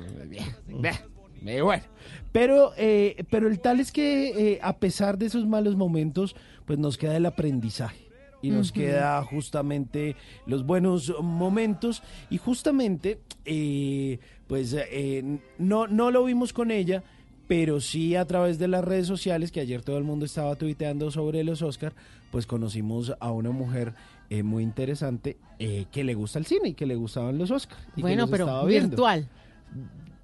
[0.69, 1.85] Bueno.
[2.33, 6.37] Pero, eh, pero el tal es que eh, a pesar de esos malos momentos,
[6.67, 8.07] pues nos queda el aprendizaje.
[8.43, 8.81] Y nos Ujú.
[8.81, 12.03] queda justamente los buenos momentos.
[12.31, 17.03] Y justamente, eh, pues eh, no, no lo vimos con ella,
[17.47, 21.11] pero sí a través de las redes sociales, que ayer todo el mundo estaba tuiteando
[21.11, 21.95] sobre los Oscar,
[22.31, 23.95] pues conocimos a una mujer
[24.31, 27.79] eh, muy interesante eh, que le gusta el cine y que le gustaban los Oscar.
[27.93, 29.29] y que Bueno, los pero virtual.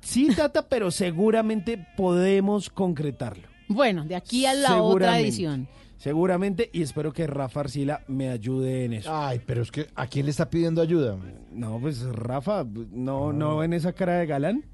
[0.01, 3.47] Sí, Tata, pero seguramente podemos concretarlo.
[3.69, 5.21] Bueno, de aquí a la otra Seguramente.
[5.23, 5.69] edición.
[5.97, 9.11] Seguramente, y espero que Rafa Arcila me ayude en eso.
[9.15, 11.17] Ay, pero es que ¿a quién le está pidiendo ayuda?
[11.53, 14.65] No, pues Rafa, ¿no, no ven esa cara de galán?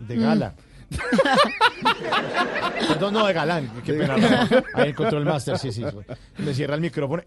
[0.00, 0.54] De gala.
[2.88, 3.70] Perdón, no, de galán.
[3.84, 4.16] Qué pena.
[4.74, 5.84] Ahí encontró el máster, sí, sí.
[6.38, 7.22] Me cierra el micrófono.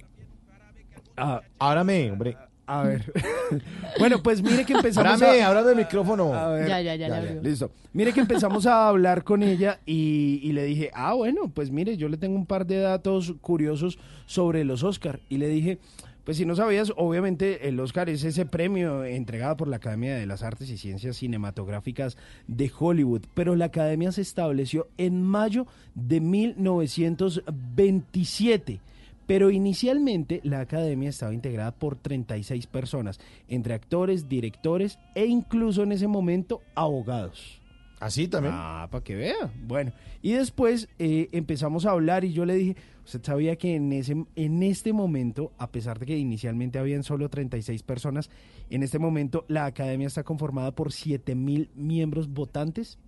[1.15, 2.37] Ah, Ábrame, hombre.
[2.69, 3.13] A ver.
[3.99, 5.47] bueno, pues mire que empezamos Ábrame, a...
[5.47, 6.33] ábrame el micrófono.
[6.33, 6.67] A ver.
[6.67, 7.21] Ya, ya, ya, ya.
[7.41, 7.71] Listo.
[7.93, 11.95] Mire que empezamos a hablar con ella y, y le dije, ah, bueno, pues mire,
[11.95, 15.21] yo le tengo un par de datos curiosos sobre los Oscar.
[15.29, 15.79] Y le dije,
[16.27, 20.25] pues si no sabías, obviamente el Oscar es ese premio entregado por la Academia de
[20.25, 22.17] las Artes y Ciencias Cinematográficas
[22.47, 23.21] de Hollywood.
[23.33, 28.81] Pero la Academia se estableció en mayo de 1927.
[29.25, 35.93] Pero inicialmente la academia estaba integrada por 36 personas, entre actores, directores e incluso en
[35.93, 37.61] ese momento abogados.
[37.99, 38.53] ¿Así también?
[38.55, 39.51] Ah, para que vea.
[39.65, 39.91] Bueno,
[40.21, 42.75] y después eh, empezamos a hablar y yo le dije,
[43.05, 47.29] usted sabía que en, ese, en este momento, a pesar de que inicialmente habían solo
[47.29, 48.29] 36 personas,
[48.69, 52.99] en este momento la academia está conformada por 7 mil miembros votantes.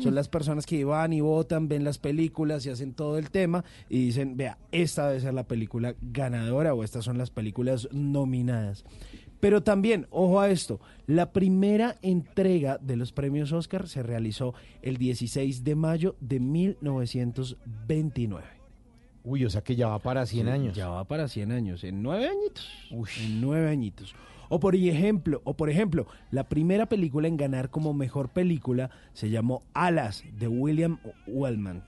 [0.00, 3.62] Son las personas que van y votan, ven las películas y hacen todo el tema
[3.90, 8.86] y dicen, vea, esta debe ser la película ganadora o estas son las películas nominadas.
[9.42, 10.78] Pero también, ojo a esto,
[11.08, 18.46] la primera entrega de los premios Oscar se realizó el 16 de mayo de 1929.
[19.24, 20.76] Uy, o sea que ya va para 100 Sí, años.
[20.76, 22.70] Ya va para 100 años, en nueve añitos.
[23.20, 24.14] En nueve añitos.
[24.48, 29.28] O por ejemplo, o por ejemplo, la primera película en ganar como mejor película se
[29.28, 31.82] llamó Alas de William Wellman.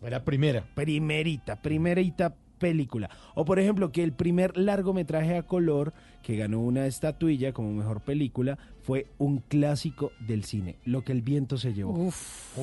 [0.00, 0.66] Fue la primera.
[0.74, 3.10] Primerita, primerita película.
[3.34, 8.00] O por ejemplo, que el primer largometraje a color que ganó una estatuilla como mejor
[8.00, 11.92] película fue un clásico del cine, Lo que el viento se llevó.
[11.92, 12.12] Uy,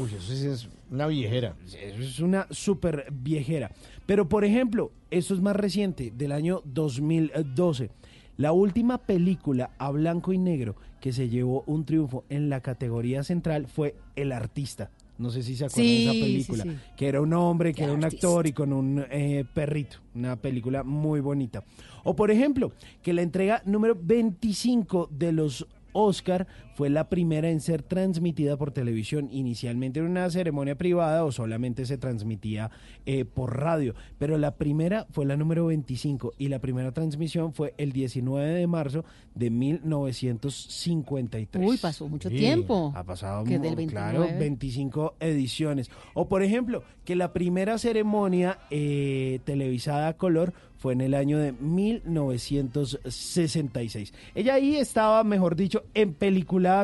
[0.07, 1.55] eso sí es una viejera.
[1.65, 3.71] Eso es una súper viejera.
[4.05, 7.91] Pero, por ejemplo, esto es más reciente, del año 2012.
[8.37, 13.23] La última película a blanco y negro que se llevó un triunfo en la categoría
[13.23, 14.91] central fue El Artista.
[15.19, 16.63] No sé si se acuerdan Sí, de esa sí, película.
[16.63, 16.69] sí.
[16.97, 18.23] Que era un hombre, que The era un Artist.
[18.23, 19.97] actor y con un eh, perrito.
[20.15, 21.63] Una película muy bonita.
[22.03, 22.71] O por ejemplo,
[23.03, 26.47] que la entrega número 25 de los Oscar
[26.79, 29.27] fue la primera en ser transmitida por televisión.
[29.33, 32.71] Inicialmente era una ceremonia privada o solamente se transmitía
[33.05, 37.73] eh, por radio, pero la primera fue la número 25 y la primera transmisión fue
[37.77, 39.03] el 19 de marzo
[39.35, 41.67] de 1953.
[41.67, 42.93] Uy, pasó mucho tiempo.
[42.95, 44.39] Ha pasado, Que mu- del claro, 29.
[44.39, 45.91] 25 ediciones.
[46.13, 51.37] O por ejemplo, que la primera ceremonia eh, televisada a color fue en el año
[51.39, 54.13] de 1966.
[54.33, 56.13] Ella ahí estaba, mejor dicho, en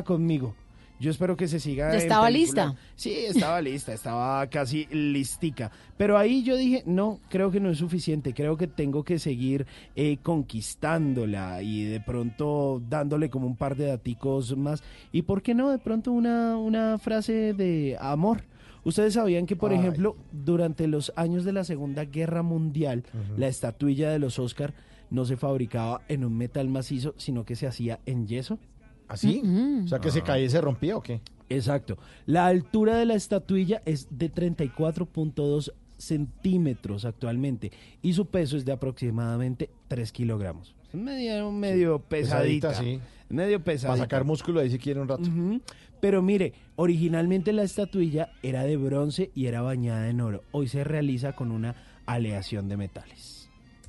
[0.04, 0.56] conmigo.
[0.98, 1.90] Yo espero que se siga.
[1.90, 2.68] ¿Ya en estaba película.
[2.68, 2.82] lista?
[2.96, 5.70] Sí, estaba lista, estaba casi listica.
[5.98, 8.34] Pero ahí yo dije, no, creo que no es suficiente.
[8.34, 13.88] Creo que tengo que seguir eh, conquistándola y de pronto dándole como un par de
[13.88, 14.84] daticos más.
[15.12, 18.44] Y por qué no, de pronto una, una frase de amor.
[18.86, 19.80] Ustedes sabían que, por Ay.
[19.80, 23.04] ejemplo, durante los años de la Segunda Guerra Mundial,
[23.36, 24.74] la estatuilla de los Oscar
[25.10, 28.60] no se fabricaba en un metal macizo, sino que se hacía en yeso.
[29.08, 29.42] ¿Así?
[29.84, 31.22] O sea, que se caía y se rompía o qué?
[31.50, 31.98] Exacto.
[32.26, 37.72] La altura de la estatuilla es de 34.2 centímetros actualmente
[38.02, 40.76] y su peso es de aproximadamente 3 kilogramos.
[40.90, 42.70] Es medio, medio pesadita.
[42.70, 43.00] Pesadita, sí.
[43.30, 43.98] Medio Para pesadita.
[44.04, 45.24] sacar músculo ahí si quiere un rato.
[45.24, 45.62] Ujú.
[46.00, 50.44] Pero mire, originalmente la estatuilla era de bronce y era bañada en oro.
[50.52, 51.76] Hoy se realiza con una
[52.06, 53.45] aleación de metales.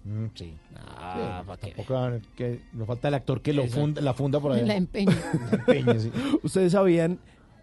[0.07, 0.55] Mm, sí.
[0.77, 4.53] Ah, Sí, que tampoco que nos falta el actor que lo funda, la funda por
[4.53, 4.65] ahí.
[4.65, 5.11] La empeño.
[5.51, 6.13] La empeñe, sí.
[6.45, 7.19] Ustedes sabían,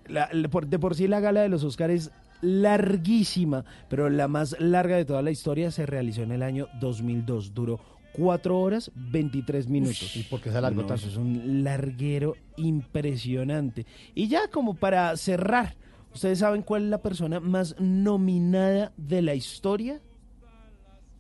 [0.08, 2.12] la- la- por- de por sí la gala de los Oscars es
[2.42, 7.54] larguísima, pero la más larga de toda la historia se realizó en el año 2002.
[7.54, 7.80] Duró
[8.12, 10.16] 4 horas 23 minutos.
[10.18, 11.02] ¿Y por qué se alargó No, tanto?
[11.08, 13.86] eso es un larguero impresionante.
[14.14, 15.76] Y ya como para cerrar,
[16.14, 20.02] ¿ustedes saben cuál es la persona más nominada de la historia?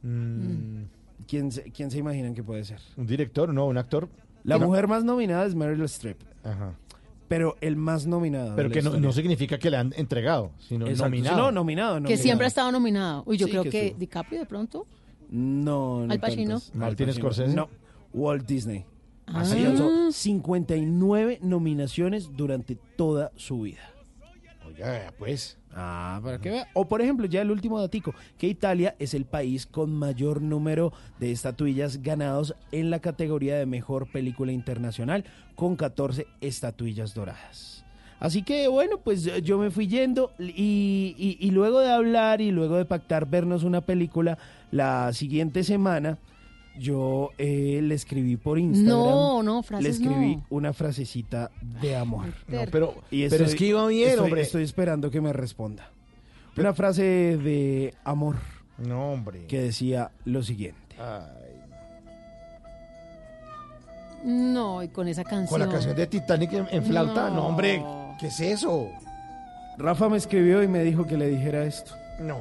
[0.01, 0.83] Mm,
[1.33, 2.77] ¿Quién se, quién se imaginan que puede ser?
[2.95, 4.07] un director, no, un actor.
[4.43, 6.75] La mujer más nominada es Meryl Streep, Ajá.
[7.27, 8.55] pero el más nominado.
[8.55, 11.05] Pero que no, no significa que le han entregado, sino Exacto.
[11.09, 11.37] nominado.
[11.37, 13.23] No, nominado, Que siempre ha estado nominado.
[13.25, 13.95] Uy, yo Sí, creo que.
[13.97, 14.85] DiCaprio de pronto.
[15.31, 16.59] No, no ¿Al Pacino?
[16.59, 16.75] tantas.
[16.75, 17.31] ¿Martin Al Pacino.
[17.31, 17.55] Scorsese?
[17.55, 17.67] No,
[18.13, 18.85] Walt Disney.
[19.25, 19.39] Ah.
[19.39, 23.81] Alcanzó 59 nominaciones durante toda su vida.
[24.67, 25.57] Oiga, pues.
[25.75, 26.67] Ah, para que vea.
[26.73, 30.93] O por ejemplo, ya el último datico, que Italia es el país con mayor número
[31.19, 35.25] de estatuillas ganados en la categoría de mejor película internacional,
[35.55, 37.85] con 14 estatuillas doradas.
[38.19, 42.39] Así que bueno, pues eh, yo me fui yendo y, y- y luego de hablar
[42.39, 44.37] y luego de pactar vernos una película
[44.71, 46.17] la siguiente semana,
[46.77, 48.89] yo eh, le escribí por Instagram.
[48.99, 50.45] No, no, Le frases escribí no.
[50.49, 51.51] una frasecita
[51.81, 52.25] de amor.
[52.47, 54.41] No, pero, Y pero es que iba bien, estoy, hombre.
[54.41, 55.89] Estoy esperando que me responda.
[56.57, 57.03] Una frase
[57.37, 58.35] de amor
[58.77, 59.45] No, hombre.
[59.47, 60.95] que decía lo siguiente.
[60.99, 61.49] Ay,
[64.23, 65.47] No, y con esa canción.
[65.47, 67.29] con la canción de Titanic en, en flauta.
[67.29, 67.35] No.
[67.35, 67.47] No.
[67.47, 67.83] hombre.
[68.19, 68.89] ¿Qué es eso?
[69.77, 71.93] Rafa me escribió y me dijo que le dijera esto.
[72.19, 72.37] No.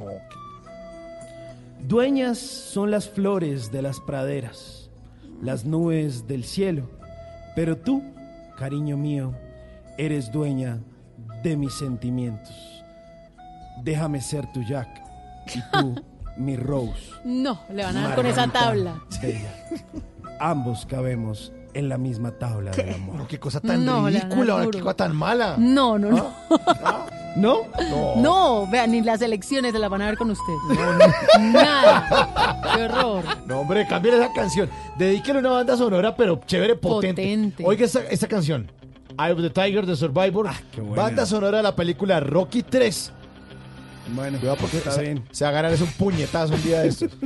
[1.87, 4.89] Dueñas son las flores de las praderas,
[5.41, 6.89] las nubes del cielo,
[7.55, 8.01] pero tú,
[8.57, 9.33] cariño mío,
[9.97, 10.79] eres dueña
[11.43, 12.55] de mis sentimientos.
[13.83, 14.87] Déjame ser tu Jack
[15.53, 16.01] y tú
[16.37, 17.11] mi Rose.
[17.25, 19.03] No, le van a dar con esa tabla.
[19.21, 19.53] bella.
[20.39, 23.15] Ambos cabemos en la misma tabla del amor.
[23.15, 25.55] No, qué cosa tan No, ridícula, qué cosa tan mala.
[25.57, 26.33] No, no, no.
[27.35, 27.61] ¿No?
[27.89, 28.15] No.
[28.17, 30.53] No, vean, ni las elecciones se las van a ver con usted.
[31.39, 32.61] Nada.
[32.75, 33.23] Qué horror.
[33.47, 34.69] No, hombre, cambien esa canción.
[34.97, 37.21] Dedíquele una banda sonora, pero chévere, potente.
[37.23, 37.63] Potente.
[37.65, 38.71] Oiga esta, esta canción.
[39.17, 40.47] Eye of the Tiger de Survivor.
[40.49, 41.03] Ah, qué buena.
[41.03, 43.11] banda sonora de la película Rocky 3.
[44.09, 45.23] Bueno, Cuidado porque está se, bien.
[45.31, 47.11] se va a ganar es un puñetazo un día de estos.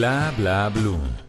[0.00, 1.19] Bla bla blue.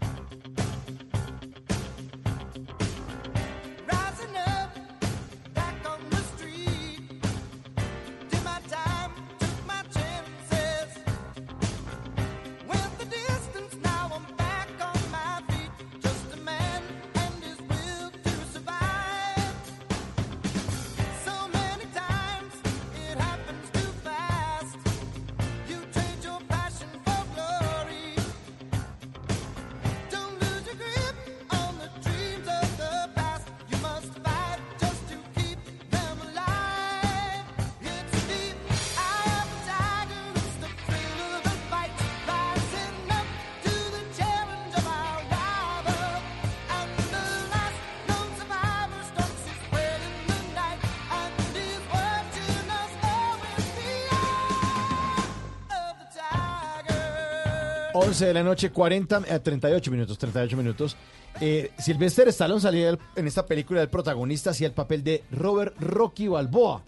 [58.12, 60.98] 11 de la noche, 40, eh, 38 minutos, 38 minutos.
[61.40, 65.74] Eh, Sylvester Stallone salía el- en esta película, el protagonista hacía el papel de Robert
[65.80, 66.84] Rocky Balboa,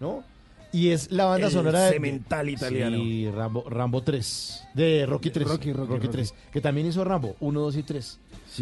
[0.00, 0.24] ¿no?
[0.72, 1.92] Y es la banda El sonora de...
[1.92, 2.96] semental italiano.
[2.96, 5.46] Sí, Rambo, Rambo 3, de Rocky 3.
[5.46, 8.18] Rocky, Rocky, 3, que también hizo Rambo, 1, 2 y 3.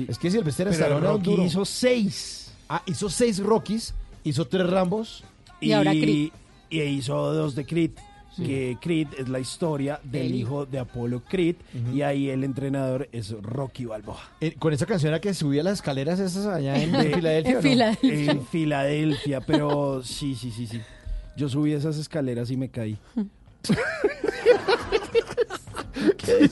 [0.08, 1.44] Es que Sylvester Pero Stallone Rocky duro.
[1.44, 2.52] hizo seis.
[2.68, 3.94] Ah, hizo seis Rockies,
[4.24, 5.24] hizo tres Rambos.
[5.60, 6.30] Y ahora Creed.
[6.68, 7.92] Y hizo dos de Creed.
[8.36, 11.56] Que Creed es la historia del hijo de Apolo Creed.
[11.94, 14.20] Y ahí el entrenador es Rocky Balboa.
[14.40, 17.50] Eh, con esa canción era que subía las escaleras esas allá en De- Filadelfia.
[17.52, 17.62] En ¿o no?
[17.62, 18.32] Filadelfia.
[18.32, 20.80] En Filadelfia, pero sí, sí, sí, sí.
[21.36, 22.96] Yo subí esas escaleras y me caí.
[26.16, 26.48] Qué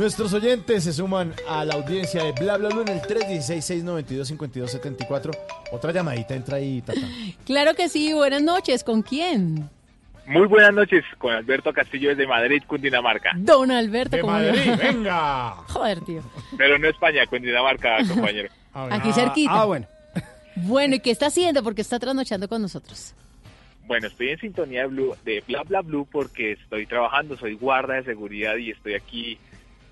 [0.00, 5.38] Nuestros oyentes se suman a la audiencia de Bla Bla Bla en el 316-692-5274.
[5.72, 7.06] Otra llamadita entra ahí, Tata.
[7.44, 8.82] Claro que sí, buenas noches.
[8.82, 9.68] ¿Con quién?
[10.26, 13.32] Muy buenas noches con Alberto Castillo desde Madrid, Cundinamarca.
[13.36, 14.16] Don Alberto.
[14.16, 15.50] De ¿cómo Madrid, venga.
[15.68, 16.22] Joder, tío.
[16.56, 18.48] Pero no España, Cundinamarca, compañero.
[18.72, 19.52] Aquí cerquita.
[19.52, 19.86] Ah, bueno.
[20.56, 21.62] Bueno, ¿y qué está haciendo?
[21.62, 23.14] Porque está trasnochando con nosotros.
[23.86, 27.96] Bueno, estoy en sintonía de, Blue, de Bla Bla Blue porque estoy trabajando, soy guarda
[27.96, 29.38] de seguridad y estoy aquí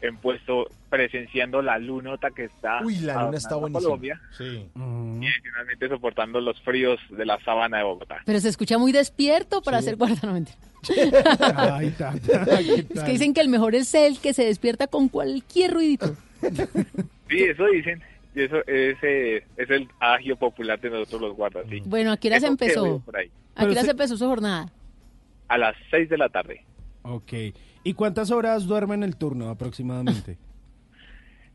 [0.01, 4.17] en puesto presenciando la lunota que está Uy, la luna está adornando buenísima.
[4.17, 4.71] Colombia Sí.
[4.75, 8.23] y adicionalmente soportando los fríos de la sabana de Bogotá.
[8.25, 10.17] Pero se escucha muy despierto para hacer guarda.
[10.23, 10.57] No, mentira.
[11.57, 12.19] Ay, Tata,
[12.59, 16.15] ¿qué Es que dicen que el mejor es el que se despierta con cualquier ruidito.
[17.29, 18.03] Sí, eso dicen.
[18.35, 21.83] Y eso es, eh, es el agio popular de nosotros los guardas, sí.
[21.85, 22.85] Bueno, ¿a qué hora se empezó?
[22.85, 23.31] veo por ahí.
[23.57, 24.71] ¿A qué hora se- empezó su jornada?
[25.49, 26.63] A las 6 de la tarde.
[27.03, 27.33] Ok.
[27.89, 30.37] ¿Y cuántas horas duerme en el turno aproximadamente?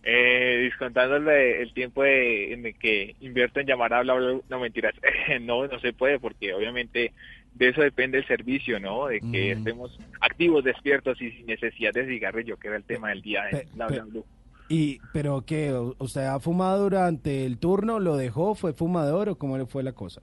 [0.06, 4.42] Eh, descontándole el tiempo de- en el que invierto en llamar a bla, bla, bla,
[4.50, 4.94] no mentiras,
[5.42, 7.14] no, no se puede porque obviamente
[7.54, 9.08] de eso depende el servicio, ¿no?
[9.08, 13.22] De que estemos activos, despiertos y sin necesidad de cigarrillo, que era el tema del
[13.22, 14.26] día en Bla, Bla, Blue.
[14.68, 15.72] ¿Y, pero qué?
[15.72, 18.00] ¿U- ¿Usted ha fumado durante el turno?
[18.02, 18.56] ¿Lo dejó?
[18.56, 20.22] ¿Fue fumador o cómo le fue la cosa?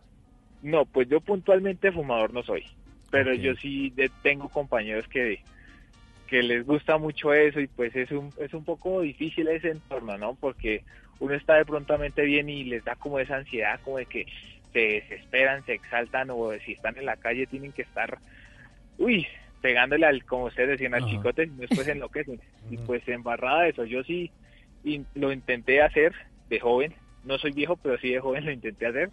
[0.62, 2.65] No, pues yo puntualmente fumador no soy,
[3.11, 5.41] pero yo sí de- tengo compañeros que
[6.31, 10.16] que les gusta mucho eso y pues es un es un poco difícil ese entorno,
[10.16, 10.36] ¿no?
[10.36, 10.85] Porque
[11.19, 14.27] uno está de prontamente bien y les da como esa ansiedad, como de que
[14.73, 18.20] se desesperan, se exaltan o si están en la calle tienen que estar,
[18.98, 19.27] uy,
[19.61, 21.11] pegándole al, como ustedes decían, al Ajá.
[21.11, 22.40] chicote y después enloquecen.
[22.70, 24.31] Y pues embarrada de eso, yo sí
[24.85, 26.15] in- lo intenté hacer
[26.48, 26.94] de joven,
[27.24, 29.11] no soy viejo, pero sí de joven lo intenté hacer,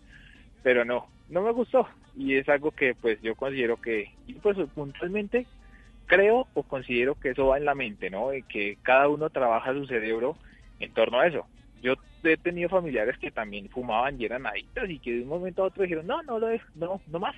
[0.62, 4.56] pero no, no me gustó y es algo que pues yo considero que, y pues
[4.76, 5.48] puntualmente
[6.08, 8.34] creo o considero que eso va en la mente, ¿no?
[8.34, 10.38] Y que cada uno trabaja su cerebro
[10.80, 11.46] en torno a eso.
[11.82, 11.94] Yo
[12.24, 15.68] he tenido familiares que también fumaban y eran adictos y que de un momento a
[15.68, 17.36] otro dijeron, no, no lo dejo, no, no más.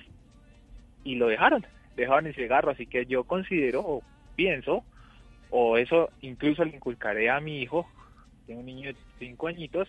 [1.04, 1.66] Y lo dejaron,
[1.96, 4.02] dejaron el cigarro, así que yo considero o
[4.36, 4.84] pienso,
[5.50, 7.86] o eso incluso le inculcaré a mi hijo,
[8.46, 9.88] tengo un niño de cinco añitos,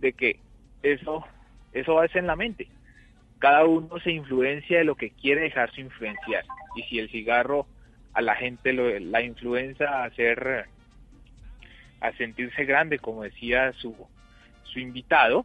[0.00, 0.40] de que
[0.82, 1.24] eso,
[1.72, 2.68] eso va en la mente.
[3.38, 6.44] Cada uno se influencia de lo que quiere dejarse influenciar.
[6.74, 7.66] Y si el cigarro
[8.16, 10.64] a la gente lo, la influencia a hacer
[12.00, 13.94] a sentirse grande como decía su
[14.62, 15.44] su invitado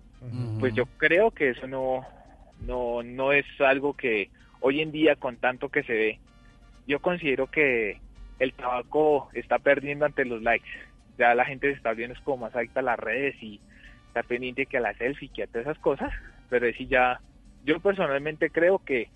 [0.60, 2.06] pues yo creo que eso no
[2.65, 4.30] no no es algo que
[4.61, 6.19] hoy en día con tanto que se ve
[6.88, 7.99] yo considero que
[8.39, 10.69] el tabaco está perdiendo ante los likes.
[11.18, 13.60] Ya la gente se está viendo es como más adicta a las redes y
[14.07, 16.11] está pendiente que a la selfie que a todas esas cosas
[16.49, 17.19] pero sí ya
[17.65, 19.10] yo personalmente creo que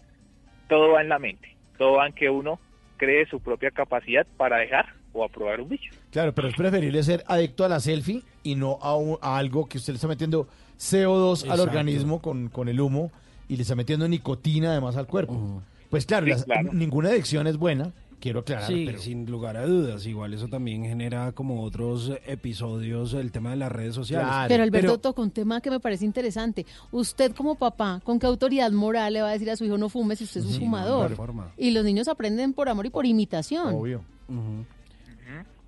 [0.68, 2.60] todo va en la mente todo va en que uno
[2.98, 5.92] cree su propia capacidad para dejar o aprobar un vicio.
[6.12, 9.66] Claro, pero es preferible ser adicto a la selfie y no a, un- a algo
[9.68, 10.48] que usted le está metiendo
[10.78, 13.12] CO2 al organismo con, con el humo
[13.48, 15.62] y le está metiendo nicotina además al cuerpo.
[15.90, 16.74] Pues claro, Sí, las- claro.
[16.74, 17.94] ninguna adicción es buena,
[18.26, 20.04] quiero aclarar, Sí, pero sin lugar a dudas.
[20.08, 24.26] Igual eso también genera como otros episodios, el tema de las redes sociales.
[24.28, 24.48] Claro.
[24.50, 26.66] Pero Alberto tocó un tema que me parece interesante.
[26.92, 29.90] Usted como papá, ¿con qué autoridad moral le va a decir a su hijo no
[29.90, 31.12] fume si usted es un Sí, fumador?
[31.12, 31.52] no, forma.
[31.56, 33.76] Y los niños aprenden por amor y por imitación.
[33.76, 34.02] obvio.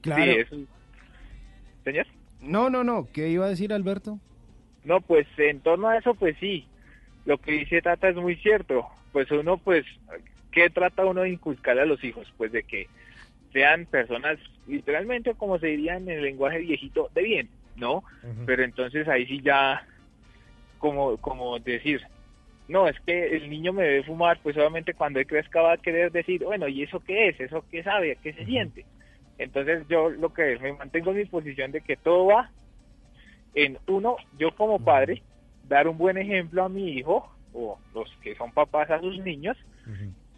[0.01, 0.23] Claro.
[0.23, 0.55] Sí, eso-
[1.83, 2.07] Señor.
[2.41, 3.07] No, no, no.
[3.13, 4.19] ¿Qué iba a decir Alberto?
[4.83, 6.65] No, pues en torno a eso, pues sí,
[7.25, 8.83] lo que dice Tata es muy cierto.
[9.11, 9.85] Pues uno, pues,
[10.57, 12.33] ¿qué trata uno de inculcarle a los hijos?
[12.35, 12.87] Pues de que
[13.53, 18.03] sean personas, literalmente, como se diría en el lenguaje viejito, de bien, ¿no?
[18.47, 19.85] Pero entonces ahí sí ya,
[20.79, 22.01] como, como decir,
[22.67, 25.77] no, es que el niño me ve fumar, pues obviamente cuando él crezca va a
[25.77, 27.39] querer decir, bueno, ¿y eso qué es?
[27.39, 28.17] ¿Eso qué sabe?
[28.23, 28.83] ¿Qué se siente?
[29.37, 32.49] Entonces yo lo que me mantengo en mi posición de que todo va
[33.53, 35.21] en uno, yo como padre,
[35.67, 39.55] dar un buen ejemplo a mi hijo o los que son papás a sus niños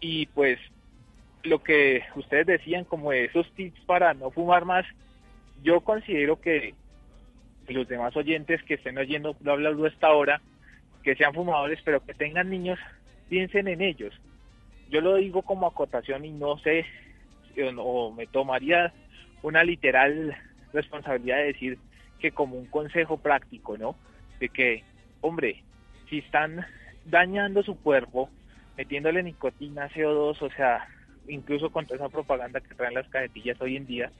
[0.00, 0.58] y pues
[1.42, 4.86] lo que ustedes decían como esos tips para no fumar más,
[5.62, 6.74] yo considero que
[7.68, 10.40] los demás oyentes que estén oyendo bla bla bla hasta ahora,
[11.02, 12.78] que sean fumadores pero que tengan niños,
[13.28, 14.14] piensen en ellos.
[14.90, 16.84] Yo lo digo como acotación y no sé
[17.76, 18.92] o me tomaría
[19.42, 20.36] una literal
[20.72, 21.78] responsabilidad de decir
[22.18, 23.96] que como un consejo práctico, ¿no?
[24.38, 24.84] De que,
[25.20, 25.62] hombre,
[26.08, 26.64] si están
[27.06, 28.30] dañando su cuerpo,
[28.80, 30.88] metiéndole nicotina, CO2, o sea,
[31.28, 34.10] incluso con toda esa propaganda que traen las cajetillas hoy en día,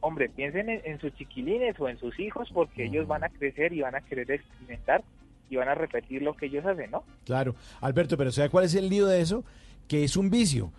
[0.00, 3.72] hombre, piensen en, en sus chiquilines o en sus hijos porque ellos van a crecer
[3.72, 5.02] y van a querer experimentar
[5.48, 7.02] y van a repetir lo que ellos hacen, ¿no?
[7.24, 7.54] Claro.
[7.80, 9.42] Alberto, pero ¿sabe cuál es el lío de eso?
[9.88, 10.70] Que es un vicio.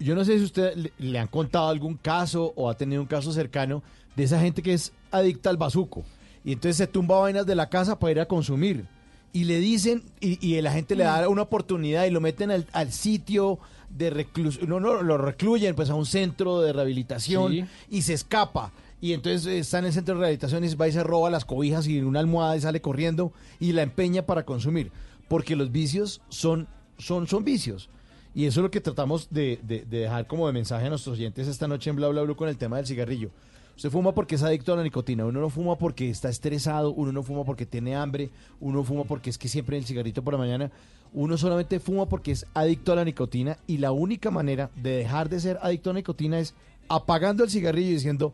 [0.00, 3.06] Yo no sé si usted le, le han contado algún caso o ha tenido un
[3.06, 3.84] caso cercano
[4.16, 6.02] de esa gente que es adicta al bazuco.
[6.42, 8.86] Y entonces se tumba vainas de la casa para ir a consumir.
[9.34, 12.66] Y le dicen, y, y la gente le da una oportunidad y lo meten al,
[12.72, 13.58] al sitio
[13.90, 17.64] de reclusión, no, no, lo recluyen pues a un centro de rehabilitación Sí.
[17.90, 18.72] y se escapa.
[19.00, 21.44] Y entonces eh, está en el centro de rehabilitación y va y se roba las
[21.44, 24.90] cobijas y una almohada y sale corriendo y la empeña para consumir.
[25.28, 27.90] Porque los vicios son, son, son vicios.
[28.36, 31.14] Y eso es lo que tratamos de, de- de dejar como de mensaje a nuestros
[31.18, 33.30] oyentes esta noche en Bla Bla Blue con el tema del cigarrillo.
[33.76, 37.10] Usted fuma porque es adicto a la nicotina, uno no fuma porque está estresado, uno
[37.12, 38.30] no fuma porque tiene hambre,
[38.60, 40.70] uno fuma porque es que siempre el cigarrito por la mañana,
[41.12, 45.28] uno solamente fuma porque es adicto a la nicotina y la única manera de dejar
[45.28, 46.54] de ser adicto a la nicotina es
[46.88, 48.32] apagando el cigarrillo y diciendo,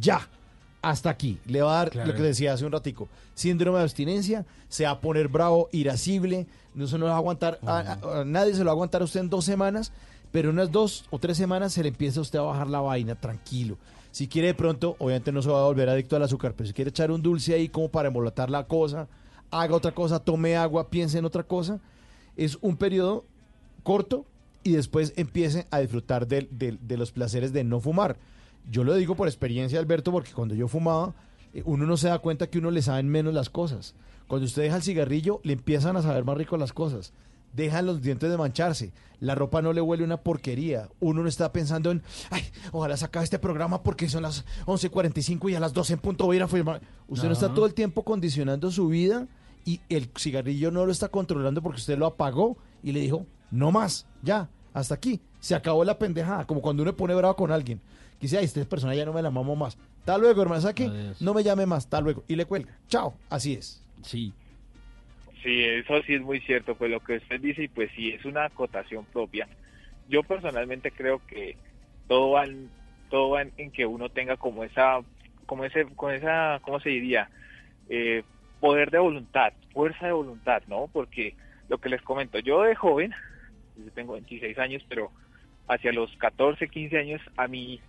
[0.00, 0.28] ya,
[0.82, 1.38] hasta aquí.
[1.46, 2.10] Le va a dar Claro.
[2.10, 6.46] lo que decía hace un ratico, síndrome de abstinencia, se va a poner bravo, irascible,
[6.74, 9.02] no se lo va a aguantar, a- a- a nadie se lo va a aguantar
[9.02, 9.92] a usted en dos semanas,
[10.32, 12.80] pero en unas dos o tres semanas se le empieza a usted a bajar la
[12.80, 13.76] vaina, tranquilo.
[14.10, 16.72] Si quiere de pronto, obviamente no se va a volver adicto al azúcar, pero si
[16.72, 19.08] quiere echar un dulce ahí como para embolatar la cosa,
[19.50, 21.80] haga otra cosa, tome agua, piense en otra cosa,
[22.36, 23.24] es un periodo
[23.82, 24.24] corto
[24.62, 28.16] y después empiece a disfrutar del- de los placeres de no fumar.
[28.70, 31.14] Yo lo digo por experiencia, Alberto, porque cuando yo fumaba,
[31.54, 33.94] eh, uno no se da cuenta que uno le saben menos las cosas.
[34.28, 37.12] Cuando usted deja el cigarrillo, le empiezan a saber más rico las cosas.
[37.52, 38.92] Dejan los dientes de mancharse.
[39.20, 40.88] La ropa no le huele una porquería.
[40.98, 45.50] Uno no está pensando en, ay, ojalá se acabe este programa porque son las 11.45
[45.50, 46.80] y a las 12 en punto voy a ir a fumar.
[47.06, 49.28] Usted no está todo el tiempo condicionando su vida
[49.64, 53.70] y el cigarrillo no lo está controlando porque usted lo apagó y le dijo, no
[53.70, 55.20] más, ya, hasta aquí.
[55.40, 57.80] Se acabó la pendejada, como cuando uno pone bravo con alguien.
[58.18, 59.78] Que dice, ay, esta persona ya no me la mamo más.
[60.00, 60.66] Hasta luego, hermano.
[60.66, 61.20] Adiós.
[61.20, 62.24] No me llame más, hasta luego.
[62.28, 62.78] Y le cuelga.
[62.88, 63.82] Chao, así es.
[64.02, 64.34] Sí.
[65.42, 68.24] Sí, eso sí es muy cierto, pues lo que usted dice, y pues sí, es
[68.26, 69.48] una acotación propia.
[70.06, 71.56] Yo personalmente creo que
[72.06, 72.70] todo va en,
[73.08, 75.00] todo va en, que uno tenga como esa,
[75.46, 77.30] como ese, con esa, ¿cómo se diría?
[77.88, 78.24] Eh,
[78.60, 80.88] poder de voluntad, fuerza de voluntad, ¿no?
[80.88, 81.36] Porque
[81.68, 83.12] lo que les comento, yo de joven,
[83.94, 85.12] tengo 26 años, pero
[85.68, 87.80] hacia los 14, 15 años, a mí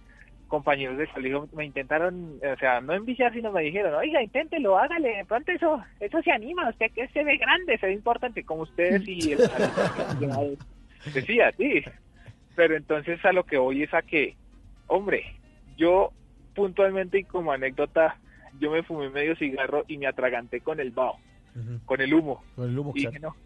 [0.52, 5.15] compañeros de colegio me intentaron, o sea, no enviciar, sino me dijeron, oiga, inténtelo, hágale,
[5.15, 8.64] de pronto eso, eso se anima, usted que se ve grande, se ve importante, como
[8.64, 9.40] ustedes y el
[11.14, 11.82] decía, sí,
[12.53, 14.36] pero entonces a lo que voy es a que,
[14.88, 15.23] hombre,
[15.78, 16.11] yo
[16.53, 18.18] puntualmente y como anécdota,
[18.60, 21.18] yo me fumé medio cigarro y me atraganté con el vaho,
[21.86, 23.38] con el humo, Con el humo, y dije, no,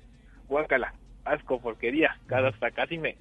[0.48, 3.16] guácala, asco, porquería, hasta casi me,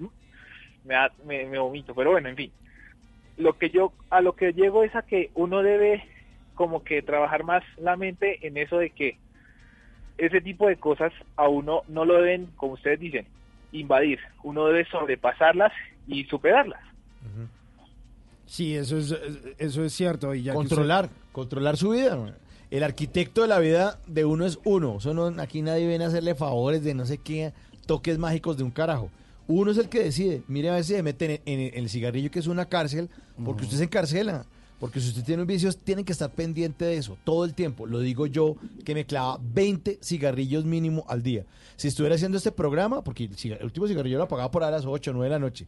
[0.84, 2.52] me, me vomito, pero bueno, en fin.
[3.36, 6.04] Lo que yo, a lo que llego es a que uno debe
[6.54, 9.16] como que trabajar más la mente en eso de que
[10.18, 13.26] ese tipo de cosas a uno no lo deben, como ustedes dicen,
[13.72, 14.20] invadir.
[14.44, 15.72] Uno debe sobrepasarlas
[16.06, 16.80] y superarlas.
[18.46, 19.12] Sí, eso es,
[19.58, 20.34] eso es cierto.
[20.34, 22.34] Y ya usted- Controlar, controlar su vida.
[22.70, 24.98] El arquitecto de la vida de uno es uno.
[24.98, 27.52] Eso no- aquí nadie viene a hacerle favores de no sé qué
[27.86, 29.10] toques mágicos de un carajo.
[29.46, 30.42] Uno es el que decide.
[30.48, 33.10] Mire a ver si se mete en, el cigarrillo, que es una cárcel,
[33.44, 34.46] porque usted se encarcela.
[34.80, 37.86] Porque si usted tiene un vicio, tiene que estar pendiente de eso todo el tiempo.
[37.86, 41.46] Lo digo yo, que me clava 20 cigarrillos mínimo al día.
[41.76, 45.10] Si estuviera haciendo este programa, porque el, último cigarrillo lo apagaba por a las 8
[45.10, 45.66] o 9 de la noche.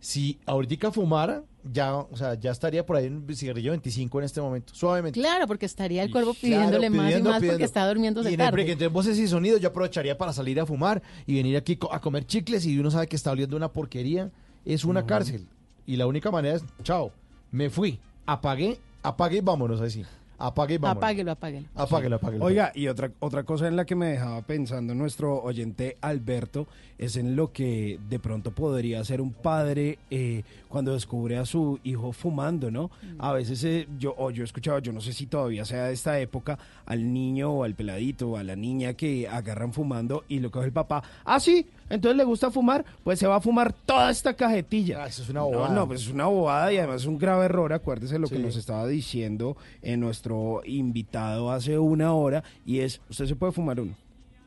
[0.00, 4.24] Si ahorita fumara, ya, o sea, ya estaría por ahí en un cigarrillo 25 en
[4.24, 5.20] este momento, suavemente.
[5.20, 7.48] Claro, porque estaría el cuerpo Claro, pidiéndole más y más pidiendo.
[7.50, 8.72] porque está durmiéndose Y en el break tarde.
[8.72, 12.26] entre voces y sonidos yo aprovecharía para salir a fumar y venir aquí a comer
[12.26, 14.30] chicles y uno sabe que está oliendo una porquería.
[14.64, 15.46] Es una cárcel.
[15.86, 17.12] Y la única manera es, chao,
[17.52, 20.04] me fui, apagué, apagué y vámonos así.
[20.42, 21.02] Apague y vámonos.
[21.02, 21.66] Apáguelo, apáguelo.
[21.74, 22.44] Apáguelo, apáguelo.
[22.46, 26.66] Oiga, y otra, otra cosa en la que me dejaba pensando nuestro oyente Alberto
[27.00, 31.80] es en lo que de pronto podría ser un padre eh, cuando descubre a su
[31.82, 32.90] hijo fumando, ¿no?
[33.18, 35.94] A veces eh, yo, o yo he escuchado, yo no sé si todavía sea de
[35.94, 40.40] esta época, al niño o al peladito o a la niña que agarran fumando y
[40.40, 41.02] lo coge el papá.
[41.24, 45.06] Ah, sí, entonces le gusta fumar, pues se va a fumar toda esta cajetilla.
[45.06, 45.74] eso es una No, bobada.
[45.74, 47.72] no, pues es una bobada y además es un grave error.
[47.72, 53.24] Acuérdese lo que nos estaba diciendo eh, nuestro invitado hace una hora y es, usted
[53.24, 53.94] se puede fumar uno,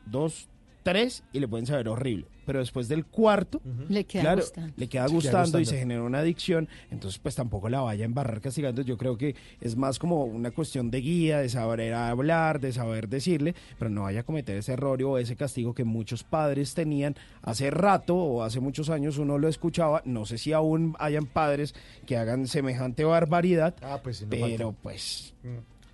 [0.06, 0.46] dos,
[0.84, 2.26] tres y le pueden saber horrible.
[2.46, 4.74] Pero después del cuarto, Le queda claro, gustando.
[4.76, 8.42] le queda gustando y se genera una adicción, entonces pues tampoco la vaya a embarrar
[8.42, 8.82] castigando.
[8.82, 13.08] Yo creo que es más como una cuestión de guía, de saber hablar, de saber
[13.08, 17.16] decirle, pero no vaya a cometer ese error o ese castigo que muchos padres tenían
[17.40, 21.74] hace rato o hace muchos años uno lo escuchaba, no sé si aún hayan padres
[22.06, 24.80] que hagan semejante barbaridad, Ah, pues sí, no pero falta.
[24.82, 25.32] pues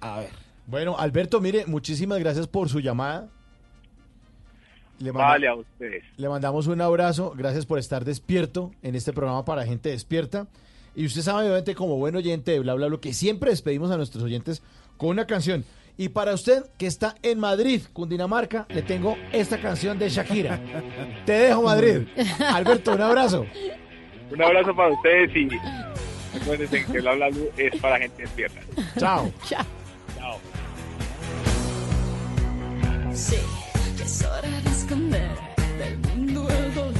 [0.01, 0.31] a ver.
[0.67, 3.29] Bueno, Alberto, mire, muchísimas gracias por su llamada.
[5.01, 6.05] Le manda- Vale a ustedes.
[6.17, 10.47] Le mandamos un abrazo, gracias por estar despierto en este programa para gente despierta.
[10.95, 13.97] Y usted sabe, obviamente, como buen oyente de Bla Bla Bla, que siempre despedimos a
[13.97, 14.63] nuestros oyentes
[14.97, 15.65] con una canción.
[15.97, 20.61] Y para usted que está en Madrid, Cundinamarca, le tengo esta canción de Shakira.
[21.27, 22.07] Te dejo, Madrid.
[22.53, 23.47] Alberto, un abrazo.
[24.31, 25.49] Un abrazo para ustedes y
[26.41, 28.61] acuérdense que el habla es para gente despierta.
[28.99, 29.31] Chao.
[29.47, 29.65] Chao.
[30.17, 30.39] Chao.
[33.13, 33.37] Sí,
[34.03, 35.31] es hora de esconder
[35.79, 37.00] del mundo el.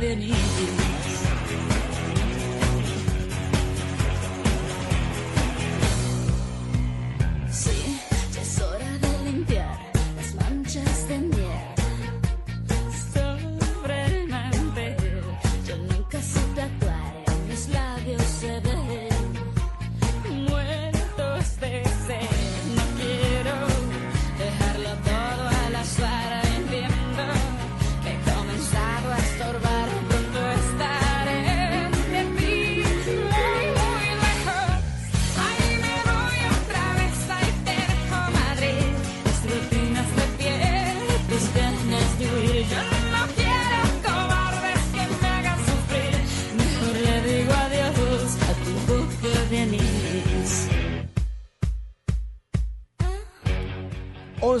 [0.00, 0.79] Boca de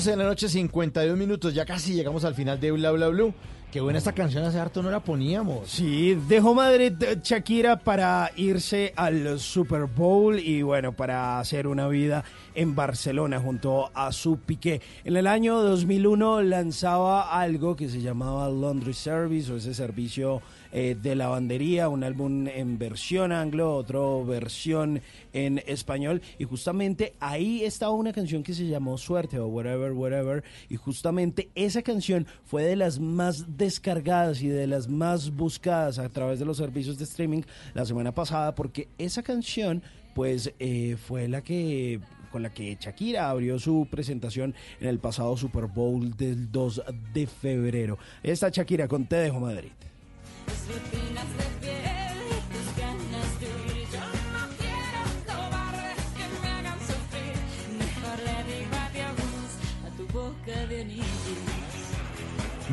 [0.00, 1.52] 11 de la noche, 52 minutos.
[1.52, 3.34] Ya casi llegamos al final de Bla Bla Blue.
[3.70, 5.68] Qué buena esta canción, hace harto no la poníamos.
[5.68, 11.86] Sí, dejó Madrid eh, Shakira para irse al Super Bowl y bueno, para hacer una
[11.86, 12.24] vida
[12.54, 14.80] en Barcelona junto a su Piqué.
[15.04, 20.40] En el año 2001 lanzaba algo que se llamaba Laundry Service o ese servicio
[20.72, 25.02] eh, de lavandería, un álbum en versión anglo, otro versión
[25.32, 30.44] en español y justamente ahí estaba una canción que se llamó Suerte o Whatever, Whatever
[30.68, 36.08] y justamente esa canción fue de las más descargadas y de las más buscadas a
[36.08, 37.42] través de los servicios de streaming
[37.74, 39.82] la semana pasada porque esa canción
[40.14, 45.36] pues eh, fue la que con la que Shakira abrió su presentación en el pasado
[45.36, 46.82] Super Bowl del 2
[47.12, 47.98] de febrero.
[48.22, 49.72] Esta Shakira con Te Dejo Madrid.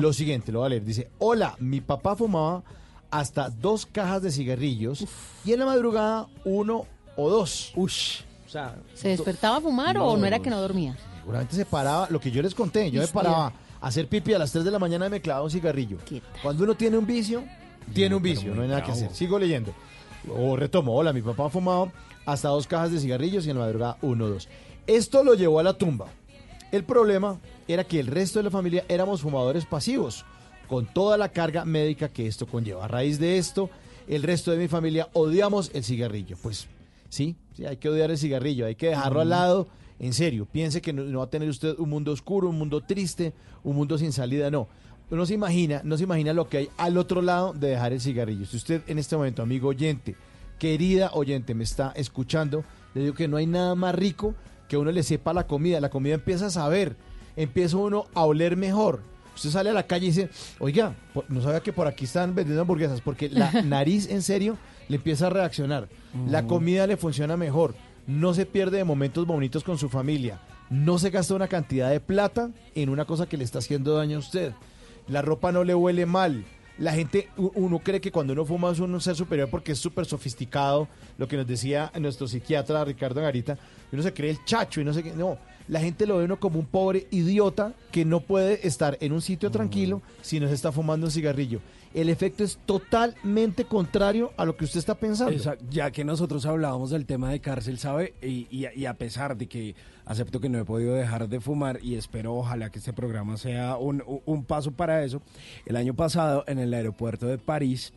[0.00, 0.84] lo siguiente, lo voy a leer.
[0.84, 2.62] Dice, hola, mi papá fumaba
[3.10, 5.04] hasta dos cajas de cigarrillos
[5.44, 7.72] y en la madrugada uno o dos.
[7.74, 8.20] Ush.
[8.46, 10.96] O sea, ¿Se despertaba a fumar o no era que no dormía?
[11.20, 14.38] Seguramente se paraba, lo que yo les conté, yo me paraba a hacer pipi a
[14.38, 15.98] las 3 de la mañana y me clavaba un cigarrillo.
[16.42, 17.44] Cuando uno tiene un vicio,
[17.94, 19.12] tiene un vicio, no hay nada que hacer.
[19.14, 19.72] Sigo leyendo.
[20.28, 21.92] O retomo, hola, mi papá ha fumado
[22.26, 24.48] hasta dos cajas de cigarrillos y en la madrugada uno o dos.
[24.86, 26.06] Esto lo llevó a la tumba.
[26.72, 27.38] El problema
[27.68, 30.24] era que el resto de la familia éramos fumadores pasivos,
[30.70, 32.84] con toda la carga médica que esto conlleva.
[32.84, 33.68] A raíz de esto,
[34.06, 36.36] el resto de mi familia odiamos el cigarrillo.
[36.40, 36.68] Pues
[37.08, 39.66] sí, sí, hay que odiar el cigarrillo, hay que dejarlo al lado.
[39.98, 42.82] En serio, piense que no, no va a tener usted un mundo oscuro, un mundo
[42.82, 43.32] triste,
[43.64, 44.68] un mundo sin salida, no.
[45.10, 48.00] No se imagina, no se imagina lo que hay al otro lado de dejar el
[48.00, 48.46] cigarrillo.
[48.46, 50.14] Si usted en este momento, amigo oyente,
[50.60, 52.62] querida oyente, me está escuchando,
[52.94, 54.36] le digo que no hay nada más rico
[54.68, 55.80] que uno le sepa la comida.
[55.80, 56.94] La comida empieza a saber,
[57.34, 59.09] empieza uno a oler mejor.
[59.34, 60.28] Usted sale a la calle y dice,
[60.58, 60.94] oiga,
[61.28, 64.58] no sabía que por aquí están vendiendo hamburguesas, porque la nariz en serio
[64.88, 65.88] le empieza a reaccionar.
[66.28, 66.48] La Ujú.
[66.48, 67.74] comida le funciona mejor.
[68.06, 70.40] No se pierde de momentos bonitos con su familia.
[70.68, 74.16] No se gasta una cantidad de plata en una cosa que le está haciendo daño
[74.16, 74.52] a usted.
[75.08, 76.44] La ropa no le huele mal.
[76.78, 80.06] La gente, uno cree que cuando uno fuma es un ser superior porque es súper
[80.06, 80.88] sofisticado,
[81.18, 83.58] lo que nos decía nuestro psiquiatra Ricardo Garita,
[83.92, 85.12] uno se cree el chacho y no sé qué.
[85.12, 85.36] No,
[85.70, 89.22] la gente lo ve uno como un pobre idiota que no puede estar en un
[89.22, 91.60] sitio tranquilo si no se está fumando un cigarrillo.
[91.94, 95.32] El efecto es totalmente contrario a lo que usted está pensando.
[95.32, 98.14] Exacto, ya que nosotros hablábamos del tema de cárcel, ¿sabe?
[98.22, 99.74] Y, y- y a pesar de que
[100.04, 103.76] acepto que no he podido dejar de fumar y espero ojalá que este programa sea
[103.76, 105.22] un, un- un paso para eso,
[105.66, 107.92] el año pasado en el aeropuerto de París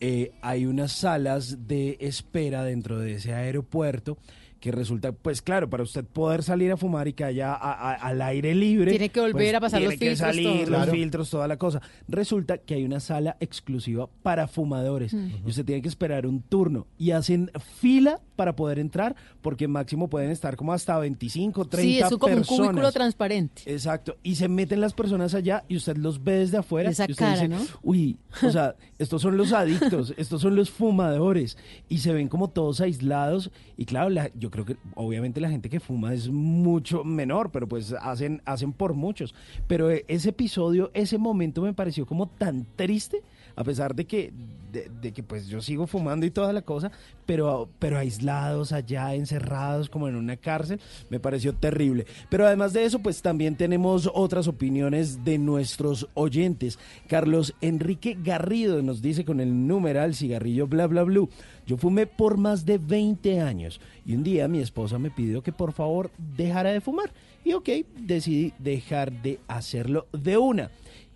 [0.00, 4.18] eh, hay unas salas de espera dentro de ese aeropuerto
[4.62, 7.94] que resulta, pues claro, para usted poder salir a fumar y que haya a- a-
[7.94, 8.92] al aire libre.
[8.92, 10.58] Tiene que volver pues, a pasar tiene los que filtros, salir, todo.
[10.60, 10.92] los Claro.
[10.92, 11.82] filtros, toda la cosa.
[12.06, 15.30] Resulta que hay una sala exclusiva para fumadores Mm.
[15.44, 20.08] y usted tiene que esperar un turno y hacen fila para poder entrar porque máximo
[20.08, 22.66] pueden estar como hasta 25, 30 Sí, es como un personas.
[22.68, 23.62] cúbiculo transparente.
[23.66, 27.12] Exacto, y se meten las personas allá y usted los ve desde afuera Esa y
[27.12, 27.58] usted cara, dice, ¿no?
[27.82, 31.56] uy, o sea, estos son los adictos, estos son los fumadores
[31.88, 35.68] y se ven como todos aislados y claro, la- yo creo que obviamente la gente
[35.68, 39.34] que fuma es mucho menor, pero pues hacen hacen por muchos,
[39.66, 43.22] pero eh, ese episodio, ese momento me pareció como tan triste
[43.56, 44.32] a pesar de que
[44.72, 46.90] de, que pues yo sigo fumando y toda la cosa,
[47.26, 50.80] pero pero aislados allá encerrados como en una cárcel,
[51.10, 52.06] me pareció terrible.
[52.30, 56.78] Pero además de eso, pues también tenemos otras opiniones de nuestros oyentes.
[57.08, 61.28] Carlos Enrique Garrido nos dice con el numeral cigarrillo bla bla blue.
[61.66, 65.52] Yo fumé por más de 20 años y un día mi esposa me pidió que
[65.52, 67.12] por favor dejara de fumar.
[67.44, 67.68] Y ok,
[67.98, 70.70] decidí dejar de hacerlo de una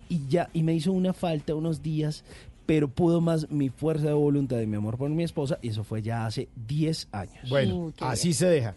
[0.09, 2.23] y ya y me hizo una falta unos días
[2.67, 5.83] pero pudo más mi fuerza de voluntad y mi amor por mi esposa y eso
[5.83, 7.49] fue ya hace 10 años.
[7.49, 8.75] Bueno, Uh, qué así se deja.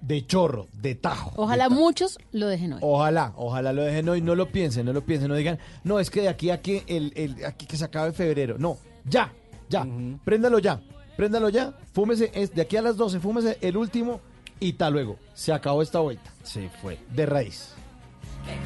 [0.00, 1.32] De chorro, de tajo.
[1.36, 2.78] Ojalá muchos lo dejen hoy.
[2.82, 6.08] Ojalá, ojalá lo dejen hoy, no lo piensen, no lo piensen, no digan, no, es
[6.10, 8.56] que de aquí a que el, el- aquí que se acabe febrero.
[8.58, 9.32] No, ya,
[9.68, 9.86] ya,
[10.24, 10.80] préndalo ya,
[11.18, 14.20] préndalo ya, fúmese, es de aquí a las 12, fúmese el último
[14.58, 15.16] y tal luego.
[15.34, 16.30] Se acabó esta vuelta.
[16.44, 16.98] Se fue.
[17.14, 17.74] De raíz.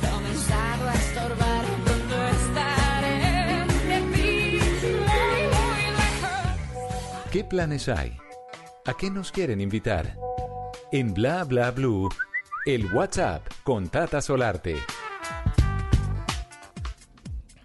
[0.00, 1.63] comenzado a estorbar,
[7.34, 8.16] ¿Qué planes hay?
[8.86, 10.16] ¿A qué nos quieren invitar?
[10.92, 12.08] En Bla Bla Blue,
[12.64, 14.76] el WhatsApp con Tata Solarte.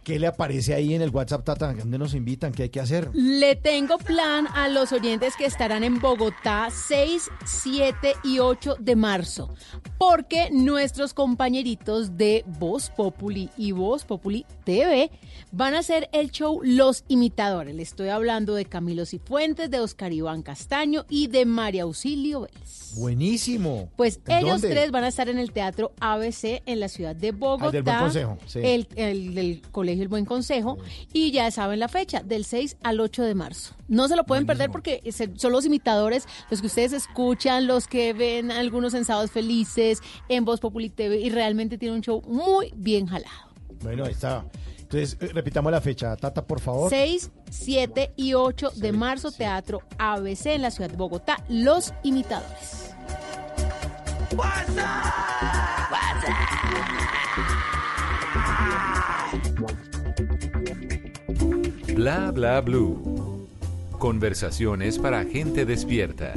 [0.09, 1.71] ¿Qué le aparece ahí en el WhatsApp, Tata?
[1.71, 2.51] ¿Dónde nos invitan?
[2.51, 3.11] ¿Qué hay que hacer?
[3.13, 8.95] Le tengo plan a los oyentes que estarán en Bogotá 6, 7 y 8 de
[8.95, 9.53] marzo,
[9.99, 15.11] porque nuestros compañeritos de Voz Populi y Voz Populi TV
[15.51, 17.75] van a hacer el show Los Imitadores.
[17.75, 22.95] Le estoy hablando de Camilo Cifuentes, de Oscar Iván Castaño y de María Auxilio Vélez.
[22.95, 23.91] Buenísimo.
[23.95, 24.69] Pues ¿En ellos dónde?
[24.69, 27.67] tres van a estar en el Teatro ABC en la ciudad de Bogotá.
[27.67, 28.59] Ah, del Buen Consejo, sí.
[28.63, 30.77] El, el del Colegio El Buen Consejo.
[31.13, 33.73] Y ya saben la fecha, del 6 al 8 de marzo.
[33.87, 37.87] No se lo pueden perder porque se- son los imitadores, los que ustedes escuchan, los
[37.87, 42.21] que ven algunos en Sábados Felices, en Voz Populi TV, y realmente tiene un show
[42.27, 43.33] muy bien jalado.
[43.81, 44.45] Bueno, ahí está.
[44.79, 46.89] Entonces, eh, repitamos la fecha, Tata, por favor.
[46.89, 52.89] 6, 7 y 8 de marzo, Teatro ABC en la ciudad de Bogotá, Los Imitadores.
[61.95, 63.47] Bla Bla Blue.
[63.97, 66.33] Conversaciones para gente despierta.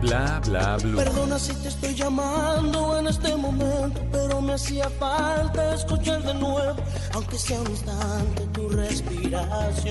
[0.00, 0.96] Bla Bla Blue.
[0.96, 6.76] Perdona si te estoy llamando en este momento, pero me hacía falta escuchar de nuevo,
[7.12, 9.90] aunque sea un instante, tu respiración.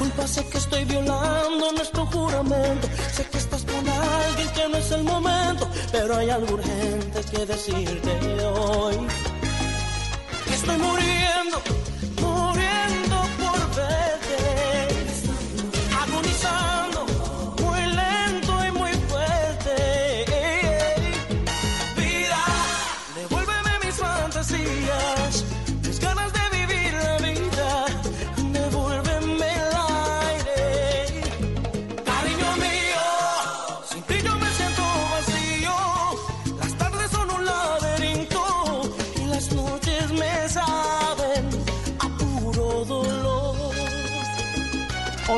[0.00, 4.90] Disculpa, sé que estoy violando nuestro juramento, sé que estás con alguien que no es
[4.92, 8.10] el momento, pero hay algo urgente que decirte
[8.46, 8.96] hoy.
[10.50, 11.60] Estoy muriendo,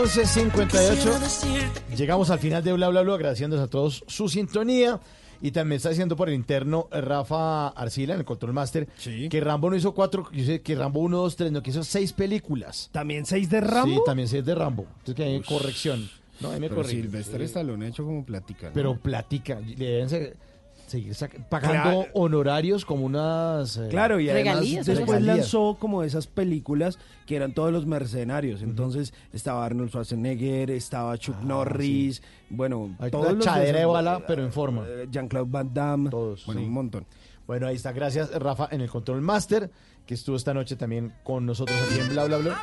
[0.03, 1.97] 11.58.
[1.97, 4.99] Llegamos al final de Bla Bla Bla, agradeciéndoles a todos su sintonía.
[5.41, 8.89] Y también está diciendo por el interno eh, Rafa Arcila en el Control Master
[9.31, 11.83] que Rambo no hizo cuatro, yo sé que Rambo 1, 2, 3, no, que hizo
[11.85, 12.89] seis películas.
[12.93, 13.95] ¿También seis de Rambo?
[13.95, 14.87] Sí, también seis de Rambo.
[14.99, 16.09] Entonces que hay corrección.
[16.41, 18.69] No, ahí me Pero Eh, Stallone ha hecho como platica.
[18.69, 18.73] ¿no?
[18.75, 20.35] Pero platica, le deben se-
[20.93, 21.15] seguir
[21.49, 22.05] pagando Claro.
[22.15, 23.77] honorarios como unas...
[23.77, 25.37] eh, Claro, y además después regalías.
[25.39, 28.63] lanzó como esas películas que eran todos los mercenarios.
[28.63, 34.45] Entonces estaba Arnold Schwarzenegger, estaba Chuck Norris, bueno, Hay todos los chadera de bala, pero
[34.45, 34.85] en forma.
[34.87, 36.47] eh, Jean-Claude Van Damme, Todos.
[36.47, 36.67] bueno, sí.
[36.67, 37.07] un montón.
[37.47, 37.91] Bueno, ahí está.
[37.93, 39.71] Gracias, Rafa, en el Control Master,
[40.07, 42.63] que estuvo esta noche también con nosotros aquí en Bla Bla Bla.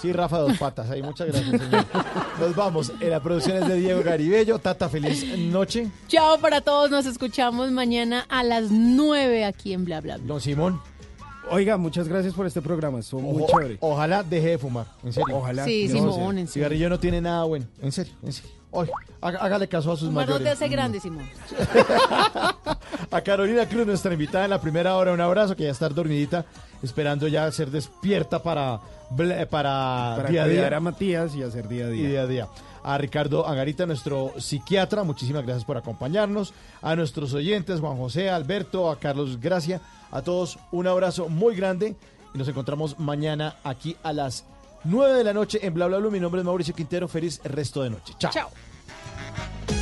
[0.00, 0.88] Sí, Rafa, dos patas.
[0.90, 1.84] Ahí, muchas gracias, señor.
[2.40, 2.92] Nos vamos.
[3.00, 4.58] En la producción es de Diego Garibello.
[4.58, 5.88] Tata, feliz noche.
[6.08, 10.26] Chao para todos, nos escuchamos mañana a las 9 aquí en Bla Bla Bla.
[10.26, 10.80] Don Simón.
[11.50, 13.76] Oiga, muchas gracias por este programa, estuvo muy chévere.
[13.80, 15.36] Ojalá deje de fumar, en serio.
[15.36, 15.64] Ojalá.
[15.64, 16.52] Sí, No, Simón, en serio.
[16.52, 17.66] Cigarrillo no tiene nada bueno.
[17.82, 18.50] En serio, en serio.
[18.70, 20.62] Oye, hágale caso a sus Fumar no te mayores.
[20.62, 21.28] hace grande, Simón.
[23.10, 26.44] A Carolina Cruz, nuestra invitada en la primera hora, un abrazo, que ya está dormidita,
[26.82, 28.80] esperando ya ser despierta para,
[29.16, 30.76] para, Para día a día.
[30.76, 32.08] a Matías y hacer día a y día.
[32.08, 32.48] día a día.
[32.82, 36.54] A Ricardo Angarita, nuestro psiquiatra, muchísimas gracias por acompañarnos.
[36.80, 39.80] A nuestros oyentes, Juan José, Alberto, a Carlos Gracia,
[40.10, 41.94] a todos un abrazo muy grande
[42.34, 44.44] y nos encontramos mañana aquí a las
[44.84, 46.08] 9 de la noche en Bla Bla Bla.
[46.10, 48.14] Mi nombre es Mauricio Quintero, feliz resto de noche.
[48.18, 48.30] Chao.
[48.32, 49.79] Chao.